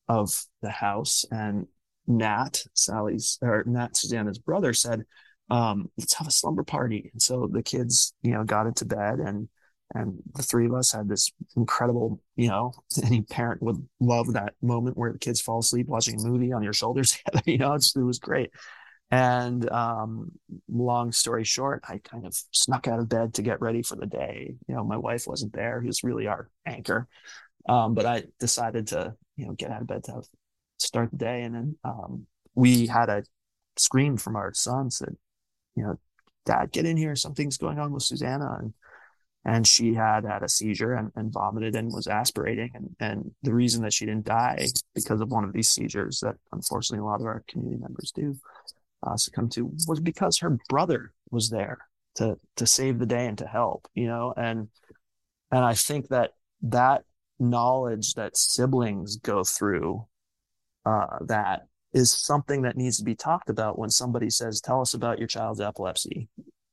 of 0.08 0.44
the 0.62 0.70
house 0.70 1.24
and 1.30 1.66
Nat, 2.06 2.62
Sally's 2.74 3.38
or 3.42 3.64
Nat, 3.66 3.96
Susanna's 3.96 4.38
brother 4.38 4.72
said, 4.72 5.04
um, 5.50 5.90
let's 5.96 6.14
have 6.14 6.26
a 6.26 6.32
slumber 6.32 6.62
party. 6.62 7.10
And 7.12 7.22
so 7.22 7.48
the 7.50 7.62
kids, 7.62 8.12
you 8.22 8.32
know, 8.32 8.44
got 8.44 8.66
into 8.66 8.84
bed 8.84 9.18
and 9.18 9.48
and 9.94 10.18
the 10.34 10.42
three 10.42 10.66
of 10.66 10.74
us 10.74 10.92
had 10.92 11.08
this 11.08 11.30
incredible 11.56 12.20
you 12.36 12.48
know 12.48 12.72
any 13.04 13.22
parent 13.22 13.62
would 13.62 13.86
love 14.00 14.32
that 14.32 14.54
moment 14.62 14.96
where 14.96 15.12
the 15.12 15.18
kids 15.18 15.40
fall 15.40 15.60
asleep 15.60 15.86
watching 15.86 16.20
a 16.20 16.24
movie 16.24 16.52
on 16.52 16.62
your 16.62 16.72
shoulders 16.72 17.18
you 17.44 17.58
know 17.58 17.74
it 17.74 17.84
was 17.96 18.18
great. 18.18 18.50
And 19.08 19.70
um, 19.70 20.32
long 20.68 21.12
story 21.12 21.44
short 21.44 21.84
i 21.88 21.98
kind 21.98 22.26
of 22.26 22.34
snuck 22.50 22.88
out 22.88 22.98
of 22.98 23.08
bed 23.08 23.34
to 23.34 23.42
get 23.42 23.60
ready 23.60 23.82
for 23.82 23.94
the 23.96 24.06
day. 24.06 24.54
You 24.66 24.74
know 24.74 24.84
my 24.84 24.96
wife 24.96 25.26
wasn't 25.26 25.52
there 25.52 25.80
who's 25.80 26.02
really 26.02 26.26
our 26.26 26.50
anchor. 26.66 27.06
Um, 27.68 27.94
but 27.94 28.06
i 28.06 28.24
decided 28.40 28.88
to 28.88 29.14
you 29.36 29.46
know 29.46 29.52
get 29.52 29.70
out 29.70 29.82
of 29.82 29.86
bed 29.86 30.04
to 30.04 30.22
start 30.80 31.10
the 31.12 31.18
day. 31.18 31.42
And 31.42 31.54
then 31.54 31.76
um, 31.84 32.26
we 32.54 32.86
had 32.86 33.08
a 33.08 33.22
scream 33.76 34.16
from 34.16 34.34
our 34.34 34.52
son 34.54 34.90
said 34.90 35.14
you 35.76 35.84
know 35.84 35.98
dad 36.46 36.72
get 36.72 36.86
in 36.86 36.96
here. 36.96 37.14
Something's 37.14 37.58
going 37.58 37.78
on 37.78 37.92
with 37.92 38.02
susanna. 38.02 38.56
And 38.60 38.72
and 39.46 39.64
she 39.64 39.94
had 39.94 40.24
had 40.24 40.42
a 40.42 40.48
seizure 40.48 40.94
and, 40.94 41.12
and 41.14 41.32
vomited 41.32 41.76
and 41.76 41.92
was 41.92 42.08
aspirating. 42.08 42.72
And, 42.74 42.96
and 42.98 43.30
the 43.44 43.54
reason 43.54 43.80
that 43.84 43.92
she 43.92 44.04
didn't 44.04 44.26
die 44.26 44.66
because 44.92 45.20
of 45.20 45.30
one 45.30 45.44
of 45.44 45.52
these 45.52 45.68
seizures 45.68 46.18
that 46.20 46.34
unfortunately 46.52 47.02
a 47.02 47.06
lot 47.06 47.20
of 47.20 47.26
our 47.26 47.44
community 47.48 47.80
members 47.80 48.10
do 48.12 48.36
uh, 49.06 49.16
succumb 49.16 49.48
to 49.50 49.70
was 49.86 50.00
because 50.00 50.38
her 50.38 50.58
brother 50.68 51.12
was 51.30 51.48
there 51.48 51.78
to 52.16 52.36
to 52.56 52.66
save 52.66 52.98
the 52.98 53.06
day 53.06 53.26
and 53.26 53.38
to 53.38 53.46
help, 53.46 53.86
you 53.94 54.08
know. 54.08 54.34
And 54.36 54.68
and 55.52 55.64
I 55.64 55.74
think 55.74 56.08
that 56.08 56.32
that 56.62 57.04
knowledge 57.38 58.14
that 58.14 58.36
siblings 58.36 59.16
go 59.16 59.44
through 59.44 60.06
uh, 60.84 61.18
that 61.26 61.68
is 61.92 62.10
something 62.10 62.62
that 62.62 62.76
needs 62.76 62.98
to 62.98 63.04
be 63.04 63.14
talked 63.14 63.48
about 63.48 63.78
when 63.78 63.90
somebody 63.90 64.28
says, 64.28 64.60
"Tell 64.60 64.80
us 64.80 64.94
about 64.94 65.20
your 65.20 65.28
child's 65.28 65.60
epilepsy." 65.60 66.28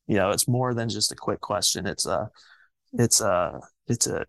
You 0.07 0.17
know, 0.17 0.31
it's 0.31 0.47
more 0.47 0.73
than 0.73 0.89
just 0.89 1.11
a 1.11 1.15
quick 1.15 1.39
question. 1.39 1.85
It's 1.85 2.07
a, 2.07 2.29
it's 2.93 3.21
a, 3.21 3.59
it's 3.87 4.07
a, 4.07 4.25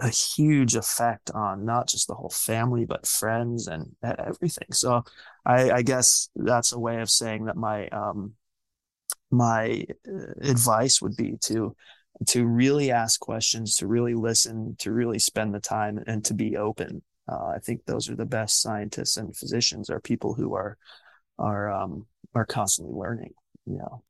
a 0.00 0.08
huge 0.08 0.74
effect 0.74 1.30
on 1.32 1.64
not 1.64 1.88
just 1.88 2.08
the 2.08 2.14
whole 2.14 2.30
family 2.30 2.84
but 2.84 3.06
friends 3.06 3.68
and 3.68 3.94
everything. 4.02 4.68
So, 4.72 5.04
I, 5.46 5.70
I 5.70 5.82
guess 5.82 6.30
that's 6.34 6.72
a 6.72 6.78
way 6.78 7.00
of 7.00 7.10
saying 7.10 7.44
that 7.44 7.56
my 7.56 7.88
um, 7.88 8.34
my 9.30 9.84
uh, 10.08 10.32
advice 10.42 11.02
would 11.02 11.16
be 11.16 11.36
to 11.42 11.76
to 12.28 12.46
really 12.46 12.90
ask 12.90 13.20
questions, 13.20 13.76
to 13.76 13.86
really 13.86 14.14
listen, 14.14 14.76
to 14.78 14.92
really 14.92 15.18
spend 15.18 15.54
the 15.54 15.60
time, 15.60 16.02
and 16.06 16.24
to 16.24 16.34
be 16.34 16.56
open. 16.56 17.02
Uh, 17.30 17.46
I 17.46 17.58
think 17.58 17.84
those 17.84 18.08
are 18.08 18.16
the 18.16 18.26
best 18.26 18.60
scientists 18.60 19.16
and 19.16 19.36
physicians 19.36 19.90
are 19.90 20.00
people 20.00 20.34
who 20.34 20.54
are 20.54 20.76
are 21.38 21.70
um, 21.70 22.06
are 22.34 22.46
constantly 22.46 22.94
learning. 22.94 23.34
You 23.66 23.78
know. 23.78 24.02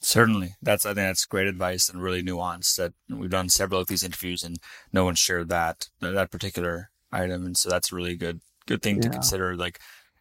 Certainly, 0.00 0.54
that's 0.62 0.86
I 0.86 0.90
think 0.90 1.08
that's 1.08 1.26
great 1.26 1.46
advice 1.46 1.88
and 1.88 2.02
really 2.02 2.22
nuanced. 2.22 2.76
That 2.76 2.94
we've 3.08 3.30
done 3.30 3.48
several 3.48 3.80
of 3.80 3.86
these 3.86 4.02
interviews 4.02 4.42
and 4.42 4.58
no 4.92 5.04
one 5.04 5.14
shared 5.14 5.48
that 5.50 5.88
that 6.00 6.30
particular 6.30 6.90
item, 7.12 7.44
and 7.44 7.56
so 7.56 7.68
that's 7.68 7.92
a 7.92 7.94
really 7.94 8.16
good 8.16 8.40
good 8.66 8.82
thing 8.82 8.96
yeah. 8.96 9.02
to 9.02 9.10
consider. 9.10 9.56
Like, 9.56 9.78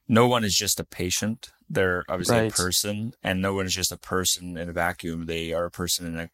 no 0.07 0.27
one 0.27 0.43
is 0.43 0.55
just 0.57 0.79
a 0.79 0.83
patient; 0.83 1.51
they're 1.69 2.03
obviously 2.09 2.37
right. 2.37 2.51
a 2.51 2.55
person, 2.55 3.13
and 3.23 3.41
no 3.41 3.53
one 3.53 3.65
is 3.65 3.75
just 3.75 3.91
a 3.91 3.97
person 3.97 4.57
in 4.57 4.67
a 4.67 4.73
vacuum. 4.73 5.27
They 5.27 5.53
are 5.53 5.65
a 5.65 5.71
person 5.71 6.07
in 6.07 6.19
a 6.19 6.29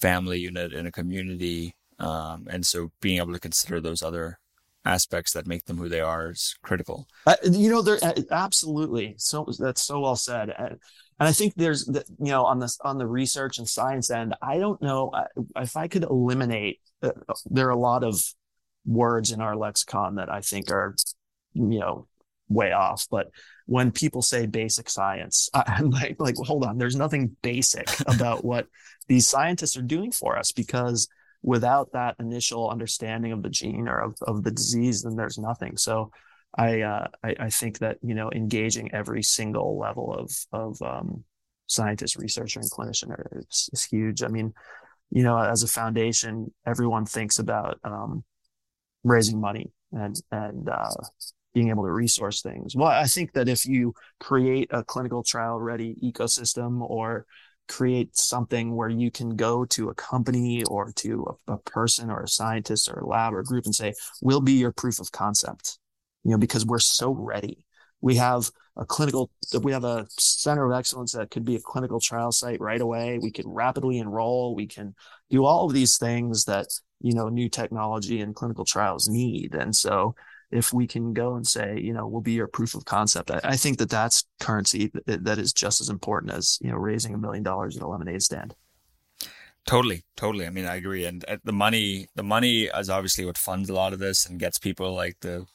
family 0.00 0.38
unit 0.38 0.72
in 0.72 0.86
a 0.86 0.92
community. 0.92 1.76
Um, 1.98 2.46
and 2.50 2.66
so 2.66 2.90
being 3.00 3.18
able 3.18 3.34
to 3.34 3.38
consider 3.38 3.80
those 3.80 4.02
other 4.02 4.38
aspects 4.84 5.32
that 5.32 5.46
make 5.46 5.66
them 5.66 5.76
who 5.76 5.88
they 5.88 6.00
are 6.00 6.30
is 6.30 6.56
critical. 6.62 7.06
Uh, 7.26 7.36
you 7.44 7.70
know, 7.70 7.82
there 7.82 7.98
uh, 8.02 8.14
absolutely. 8.30 9.14
So 9.18 9.46
that's 9.58 9.82
so 9.82 10.00
well 10.00 10.16
said. 10.16 10.50
Uh, 10.58 10.76
and 11.20 11.28
I 11.28 11.32
think 11.32 11.54
there's, 11.54 11.84
the, 11.84 12.02
you 12.18 12.32
know, 12.32 12.46
on 12.46 12.58
this 12.58 12.78
on 12.82 12.96
the 12.96 13.06
research 13.06 13.58
and 13.58 13.68
science 13.68 14.10
end, 14.10 14.34
I 14.40 14.58
don't 14.58 14.80
know 14.80 15.12
if 15.56 15.76
I 15.76 15.86
could 15.86 16.04
eliminate. 16.04 16.80
Uh, 17.02 17.10
there 17.44 17.66
are 17.66 17.72
a 17.72 17.78
lot 17.78 18.02
of 18.02 18.24
words 18.86 19.30
in 19.30 19.42
our 19.42 19.54
lexicon 19.54 20.14
that 20.14 20.30
I 20.30 20.40
think 20.40 20.70
are, 20.70 20.96
you 21.52 21.78
know, 21.78 22.08
way 22.48 22.72
off. 22.72 23.06
But 23.10 23.30
when 23.66 23.92
people 23.92 24.22
say 24.22 24.46
basic 24.46 24.88
science, 24.88 25.50
I'm 25.54 25.90
like, 25.90 26.16
like, 26.18 26.38
well, 26.38 26.46
hold 26.46 26.64
on, 26.64 26.78
there's 26.78 26.96
nothing 26.96 27.36
basic 27.42 27.88
about 28.06 28.44
what 28.44 28.66
these 29.06 29.28
scientists 29.28 29.76
are 29.76 29.82
doing 29.82 30.12
for 30.12 30.38
us 30.38 30.52
because 30.52 31.06
without 31.42 31.92
that 31.92 32.16
initial 32.18 32.70
understanding 32.70 33.32
of 33.32 33.42
the 33.42 33.48
gene 33.50 33.88
or 33.88 34.00
of, 34.00 34.14
of 34.22 34.42
the 34.42 34.50
disease, 34.50 35.02
then 35.02 35.16
there's 35.16 35.38
nothing. 35.38 35.76
So 35.76 36.10
I, 36.56 36.80
uh, 36.80 37.08
I, 37.22 37.34
I 37.40 37.50
think 37.50 37.78
that 37.78 37.98
you 38.02 38.14
know 38.14 38.30
engaging 38.32 38.92
every 38.92 39.22
single 39.22 39.78
level 39.78 40.12
of 40.12 40.30
of 40.52 40.80
um, 40.82 41.24
scientist, 41.66 42.16
researcher, 42.16 42.60
and 42.60 42.70
clinician 42.70 43.14
is, 43.36 43.70
is 43.72 43.84
huge. 43.84 44.22
I 44.22 44.28
mean, 44.28 44.52
you 45.10 45.22
know, 45.22 45.38
as 45.38 45.62
a 45.62 45.68
foundation, 45.68 46.52
everyone 46.66 47.06
thinks 47.06 47.38
about 47.38 47.78
um, 47.84 48.24
raising 49.04 49.40
money 49.40 49.70
and 49.92 50.20
and 50.30 50.68
uh, 50.68 50.90
being 51.54 51.70
able 51.70 51.84
to 51.84 51.92
resource 51.92 52.42
things. 52.42 52.76
Well, 52.76 52.88
I 52.88 53.06
think 53.06 53.32
that 53.32 53.48
if 53.48 53.66
you 53.66 53.94
create 54.18 54.68
a 54.72 54.84
clinical 54.84 55.22
trial 55.22 55.58
ready 55.58 55.96
ecosystem 56.02 56.80
or 56.80 57.26
create 57.68 58.16
something 58.16 58.74
where 58.74 58.88
you 58.88 59.10
can 59.10 59.36
go 59.36 59.64
to 59.64 59.90
a 59.90 59.94
company 59.94 60.64
or 60.64 60.92
to 60.96 61.38
a, 61.48 61.52
a, 61.52 61.58
person 61.58 62.10
or 62.10 62.24
a 62.24 62.28
scientist 62.28 62.90
or 62.90 62.98
a 62.98 63.06
lab 63.06 63.32
or 63.32 63.38
a 63.38 63.44
group 63.44 63.64
and 63.64 63.74
say, 63.74 63.94
we'll 64.20 64.40
be 64.40 64.54
your 64.54 64.72
proof 64.72 64.98
of 64.98 65.12
concept, 65.12 65.78
you 66.24 66.30
know, 66.30 66.38
because 66.38 66.66
we're 66.66 66.78
so 66.78 67.12
ready. 67.12 67.64
We 68.00 68.16
have 68.16 68.50
a 68.76 68.84
clinical, 68.84 69.30
we 69.62 69.72
have 69.72 69.84
a 69.84 70.06
center 70.10 70.64
of 70.64 70.78
excellence 70.78 71.12
that 71.12 71.30
could 71.30 71.44
be 71.44 71.56
a 71.56 71.60
clinical 71.60 72.00
trial 72.00 72.32
site 72.32 72.60
right 72.60 72.80
away. 72.80 73.18
We 73.20 73.30
can 73.30 73.48
rapidly 73.48 73.98
enroll. 73.98 74.54
We 74.54 74.66
can 74.66 74.94
do 75.28 75.44
all 75.44 75.66
of 75.66 75.74
these 75.74 75.98
things 75.98 76.44
that, 76.46 76.66
you 77.00 77.14
know, 77.14 77.28
new 77.28 77.48
technology 77.48 78.20
and 78.20 78.34
clinical 78.34 78.64
trials 78.64 79.08
need. 79.08 79.54
And 79.54 79.74
so 79.74 80.14
if 80.50 80.72
we 80.72 80.86
can 80.86 81.12
go 81.12 81.36
and 81.36 81.46
say, 81.46 81.78
you 81.80 81.92
know, 81.92 82.06
we'll 82.06 82.22
be 82.22 82.32
your 82.32 82.46
proof 82.48 82.74
of 82.74 82.84
concept, 82.84 83.30
I, 83.30 83.40
I 83.44 83.56
think 83.56 83.78
that 83.78 83.90
that's 83.90 84.24
currency 84.40 84.90
that, 85.06 85.24
that 85.24 85.38
is 85.38 85.52
just 85.52 85.80
as 85.80 85.90
important 85.90 86.32
as, 86.32 86.58
you 86.62 86.70
know, 86.70 86.76
raising 86.76 87.14
a 87.14 87.18
million 87.18 87.42
dollars 87.42 87.76
at 87.76 87.82
a 87.82 87.86
lemonade 87.86 88.22
stand. 88.22 88.54
Totally, 89.66 90.04
totally. 90.16 90.46
I 90.46 90.50
mean, 90.50 90.64
I 90.64 90.76
agree. 90.76 91.04
And 91.04 91.24
uh, 91.28 91.36
the 91.44 91.52
money, 91.52 92.08
the 92.14 92.22
money 92.22 92.64
is 92.64 92.88
obviously 92.88 93.26
what 93.26 93.36
funds 93.36 93.68
a 93.68 93.74
lot 93.74 93.92
of 93.92 93.98
this 93.98 94.26
and 94.26 94.40
gets 94.40 94.58
people 94.58 94.94
like 94.94 95.16
the 95.20 95.46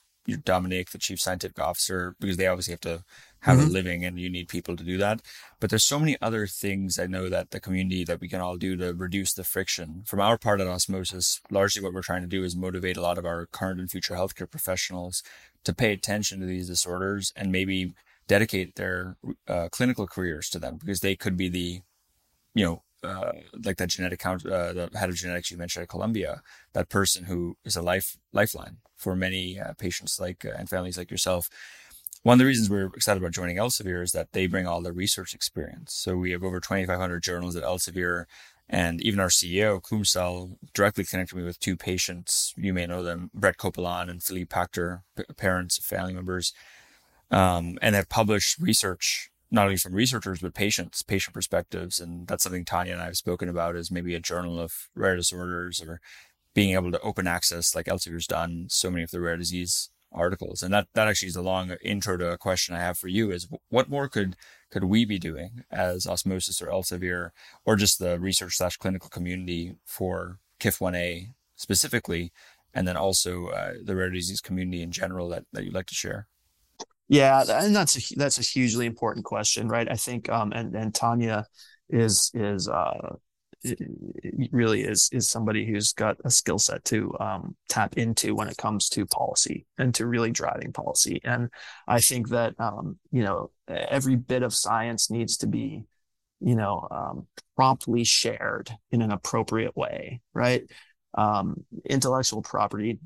Dominique, 0.43 0.91
the 0.91 0.97
chief 0.97 1.19
scientific 1.19 1.59
officer, 1.59 2.15
because 2.19 2.37
they 2.37 2.47
obviously 2.47 2.73
have 2.73 2.81
to 2.81 3.03
have 3.41 3.59
mm-hmm. 3.59 3.67
a 3.67 3.71
living 3.71 4.05
and 4.05 4.19
you 4.19 4.29
need 4.29 4.47
people 4.47 4.75
to 4.75 4.83
do 4.83 4.97
that. 4.97 5.21
But 5.59 5.69
there's 5.69 5.83
so 5.83 5.99
many 5.99 6.17
other 6.21 6.47
things 6.47 6.97
I 6.97 7.05
know 7.05 7.29
that 7.29 7.51
the 7.51 7.59
community 7.59 8.03
that 8.03 8.19
we 8.19 8.27
can 8.27 8.41
all 8.41 8.57
do 8.57 8.75
to 8.75 8.93
reduce 8.93 9.33
the 9.33 9.43
friction. 9.43 10.01
From 10.05 10.19
our 10.19 10.37
part 10.37 10.61
at 10.61 10.67
Osmosis, 10.67 11.41
largely 11.51 11.83
what 11.83 11.93
we're 11.93 12.01
trying 12.01 12.23
to 12.23 12.27
do 12.27 12.43
is 12.43 12.55
motivate 12.55 12.97
a 12.97 13.01
lot 13.01 13.19
of 13.19 13.25
our 13.25 13.45
current 13.45 13.79
and 13.79 13.89
future 13.89 14.15
healthcare 14.15 14.49
professionals 14.49 15.21
to 15.63 15.73
pay 15.73 15.93
attention 15.93 16.39
to 16.39 16.45
these 16.45 16.67
disorders 16.67 17.31
and 17.35 17.51
maybe 17.51 17.93
dedicate 18.27 18.75
their 18.75 19.17
uh, 19.47 19.69
clinical 19.71 20.07
careers 20.07 20.49
to 20.49 20.59
them 20.59 20.77
because 20.79 21.01
they 21.01 21.15
could 21.15 21.37
be 21.37 21.49
the, 21.49 21.81
you 22.55 22.65
know, 22.65 22.81
uh, 23.05 23.31
like 23.63 23.77
that 23.77 23.89
genetic 23.89 24.19
count, 24.19 24.45
uh, 24.45 24.73
the 24.73 24.89
head 24.95 25.09
of 25.09 25.15
genetics 25.15 25.51
you 25.51 25.57
mentioned 25.57 25.83
at 25.83 25.89
Columbia, 25.89 26.41
that 26.73 26.89
person 26.89 27.25
who 27.25 27.57
is 27.63 27.75
a 27.75 27.81
life 27.81 28.17
lifeline 28.33 28.77
for 28.95 29.15
many 29.15 29.59
uh, 29.59 29.73
patients 29.77 30.19
like 30.19 30.45
uh, 30.45 30.51
and 30.57 30.69
families 30.69 30.97
like 30.97 31.11
yourself 31.11 31.49
one 32.25 32.33
of 32.33 32.39
the 32.39 32.45
reasons 32.45 32.71
we're 32.71 32.87
excited 32.87 33.21
about 33.21 33.33
joining 33.33 33.57
Elsevier 33.57 34.01
is 34.01 34.11
that 34.13 34.31
they 34.31 34.47
bring 34.47 34.65
all 34.65 34.81
the 34.81 34.91
research 34.91 35.35
experience. 35.35 35.93
So 35.93 36.17
we 36.17 36.31
have 36.31 36.43
over 36.43 36.59
2,500 36.59 37.21
journals 37.21 37.55
at 37.55 37.61
Elsevier, 37.63 38.25
and 38.67 38.99
even 38.99 39.19
our 39.19 39.27
CEO, 39.27 39.79
Kumsal, 39.79 40.57
directly 40.73 41.03
connected 41.03 41.35
me 41.35 41.43
with 41.43 41.59
two 41.59 41.77
patients. 41.77 42.51
You 42.57 42.73
may 42.73 42.87
know 42.87 43.03
them, 43.03 43.29
Brett 43.35 43.57
Copeland 43.57 44.09
and 44.09 44.23
Philippe 44.23 44.47
Pachter, 44.47 45.03
parents, 45.37 45.77
family 45.77 46.15
members, 46.15 46.51
um, 47.29 47.77
and 47.79 47.93
have 47.93 48.09
published 48.09 48.57
research 48.57 49.29
not 49.51 49.65
only 49.65 49.77
from 49.77 49.93
researchers 49.93 50.39
but 50.39 50.53
patients, 50.53 51.03
patient 51.03 51.33
perspectives, 51.33 51.99
and 51.99 52.27
that's 52.27 52.43
something 52.43 52.65
Tanya 52.65 52.93
and 52.93 53.01
I 53.01 53.05
have 53.05 53.17
spoken 53.17 53.49
about 53.49 53.75
as 53.75 53.91
maybe 53.91 54.15
a 54.15 54.19
journal 54.19 54.59
of 54.59 54.89
rare 54.95 55.15
disorders 55.15 55.81
or 55.81 56.01
being 56.53 56.73
able 56.73 56.91
to 56.91 57.01
open 57.01 57.27
access 57.27 57.75
like 57.75 57.87
Elsevier's 57.87 58.27
done 58.27 58.67
so 58.69 58.89
many 58.89 59.03
of 59.03 59.11
the 59.11 59.19
rare 59.19 59.37
disease 59.37 59.89
articles. 60.11 60.63
And 60.63 60.73
that, 60.73 60.87
that 60.93 61.07
actually 61.07 61.27
is 61.27 61.35
a 61.35 61.41
long 61.41 61.75
intro 61.83 62.17
to 62.17 62.31
a 62.31 62.37
question 62.37 62.73
I 62.73 62.79
have 62.79 62.97
for 62.97 63.09
you 63.09 63.31
is 63.31 63.47
what 63.69 63.89
more 63.89 64.07
could, 64.07 64.35
could 64.71 64.85
we 64.85 65.05
be 65.05 65.19
doing 65.19 65.63
as 65.69 66.07
Osmosis 66.07 66.61
or 66.61 66.67
Elsevier 66.67 67.31
or 67.65 67.75
just 67.75 67.99
the 67.99 68.19
research 68.19 68.57
slash 68.57 68.77
clinical 68.77 69.09
community 69.09 69.75
for 69.83 70.39
KIF1A 70.59 71.33
specifically, 71.55 72.31
and 72.73 72.87
then 72.87 72.97
also 72.97 73.47
uh, 73.47 73.73
the 73.83 73.95
rare 73.95 74.09
disease 74.09 74.41
community 74.41 74.81
in 74.81 74.91
general 74.91 75.29
that, 75.29 75.43
that 75.51 75.63
you'd 75.63 75.73
like 75.73 75.87
to 75.87 75.95
share? 75.95 76.27
Yeah, 77.07 77.43
and 77.47 77.75
that's 77.75 77.97
a 78.11 78.15
that's 78.15 78.39
a 78.39 78.41
hugely 78.41 78.85
important 78.85 79.25
question, 79.25 79.67
right? 79.67 79.89
I 79.89 79.95
think, 79.95 80.27
um, 80.29 80.51
and 80.53 80.75
and 80.75 80.93
Tanya 80.93 81.45
is 81.89 82.31
is 82.33 82.67
uh, 82.67 83.15
really 84.51 84.81
is 84.81 85.09
is 85.11 85.29
somebody 85.29 85.65
who's 85.65 85.93
got 85.93 86.17
a 86.25 86.31
skill 86.31 86.59
set 86.59 86.83
to 86.85 87.13
um, 87.19 87.55
tap 87.69 87.97
into 87.97 88.35
when 88.35 88.47
it 88.47 88.57
comes 88.57 88.89
to 88.89 89.05
policy 89.05 89.65
and 89.77 89.93
to 89.95 90.05
really 90.07 90.31
driving 90.31 90.71
policy. 90.73 91.21
And 91.23 91.49
I 91.87 92.01
think 92.01 92.29
that 92.29 92.53
um, 92.59 92.97
you 93.11 93.23
know 93.23 93.51
every 93.67 94.15
bit 94.15 94.43
of 94.43 94.53
science 94.53 95.09
needs 95.09 95.37
to 95.37 95.47
be 95.47 95.83
you 96.39 96.55
know 96.55 96.87
um, 96.91 97.27
promptly 97.55 98.03
shared 98.03 98.69
in 98.91 99.01
an 99.01 99.11
appropriate 99.11 99.75
way, 99.75 100.21
right? 100.33 100.63
Um, 101.17 101.63
intellectual 101.85 102.41
property 102.41 102.99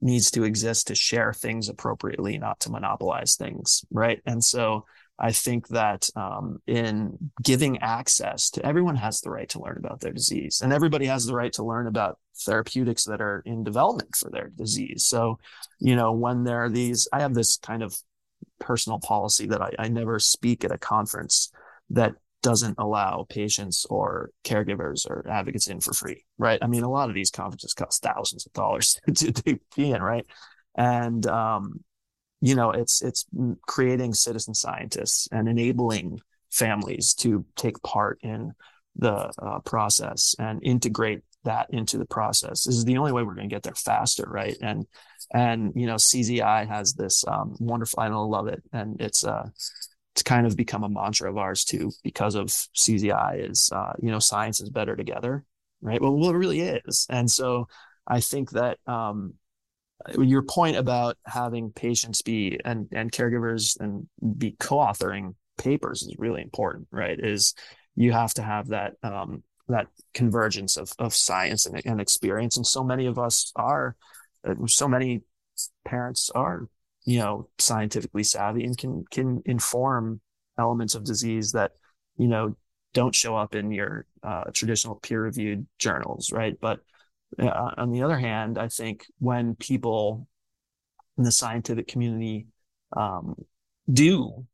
needs 0.00 0.30
to 0.32 0.44
exist 0.44 0.88
to 0.88 0.94
share 0.94 1.32
things 1.32 1.68
appropriately, 1.68 2.38
not 2.38 2.60
to 2.60 2.70
monopolize 2.70 3.36
things, 3.36 3.84
right? 3.90 4.20
And 4.26 4.42
so 4.44 4.84
I 5.18 5.32
think 5.32 5.68
that 5.68 6.10
um, 6.14 6.58
in 6.66 7.30
giving 7.42 7.78
access 7.78 8.50
to 8.50 8.66
everyone 8.66 8.96
has 8.96 9.20
the 9.20 9.30
right 9.30 9.48
to 9.50 9.60
learn 9.60 9.78
about 9.78 10.00
their 10.00 10.12
disease, 10.12 10.60
and 10.62 10.72
everybody 10.72 11.06
has 11.06 11.24
the 11.24 11.34
right 11.34 11.52
to 11.54 11.64
learn 11.64 11.86
about 11.86 12.18
therapeutics 12.44 13.04
that 13.04 13.22
are 13.22 13.42
in 13.46 13.64
development 13.64 14.14
for 14.14 14.30
their 14.30 14.48
disease. 14.48 15.06
So, 15.06 15.38
you 15.80 15.96
know, 15.96 16.12
when 16.12 16.44
there 16.44 16.64
are 16.64 16.70
these, 16.70 17.08
I 17.12 17.20
have 17.20 17.32
this 17.32 17.56
kind 17.56 17.82
of 17.82 17.96
personal 18.60 18.98
policy 18.98 19.46
that 19.46 19.62
I, 19.62 19.70
I 19.78 19.88
never 19.88 20.18
speak 20.18 20.64
at 20.64 20.72
a 20.72 20.78
conference 20.78 21.50
that 21.90 22.14
doesn't 22.46 22.76
allow 22.78 23.26
patients 23.28 23.86
or 23.90 24.30
caregivers 24.44 25.04
or 25.04 25.26
advocates 25.28 25.66
in 25.66 25.80
for 25.80 25.92
free, 25.92 26.24
right? 26.38 26.60
I 26.62 26.68
mean, 26.68 26.84
a 26.84 26.88
lot 26.88 27.08
of 27.08 27.14
these 27.16 27.32
conferences 27.32 27.74
cost 27.74 28.04
thousands 28.04 28.46
of 28.46 28.52
dollars 28.52 29.00
to, 29.16 29.32
to 29.32 29.58
be 29.74 29.90
in, 29.90 30.00
right? 30.00 30.24
And 30.76 31.26
um, 31.26 31.80
you 32.40 32.54
know, 32.54 32.70
it's 32.70 33.02
it's 33.02 33.26
creating 33.66 34.14
citizen 34.14 34.54
scientists 34.54 35.28
and 35.32 35.48
enabling 35.48 36.20
families 36.52 37.14
to 37.14 37.44
take 37.56 37.82
part 37.82 38.20
in 38.22 38.52
the 38.94 39.32
uh, 39.42 39.58
process 39.64 40.36
and 40.38 40.60
integrate 40.62 41.22
that 41.42 41.66
into 41.70 41.98
the 41.98 42.06
process. 42.06 42.62
This 42.62 42.76
is 42.76 42.84
the 42.84 42.96
only 42.96 43.10
way 43.10 43.24
we're 43.24 43.34
going 43.34 43.48
to 43.48 43.54
get 43.54 43.64
there 43.64 43.74
faster, 43.74 44.24
right? 44.28 44.56
And 44.62 44.86
and 45.34 45.72
you 45.74 45.88
know, 45.88 45.96
CZI 45.96 46.68
has 46.68 46.92
this 46.92 47.24
um, 47.26 47.56
wonderful. 47.58 47.98
I 47.98 48.06
love 48.06 48.46
it, 48.46 48.62
and 48.72 49.00
it's 49.00 49.24
uh, 49.24 49.48
it's 50.16 50.22
kind 50.22 50.46
of 50.46 50.56
become 50.56 50.82
a 50.82 50.88
mantra 50.88 51.28
of 51.30 51.36
ours 51.36 51.62
too 51.62 51.92
because 52.02 52.36
of 52.36 52.46
CZI. 52.46 53.50
Is 53.50 53.68
uh, 53.70 53.92
you 54.00 54.10
know, 54.10 54.18
science 54.18 54.60
is 54.60 54.70
better 54.70 54.96
together, 54.96 55.44
right? 55.82 56.00
Well, 56.00 56.16
well, 56.16 56.30
it 56.30 56.36
really 56.36 56.60
is, 56.60 57.06
and 57.10 57.30
so 57.30 57.68
I 58.06 58.20
think 58.20 58.52
that 58.52 58.78
um, 58.86 59.34
your 60.18 60.40
point 60.40 60.78
about 60.78 61.18
having 61.26 61.70
patients 61.70 62.22
be 62.22 62.58
and 62.64 62.88
and 62.92 63.12
caregivers 63.12 63.78
and 63.78 64.08
be 64.38 64.56
co-authoring 64.58 65.34
papers 65.58 66.02
is 66.02 66.14
really 66.16 66.40
important, 66.40 66.88
right? 66.90 67.20
Is 67.20 67.52
you 67.94 68.12
have 68.12 68.32
to 68.34 68.42
have 68.42 68.68
that 68.68 68.94
um, 69.02 69.42
that 69.68 69.88
convergence 70.14 70.78
of 70.78 70.92
of 70.98 71.14
science 71.14 71.66
and, 71.66 71.82
and 71.84 72.00
experience, 72.00 72.56
and 72.56 72.66
so 72.66 72.82
many 72.82 73.04
of 73.04 73.18
us 73.18 73.52
are, 73.54 73.96
uh, 74.48 74.54
so 74.66 74.88
many 74.88 75.20
parents 75.84 76.30
are, 76.34 76.68
you 77.06 77.18
know, 77.18 77.48
scientifically 77.58 78.24
savvy 78.24 78.64
and 78.64 78.76
can 78.76 79.04
can 79.10 79.42
inform 79.46 80.20
elements 80.58 80.94
of 80.94 81.04
disease 81.04 81.52
that 81.52 81.72
you 82.18 82.28
know 82.28 82.56
don't 82.92 83.14
show 83.14 83.36
up 83.36 83.54
in 83.54 83.70
your 83.70 84.06
uh, 84.22 84.44
traditional 84.52 84.96
peer 84.96 85.22
reviewed 85.22 85.66
journals, 85.78 86.32
right? 86.32 86.58
But 86.60 86.80
uh, 87.38 87.70
on 87.76 87.90
the 87.90 88.02
other 88.02 88.18
hand, 88.18 88.58
I 88.58 88.68
think 88.68 89.06
when 89.18 89.54
people 89.54 90.26
in 91.16 91.24
the 91.24 91.32
scientific 91.32 91.88
community 91.88 92.46
um, 92.96 93.34
do 93.90 94.46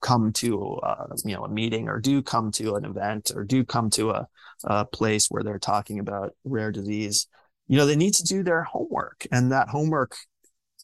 come 0.00 0.32
to 0.32 0.74
uh, 0.76 1.06
you 1.24 1.34
know 1.34 1.44
a 1.44 1.48
meeting 1.48 1.88
or 1.88 2.00
do 2.00 2.22
come 2.22 2.50
to 2.52 2.74
an 2.76 2.84
event 2.84 3.30
or 3.34 3.44
do 3.44 3.64
come 3.64 3.90
to 3.90 4.10
a, 4.10 4.26
a 4.64 4.84
place 4.84 5.28
where 5.28 5.42
they're 5.42 5.58
talking 5.58 5.98
about 5.98 6.34
rare 6.44 6.72
disease 6.72 7.26
you 7.68 7.76
know 7.76 7.84
they 7.84 7.96
need 7.96 8.14
to 8.14 8.24
do 8.24 8.42
their 8.42 8.62
homework 8.62 9.26
and 9.30 9.52
that 9.52 9.68
homework 9.68 10.16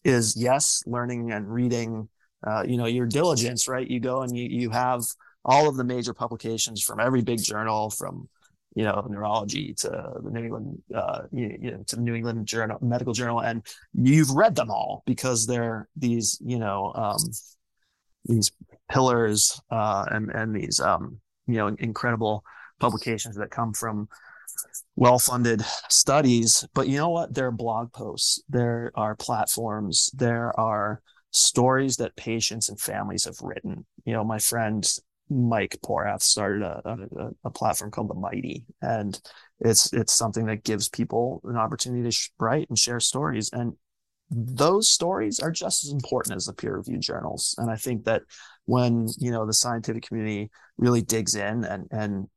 is 0.06 0.36
yes 0.36 0.82
learning 0.86 1.32
and 1.32 1.52
reading 1.52 2.08
uh, 2.46 2.62
you 2.66 2.76
know 2.76 2.86
your 2.86 3.06
diligence 3.06 3.66
right? 3.68 3.88
You 3.88 4.00
go 4.00 4.22
and 4.22 4.36
you, 4.36 4.44
you 4.44 4.70
have 4.70 5.02
all 5.44 5.68
of 5.68 5.76
the 5.76 5.84
major 5.84 6.14
publications 6.14 6.82
from 6.82 7.00
every 7.00 7.22
big 7.22 7.42
journal 7.42 7.90
from 7.90 8.28
you 8.74 8.84
know 8.84 9.06
neurology 9.08 9.74
to 9.74 9.88
the 10.22 10.30
new 10.30 10.44
england 10.44 10.82
uh, 10.94 11.22
you, 11.32 11.56
you 11.60 11.70
know, 11.72 11.82
to 11.86 11.96
the 11.96 12.02
new 12.02 12.14
england 12.14 12.46
journal 12.46 12.78
medical 12.82 13.12
journal 13.12 13.40
and 13.40 13.66
you've 13.94 14.30
read 14.30 14.54
them 14.54 14.70
all 14.70 15.02
because 15.06 15.46
they're 15.46 15.88
these 15.96 16.38
you 16.44 16.58
know 16.58 16.92
um, 16.94 17.18
these 18.26 18.52
pillars 18.90 19.60
uh, 19.70 20.04
and 20.10 20.30
and 20.30 20.54
these 20.54 20.78
um, 20.78 21.18
you 21.46 21.54
know 21.54 21.68
incredible 21.78 22.44
publications 22.78 23.36
that 23.36 23.50
come 23.50 23.72
from 23.72 24.08
well-funded 24.96 25.62
studies 25.88 26.66
but 26.74 26.88
you 26.88 26.96
know 26.96 27.10
what 27.10 27.34
there 27.34 27.46
are 27.46 27.52
blog 27.52 27.92
posts 27.92 28.42
there 28.48 28.90
are 28.94 29.14
platforms 29.14 30.10
there 30.14 30.58
are 30.58 31.00
stories 31.30 31.96
that 31.96 32.16
patients 32.16 32.68
and 32.68 32.80
families 32.80 33.24
have 33.24 33.40
written 33.42 33.84
you 34.04 34.12
know 34.12 34.24
my 34.24 34.38
friend 34.38 34.98
mike 35.28 35.76
porath 35.84 36.22
started 36.22 36.62
a, 36.62 36.80
a, 36.84 37.30
a 37.44 37.50
platform 37.50 37.90
called 37.90 38.08
the 38.08 38.14
mighty 38.14 38.64
and 38.80 39.20
it's 39.60 39.92
it's 39.92 40.12
something 40.12 40.46
that 40.46 40.64
gives 40.64 40.88
people 40.88 41.40
an 41.44 41.56
opportunity 41.56 42.08
to 42.08 42.30
write 42.38 42.68
and 42.68 42.78
share 42.78 43.00
stories 43.00 43.50
and 43.52 43.74
those 44.30 44.88
stories 44.88 45.38
are 45.38 45.50
just 45.50 45.84
as 45.84 45.92
important 45.92 46.36
as 46.36 46.46
the 46.46 46.52
peer 46.52 46.76
reviewed 46.76 47.00
journals. 47.00 47.54
And 47.58 47.70
I 47.70 47.76
think 47.76 48.04
that 48.04 48.22
when, 48.64 49.08
you 49.18 49.30
know, 49.30 49.46
the 49.46 49.52
scientific 49.52 50.06
community 50.06 50.50
really 50.78 51.02
digs 51.02 51.34
in 51.36 51.64
and, 51.64 51.86
and 51.90 52.28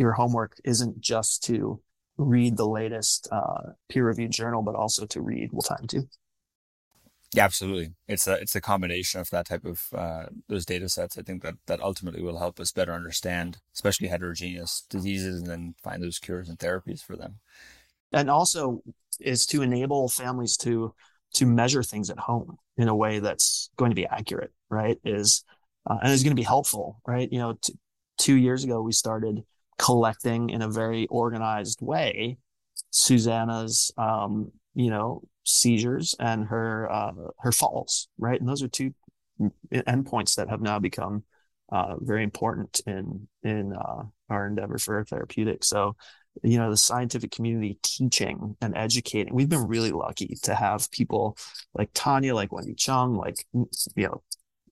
your 0.00 0.12
homework 0.12 0.56
isn't 0.64 0.98
just 0.98 1.44
to 1.44 1.80
read 2.16 2.56
the 2.56 2.66
latest 2.66 3.28
uh, 3.30 3.72
peer 3.90 4.06
reviewed 4.06 4.32
journal, 4.32 4.62
but 4.62 4.74
also 4.74 5.04
to 5.06 5.20
read 5.20 5.50
Well 5.52 5.60
Time 5.60 5.86
too. 5.86 6.08
Yeah, 7.32 7.44
absolutely. 7.44 7.92
It's 8.08 8.26
a 8.26 8.32
it's 8.32 8.56
a 8.56 8.60
combination 8.60 9.20
of 9.20 9.30
that 9.30 9.46
type 9.46 9.64
of 9.64 9.84
uh, 9.94 10.26
those 10.48 10.64
data 10.64 10.88
sets. 10.88 11.16
I 11.16 11.22
think 11.22 11.42
that 11.42 11.54
that 11.66 11.80
ultimately 11.80 12.22
will 12.22 12.38
help 12.38 12.58
us 12.58 12.72
better 12.72 12.92
understand, 12.92 13.58
especially 13.74 14.08
heterogeneous 14.08 14.84
diseases, 14.90 15.42
and 15.42 15.46
then 15.46 15.74
find 15.82 16.02
those 16.02 16.18
cures 16.18 16.48
and 16.48 16.58
therapies 16.58 17.04
for 17.04 17.14
them. 17.14 17.36
And 18.12 18.28
also 18.28 18.82
is 19.20 19.46
to 19.46 19.62
enable 19.62 20.08
families 20.08 20.56
to 20.58 20.94
to 21.34 21.46
measure 21.46 21.82
things 21.82 22.10
at 22.10 22.18
home 22.18 22.56
in 22.76 22.88
a 22.88 22.96
way 22.96 23.20
that's 23.20 23.70
going 23.76 23.90
to 23.90 23.94
be 23.94 24.06
accurate, 24.06 24.52
right? 24.70 24.98
Is 25.04 25.44
uh, 25.88 25.98
and 26.02 26.10
is 26.10 26.24
going 26.24 26.34
to 26.34 26.40
be 26.40 26.42
helpful, 26.42 27.00
right? 27.06 27.30
You 27.30 27.38
know, 27.38 27.58
t- 27.62 27.78
two 28.18 28.34
years 28.34 28.64
ago 28.64 28.82
we 28.82 28.92
started 28.92 29.44
collecting 29.80 30.50
in 30.50 30.62
a 30.62 30.68
very 30.68 31.06
organized 31.06 31.80
way 31.80 32.36
Susanna's, 32.90 33.90
um, 33.96 34.52
you 34.74 34.90
know, 34.90 35.22
seizures 35.44 36.14
and 36.20 36.46
her 36.46 36.90
uh, 36.90 37.12
her 37.40 37.52
falls, 37.52 38.08
right? 38.18 38.38
And 38.38 38.48
those 38.48 38.62
are 38.62 38.68
two 38.68 38.92
endpoints 39.72 40.34
that 40.36 40.50
have 40.50 40.60
now 40.60 40.78
become 40.78 41.24
uh, 41.72 41.96
very 42.00 42.22
important 42.22 42.80
in 42.86 43.28
in 43.42 43.72
uh, 43.72 44.02
our 44.28 44.46
endeavor 44.46 44.78
for 44.78 45.04
therapeutic. 45.04 45.64
So 45.64 45.96
you 46.42 46.58
know 46.58 46.70
the 46.70 46.76
scientific 46.76 47.32
community 47.32 47.78
teaching 47.82 48.56
and 48.60 48.76
educating 48.76 49.34
we've 49.34 49.48
been 49.48 49.66
really 49.66 49.90
lucky 49.90 50.36
to 50.42 50.54
have 50.54 50.90
people 50.90 51.36
like 51.74 51.90
tanya 51.92 52.34
like 52.34 52.52
wendy 52.52 52.74
chung 52.74 53.16
like 53.16 53.44
you 53.52 54.06
know 54.06 54.22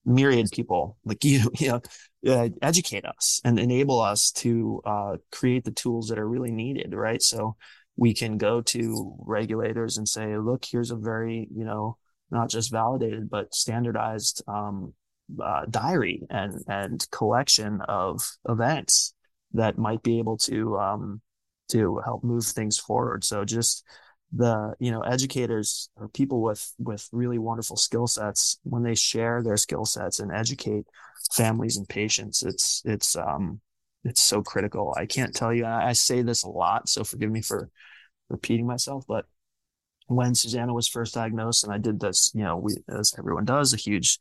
myriad 0.05 0.47
people 0.51 0.97
like 1.05 1.23
you 1.23 1.51
you 1.57 1.67
know 1.69 1.81
uh, 2.27 2.49
educate 2.61 3.05
us 3.05 3.41
and 3.45 3.59
enable 3.59 3.99
us 3.99 4.31
to 4.31 4.81
uh, 4.85 5.17
create 5.31 5.63
the 5.63 5.71
tools 5.71 6.09
that 6.09 6.19
are 6.19 6.27
really 6.27 6.51
needed 6.51 6.93
right 6.93 7.21
so 7.21 7.55
we 7.95 8.13
can 8.13 8.37
go 8.37 8.61
to 8.61 9.15
regulators 9.19 9.97
and 9.97 10.07
say 10.07 10.37
look 10.37 10.65
here's 10.69 10.91
a 10.91 10.95
very 10.95 11.47
you 11.53 11.63
know 11.63 11.97
not 12.31 12.49
just 12.49 12.71
validated 12.71 13.29
but 13.29 13.53
standardized 13.53 14.43
um, 14.47 14.93
uh, 15.43 15.65
diary 15.69 16.23
and 16.29 16.61
and 16.67 17.09
collection 17.11 17.81
of 17.87 18.21
events 18.47 19.13
that 19.53 19.77
might 19.77 20.03
be 20.03 20.19
able 20.19 20.37
to 20.37 20.77
um, 20.77 21.21
to 21.69 22.01
help 22.03 22.23
move 22.23 22.45
things 22.45 22.77
forward. 22.77 23.23
So 23.23 23.45
just 23.45 23.83
the 24.31 24.75
you 24.79 24.91
know 24.91 25.01
educators 25.01 25.89
or 25.95 26.07
people 26.09 26.41
with 26.41 26.73
with 26.77 27.09
really 27.11 27.39
wonderful 27.39 27.75
skill 27.75 28.07
sets 28.07 28.59
when 28.63 28.83
they 28.83 28.95
share 28.95 29.41
their 29.41 29.57
skill 29.57 29.85
sets 29.85 30.19
and 30.19 30.31
educate 30.31 30.85
families 31.33 31.77
and 31.77 31.89
patients 31.89 32.43
it's 32.43 32.81
it's 32.85 33.15
um 33.15 33.59
it's 34.05 34.21
so 34.21 34.41
critical. 34.41 34.95
I 34.97 35.05
can't 35.05 35.35
tell 35.35 35.53
you 35.53 35.65
i, 35.65 35.89
I 35.89 35.93
say 35.93 36.21
this 36.21 36.43
a 36.43 36.49
lot 36.49 36.87
so 36.87 37.03
forgive 37.03 37.31
me 37.31 37.41
for 37.41 37.69
repeating 38.29 38.67
myself 38.67 39.03
but 39.07 39.25
when 40.07 40.35
susanna 40.35 40.73
was 40.73 40.87
first 40.87 41.15
diagnosed 41.15 41.63
and 41.63 41.73
i 41.73 41.77
did 41.77 41.99
this 41.99 42.31
you 42.35 42.43
know 42.43 42.57
we 42.57 42.75
as 42.87 43.13
everyone 43.17 43.45
does 43.45 43.73
a 43.73 43.77
huge 43.77 44.19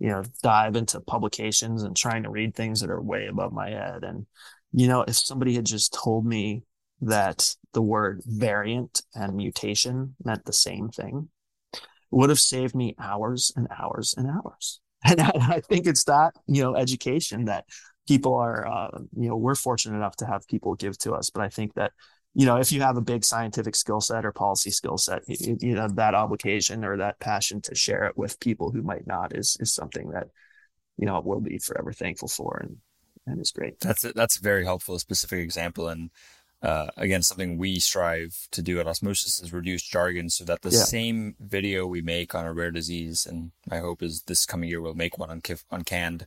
you 0.00 0.08
know 0.08 0.24
dive 0.42 0.74
into 0.74 0.98
publications 1.00 1.84
and 1.84 1.96
trying 1.96 2.24
to 2.24 2.30
read 2.30 2.54
things 2.54 2.80
that 2.80 2.90
are 2.90 3.00
way 3.00 3.26
above 3.26 3.52
my 3.52 3.68
head. 3.70 4.02
And 4.02 4.26
you 4.72 4.88
know 4.88 5.02
if 5.02 5.14
somebody 5.14 5.54
had 5.54 5.66
just 5.66 5.92
told 5.92 6.26
me 6.26 6.62
that 7.00 7.54
the 7.72 7.82
word 7.82 8.22
variant 8.26 9.02
and 9.14 9.34
mutation 9.34 10.14
meant 10.24 10.44
the 10.44 10.52
same 10.52 10.88
thing 10.88 11.28
would 12.10 12.30
have 12.30 12.40
saved 12.40 12.74
me 12.74 12.94
hours 12.98 13.52
and 13.56 13.68
hours 13.76 14.14
and 14.16 14.28
hours. 14.28 14.80
And 15.02 15.18
I, 15.18 15.60
think 15.60 15.86
it's 15.86 16.04
that, 16.04 16.34
you 16.46 16.62
know, 16.62 16.76
education 16.76 17.46
that 17.46 17.64
people 18.06 18.34
are, 18.34 18.66
uh, 18.66 18.98
you 19.16 19.30
know, 19.30 19.36
we're 19.36 19.54
fortunate 19.54 19.96
enough 19.96 20.16
to 20.16 20.26
have 20.26 20.46
people 20.46 20.74
give 20.74 20.98
to 20.98 21.12
us. 21.14 21.30
But 21.30 21.42
I 21.42 21.48
think 21.48 21.72
that, 21.74 21.92
you 22.34 22.44
know, 22.44 22.56
if 22.56 22.70
you 22.70 22.82
have 22.82 22.98
a 22.98 23.00
big 23.00 23.24
scientific 23.24 23.76
skill 23.76 24.02
set 24.02 24.26
or 24.26 24.32
policy 24.32 24.70
skill 24.70 24.98
set, 24.98 25.22
you, 25.26 25.56
you 25.58 25.74
know, 25.74 25.88
that 25.88 26.14
obligation 26.14 26.84
or 26.84 26.98
that 26.98 27.18
passion 27.18 27.62
to 27.62 27.74
share 27.74 28.04
it 28.04 28.18
with 28.18 28.38
people 28.40 28.70
who 28.70 28.82
might 28.82 29.06
not 29.06 29.34
is, 29.34 29.56
is 29.58 29.72
something 29.72 30.10
that, 30.10 30.26
you 30.98 31.06
know, 31.06 31.22
we'll 31.24 31.40
be 31.40 31.56
forever 31.56 31.94
thankful 31.94 32.28
for. 32.28 32.58
And, 32.62 32.76
and 33.26 33.40
it's 33.40 33.52
great. 33.52 33.80
That's, 33.80 34.04
a, 34.04 34.12
that's 34.12 34.36
a 34.36 34.42
very 34.42 34.66
helpful, 34.66 34.98
specific 34.98 35.38
example. 35.38 35.88
And, 35.88 36.10
uh, 36.62 36.88
again, 36.96 37.22
something 37.22 37.56
we 37.56 37.78
strive 37.78 38.48
to 38.50 38.60
do 38.60 38.78
at 38.80 38.86
Osmosis 38.86 39.40
is 39.40 39.52
reduce 39.52 39.82
jargon 39.82 40.28
so 40.28 40.44
that 40.44 40.62
the 40.62 40.70
yeah. 40.70 40.82
same 40.82 41.34
video 41.40 41.86
we 41.86 42.02
make 42.02 42.34
on 42.34 42.44
a 42.44 42.52
rare 42.52 42.70
disease, 42.70 43.26
and 43.26 43.52
my 43.66 43.78
hope 43.78 44.02
is 44.02 44.22
this 44.22 44.44
coming 44.44 44.68
year 44.68 44.80
we'll 44.80 44.94
make 44.94 45.16
one 45.16 45.30
on, 45.30 45.40
Kif- 45.40 45.64
on 45.70 45.84
KAND, 45.84 46.26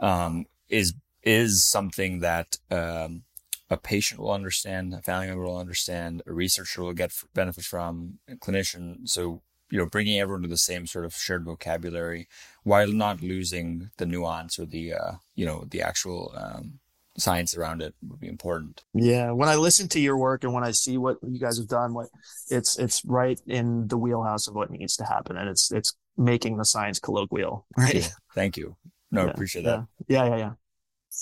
um, 0.00 0.46
is 0.68 0.94
is 1.22 1.62
something 1.62 2.20
that 2.20 2.58
um, 2.70 3.22
a 3.68 3.76
patient 3.76 4.20
will 4.20 4.32
understand, 4.32 4.94
a 4.94 5.02
family 5.02 5.28
member 5.28 5.44
will 5.44 5.58
understand, 5.58 6.22
a 6.26 6.32
researcher 6.32 6.82
will 6.82 6.94
get 6.94 7.12
benefit 7.34 7.64
from, 7.64 8.18
a 8.28 8.34
clinician. 8.36 9.08
So 9.08 9.42
you 9.70 9.78
know, 9.78 9.86
bringing 9.86 10.18
everyone 10.18 10.42
to 10.42 10.48
the 10.48 10.56
same 10.56 10.86
sort 10.86 11.04
of 11.04 11.14
shared 11.14 11.44
vocabulary 11.44 12.26
while 12.64 12.88
not 12.88 13.22
losing 13.22 13.90
the 13.98 14.06
nuance 14.06 14.58
or 14.58 14.66
the 14.66 14.94
uh, 14.94 15.12
you 15.36 15.46
know 15.46 15.64
the 15.70 15.80
actual 15.80 16.34
um, 16.36 16.80
science 17.18 17.56
around 17.56 17.82
it 17.82 17.94
would 18.08 18.20
be 18.20 18.28
important. 18.28 18.84
Yeah, 18.94 19.32
when 19.32 19.48
I 19.48 19.56
listen 19.56 19.88
to 19.88 20.00
your 20.00 20.16
work 20.16 20.44
and 20.44 20.52
when 20.52 20.64
I 20.64 20.70
see 20.70 20.96
what 20.96 21.18
you 21.26 21.38
guys 21.38 21.58
have 21.58 21.68
done, 21.68 21.94
what 21.94 22.08
it's 22.50 22.78
it's 22.78 23.04
right 23.04 23.40
in 23.46 23.88
the 23.88 23.98
wheelhouse 23.98 24.48
of 24.48 24.54
what 24.54 24.70
needs 24.70 24.96
to 24.96 25.04
happen, 25.04 25.36
and 25.36 25.48
it's 25.48 25.70
it's 25.72 25.94
making 26.16 26.56
the 26.56 26.64
science 26.64 26.98
colloquial. 26.98 27.66
Right. 27.76 27.94
Yeah, 27.94 28.08
thank 28.34 28.56
you. 28.56 28.76
No, 29.10 29.24
yeah, 29.24 29.30
appreciate 29.30 29.64
that. 29.64 29.86
Yeah. 30.08 30.24
yeah, 30.24 30.30
yeah, 30.30 30.36
yeah. 30.36 30.52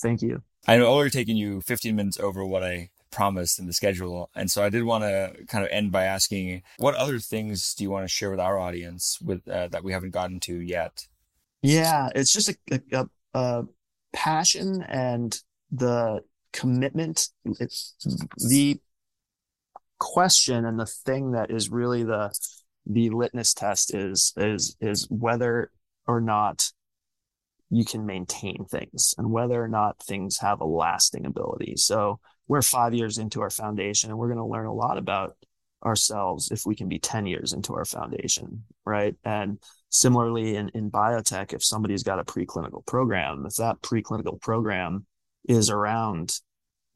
Thank 0.02 0.22
you. 0.22 0.42
I 0.66 0.76
know 0.76 0.94
we're 0.96 1.08
taking 1.08 1.36
you 1.36 1.62
15 1.62 1.96
minutes 1.96 2.20
over 2.20 2.44
what 2.44 2.62
I 2.62 2.90
promised 3.10 3.58
in 3.58 3.66
the 3.66 3.72
schedule. 3.72 4.30
And 4.34 4.50
so 4.50 4.62
I 4.62 4.68
did 4.68 4.84
want 4.84 5.04
to 5.04 5.32
kind 5.46 5.64
of 5.64 5.70
end 5.70 5.92
by 5.92 6.04
asking, 6.04 6.62
what 6.78 6.94
other 6.94 7.18
things 7.18 7.74
do 7.74 7.84
you 7.84 7.90
want 7.90 8.04
to 8.04 8.08
share 8.08 8.30
with 8.30 8.40
our 8.40 8.58
audience 8.58 9.18
with 9.20 9.46
uh, 9.48 9.68
that 9.68 9.84
we 9.84 9.92
haven't 9.92 10.10
gotten 10.10 10.40
to 10.40 10.60
yet? 10.60 11.06
Yeah, 11.62 12.10
it's 12.14 12.32
just 12.32 12.50
a, 12.50 12.80
a, 12.92 13.06
a 13.34 13.64
passion 14.12 14.82
and 14.82 15.40
the 15.70 16.20
commitment. 16.52 17.28
It's 17.44 17.94
the 18.36 18.80
question 19.98 20.64
and 20.64 20.78
the 20.78 20.86
thing 20.86 21.32
that 21.32 21.50
is 21.50 21.70
really 21.70 22.04
the 22.04 22.32
the 22.86 23.10
litmus 23.10 23.52
test 23.52 23.94
is 23.94 24.32
is 24.36 24.76
is 24.80 25.06
whether 25.10 25.70
or 26.06 26.20
not 26.20 26.70
you 27.70 27.84
can 27.84 28.06
maintain 28.06 28.64
things 28.64 29.14
and 29.18 29.30
whether 29.30 29.62
or 29.62 29.68
not 29.68 30.02
things 30.02 30.38
have 30.38 30.60
a 30.60 30.64
lasting 30.64 31.26
ability. 31.26 31.74
So 31.76 32.18
we're 32.46 32.62
five 32.62 32.94
years 32.94 33.18
into 33.18 33.42
our 33.42 33.50
foundation 33.50 34.08
and 34.08 34.18
we're 34.18 34.28
going 34.28 34.38
to 34.38 34.44
learn 34.44 34.66
a 34.66 34.72
lot 34.72 34.96
about 34.96 35.36
ourselves 35.84 36.50
if 36.50 36.64
we 36.64 36.74
can 36.74 36.88
be 36.88 36.98
10 36.98 37.26
years 37.26 37.52
into 37.52 37.74
our 37.74 37.84
foundation, 37.84 38.64
right? 38.86 39.14
And 39.22 39.58
similarly 39.90 40.56
in, 40.56 40.70
in 40.70 40.90
biotech, 40.90 41.52
if 41.52 41.62
somebody's 41.62 42.02
got 42.02 42.18
a 42.18 42.24
preclinical 42.24 42.84
program, 42.86 43.44
if 43.46 43.56
that 43.56 43.82
preclinical 43.82 44.40
program 44.40 45.06
is 45.48 45.70
around 45.70 46.40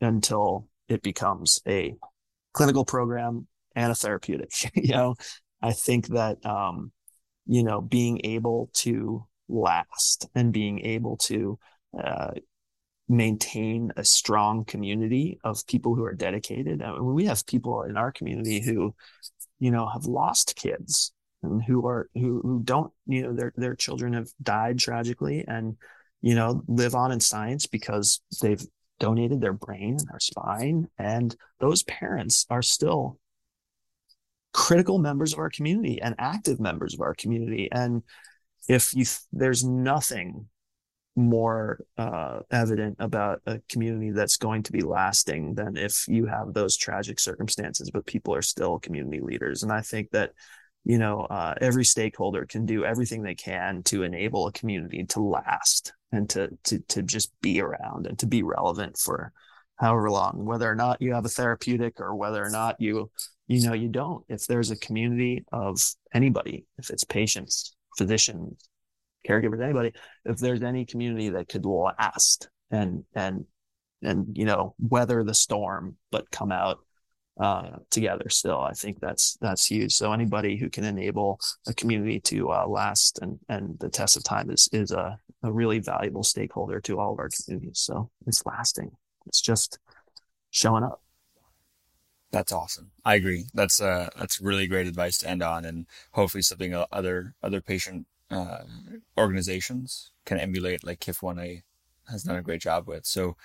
until 0.01 0.69
it 0.89 1.03
becomes 1.03 1.61
a 1.67 1.97
clinical 2.53 2.85
program 2.85 3.49
and 3.75 3.91
a 3.91 3.95
therapeutic, 3.95 4.53
you 4.75 4.93
know, 4.93 5.15
I 5.61 5.73
think 5.73 6.09
that, 6.09 6.45
um, 6.45 6.93
you 7.47 7.65
know, 7.65 7.81
being 7.81 8.21
able 8.25 8.71
to 8.75 9.27
last 9.49 10.29
and 10.35 10.53
being 10.53 10.81
able 10.81 11.17
to 11.17 11.59
uh, 11.99 12.33
maintain 13.09 13.93
a 13.97 14.05
strong 14.05 14.65
community 14.65 15.39
of 15.45 15.67
people 15.67 15.95
who 15.95 16.05
are 16.05 16.15
dedicated. 16.15 16.83
I 16.83 16.93
mean, 16.93 17.15
we 17.15 17.27
have 17.27 17.47
people 17.47 17.83
in 17.83 17.97
our 17.97 18.13
community 18.13 18.61
who, 18.61 18.95
you 19.59 19.71
know, 19.71 19.89
have 19.89 20.05
lost 20.05 20.57
kids 20.57 21.13
and 21.43 21.63
who 21.63 21.87
are 21.87 22.09
who 22.15 22.41
who 22.43 22.61
don't, 22.65 22.93
you 23.07 23.23
know, 23.23 23.33
their 23.35 23.53
their 23.57 23.75
children 23.75 24.13
have 24.13 24.29
died 24.43 24.79
tragically 24.79 25.45
and, 25.47 25.77
you 26.23 26.35
know, 26.35 26.63
live 26.69 26.95
on 26.95 27.13
in 27.13 27.21
science 27.21 27.67
because 27.67 28.21
they've 28.41 28.65
donated 29.01 29.41
their 29.41 29.53
brain 29.53 29.97
and 29.99 30.09
their 30.09 30.21
spine. 30.21 30.89
And 30.99 31.35
those 31.59 31.83
parents 31.83 32.47
are 32.49 32.63
still 32.63 33.19
critical 34.55 34.99
members 34.99 35.33
of 35.33 35.39
our 35.41 35.51
community 35.51 36.01
and 36.01 36.15
active 36.19 36.61
members 36.61 36.95
of 36.95 37.01
our 37.01 37.15
community. 37.15 37.69
And 37.73 38.03
if 38.69 38.95
you 38.95 39.05
there's 39.33 39.65
nothing 39.65 40.47
more 41.17 41.81
uh, 41.99 42.41
evident 42.51 42.97
about 42.99 43.43
a 43.47 43.61
community 43.69 44.11
that's 44.13 44.37
going 44.37 44.63
to 44.63 44.73
be 44.73 44.81
lasting 44.81 45.55
than 45.55 45.77
if 45.77 46.07
you 46.09 46.27
have 46.27 46.55
those 46.55 46.77
tragic 46.77 47.21
circumstances, 47.21 47.91
but 47.91 48.07
people 48.07 48.35
are 48.35 48.43
still 48.43 48.79
community 48.79 49.21
leaders. 49.21 49.63
And 49.63 49.73
I 49.73 49.83
think 49.83 50.11
that, 50.13 50.33
you 50.85 50.99
know, 50.99 51.21
uh, 51.23 51.55
every 51.61 51.85
stakeholder 51.85 52.45
can 52.45 52.67
do 52.67 52.85
everything 52.85 53.23
they 53.23 53.35
can 53.35 53.83
to 53.85 54.03
enable 54.03 54.47
a 54.47 54.53
community 54.53 55.05
to 55.05 55.21
last 55.21 55.93
and 56.11 56.29
to, 56.31 56.51
to, 56.65 56.79
to 56.89 57.03
just 57.03 57.33
be 57.41 57.61
around 57.61 58.07
and 58.07 58.19
to 58.19 58.27
be 58.27 58.43
relevant 58.43 58.99
for 58.99 59.33
however 59.77 60.11
long, 60.11 60.45
whether 60.45 60.71
or 60.71 60.75
not 60.75 61.01
you 61.01 61.15
have 61.15 61.25
a 61.25 61.29
therapeutic 61.31 62.01
or 62.01 62.15
whether 62.15 62.45
or 62.45 62.51
not 62.51 62.77
you, 62.81 63.11
you 63.47 63.67
know, 63.67 63.75
you 63.75 63.89
don't. 63.89 64.25
If 64.29 64.47
there's 64.47 64.71
a 64.71 64.77
community 64.77 65.45
of 65.53 65.81
anybody, 66.13 66.67
if 66.79 66.91
it's 66.91 67.05
patients, 67.05 67.75
physicians, 67.97 68.69
caregivers, 69.29 69.63
anybody, 69.63 69.93
if 70.25 70.39
there's 70.39 70.63
any 70.63 70.85
community 70.85 71.31
that 71.31 71.49
could 71.49 71.65
last 71.65 72.49
and 72.71 73.05
and 73.15 73.45
and 74.03 74.37
you 74.37 74.45
know 74.45 74.75
weather 74.81 75.23
the 75.23 75.35
storm 75.35 75.97
but 76.11 76.31
come 76.31 76.51
out 76.51 76.79
uh, 77.41 77.79
together 77.91 78.29
still, 78.29 78.61
I 78.61 78.73
think 78.73 79.01
that's 79.01 79.37
that's 79.41 79.67
huge. 79.67 79.95
So 79.95 80.13
anybody 80.13 80.57
who 80.57 80.69
can 80.69 80.85
enable 80.85 81.41
a 81.67 81.75
community 81.75 82.21
to 82.21 82.51
uh, 82.51 82.67
last 82.67 83.19
and 83.21 83.39
and 83.49 83.79
the 83.79 83.89
test 83.89 84.17
of 84.17 84.25
time 84.25 84.51
is 84.51 84.69
is 84.73 84.93
a, 84.93 85.19
a 85.43 85.53
really 85.53 85.79
valuable 85.79 86.23
stakeholder 86.23 86.81
to 86.83 87.01
all 87.01 87.13
of 87.13 87.19
our 87.19 87.31
communities. 87.31 87.79
So 87.81 88.11
it's 88.27 88.45
lasting. 88.45 88.91
It's 89.27 89.41
just 89.41 89.79
showing 90.51 90.85
up. 90.85 91.01
That's 92.33 92.53
awesome. 92.53 92.91
I 93.05 93.15
agree. 93.15 93.47
That's 93.55 93.81
uh 93.81 94.09
that's 94.17 94.41
really 94.41 94.67
great 94.67 94.87
advice 94.87 95.19
to 95.19 95.29
end 95.29 95.43
on, 95.43 95.65
and 95.65 95.87
hopefully 96.13 96.43
something 96.43 96.75
other 96.93 97.35
other 97.43 97.61
patient 97.61 98.07
uh, 98.33 98.65
organizations 99.19 100.11
can 100.25 100.39
emulate, 100.39 100.85
like 100.85 101.01
KIF 101.01 101.21
1A 101.21 101.63
has 102.11 102.23
done 102.23 102.37
a 102.37 102.43
great 102.43 102.63
job 102.63 102.89
with. 102.89 103.05
So, 103.05 103.37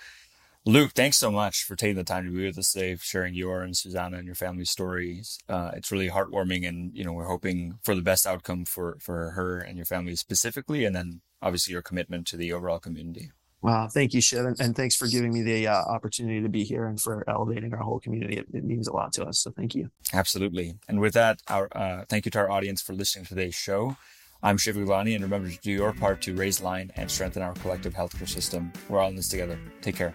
Luke, 0.68 0.92
thanks 0.92 1.16
so 1.16 1.30
much 1.30 1.64
for 1.64 1.76
taking 1.76 1.96
the 1.96 2.04
time 2.04 2.26
to 2.26 2.30
be 2.30 2.44
with 2.44 2.58
us 2.58 2.72
today, 2.72 2.94
sharing 3.00 3.32
your 3.32 3.62
and 3.62 3.74
Susanna 3.74 4.18
and 4.18 4.26
your 4.26 4.34
family's 4.34 4.68
stories. 4.68 5.38
Uh, 5.48 5.70
it's 5.72 5.90
really 5.90 6.10
heartwarming, 6.10 6.68
and 6.68 6.94
you 6.94 7.02
know 7.02 7.12
we're 7.14 7.24
hoping 7.24 7.78
for 7.82 7.94
the 7.94 8.02
best 8.02 8.26
outcome 8.26 8.66
for 8.66 8.98
for 9.00 9.30
her 9.30 9.60
and 9.60 9.78
your 9.78 9.86
family 9.86 10.14
specifically, 10.14 10.84
and 10.84 10.94
then 10.94 11.22
obviously 11.40 11.72
your 11.72 11.80
commitment 11.80 12.26
to 12.26 12.36
the 12.36 12.52
overall 12.52 12.78
community. 12.78 13.30
Wow, 13.62 13.88
thank 13.88 14.12
you, 14.12 14.20
Shiv, 14.20 14.44
and, 14.44 14.60
and 14.60 14.76
thanks 14.76 14.94
for 14.94 15.06
giving 15.06 15.32
me 15.32 15.40
the 15.40 15.68
uh, 15.68 15.74
opportunity 15.74 16.42
to 16.42 16.50
be 16.50 16.64
here 16.64 16.84
and 16.84 17.00
for 17.00 17.24
elevating 17.26 17.72
our 17.72 17.80
whole 17.80 17.98
community. 17.98 18.36
It, 18.36 18.48
it, 18.52 18.62
means 18.62 18.88
a 18.88 18.92
lot 18.92 19.14
to 19.14 19.24
us, 19.24 19.38
so 19.38 19.50
thank 19.50 19.74
you. 19.74 19.90
Absolutely, 20.12 20.74
and 20.86 21.00
with 21.00 21.14
that, 21.14 21.40
our 21.48 21.70
uh, 21.74 22.04
thank 22.10 22.26
you 22.26 22.30
to 22.32 22.40
our 22.40 22.50
audience 22.50 22.82
for 22.82 22.92
listening 22.92 23.24
to 23.24 23.30
today's 23.30 23.54
show. 23.54 23.96
I'm 24.42 24.58
Shiv 24.58 24.76
Gaglani, 24.76 25.14
and 25.14 25.24
remember 25.24 25.48
to 25.48 25.58
do 25.62 25.72
your 25.72 25.94
part 25.94 26.20
to 26.22 26.34
raise 26.34 26.60
line 26.60 26.92
and 26.94 27.10
strengthen 27.10 27.42
our 27.42 27.54
collective 27.54 27.94
healthcare 27.94 28.28
system. 28.28 28.70
We're 28.90 29.00
all 29.00 29.08
in 29.08 29.16
this 29.16 29.30
together. 29.30 29.58
Take 29.80 29.96
care. 29.96 30.14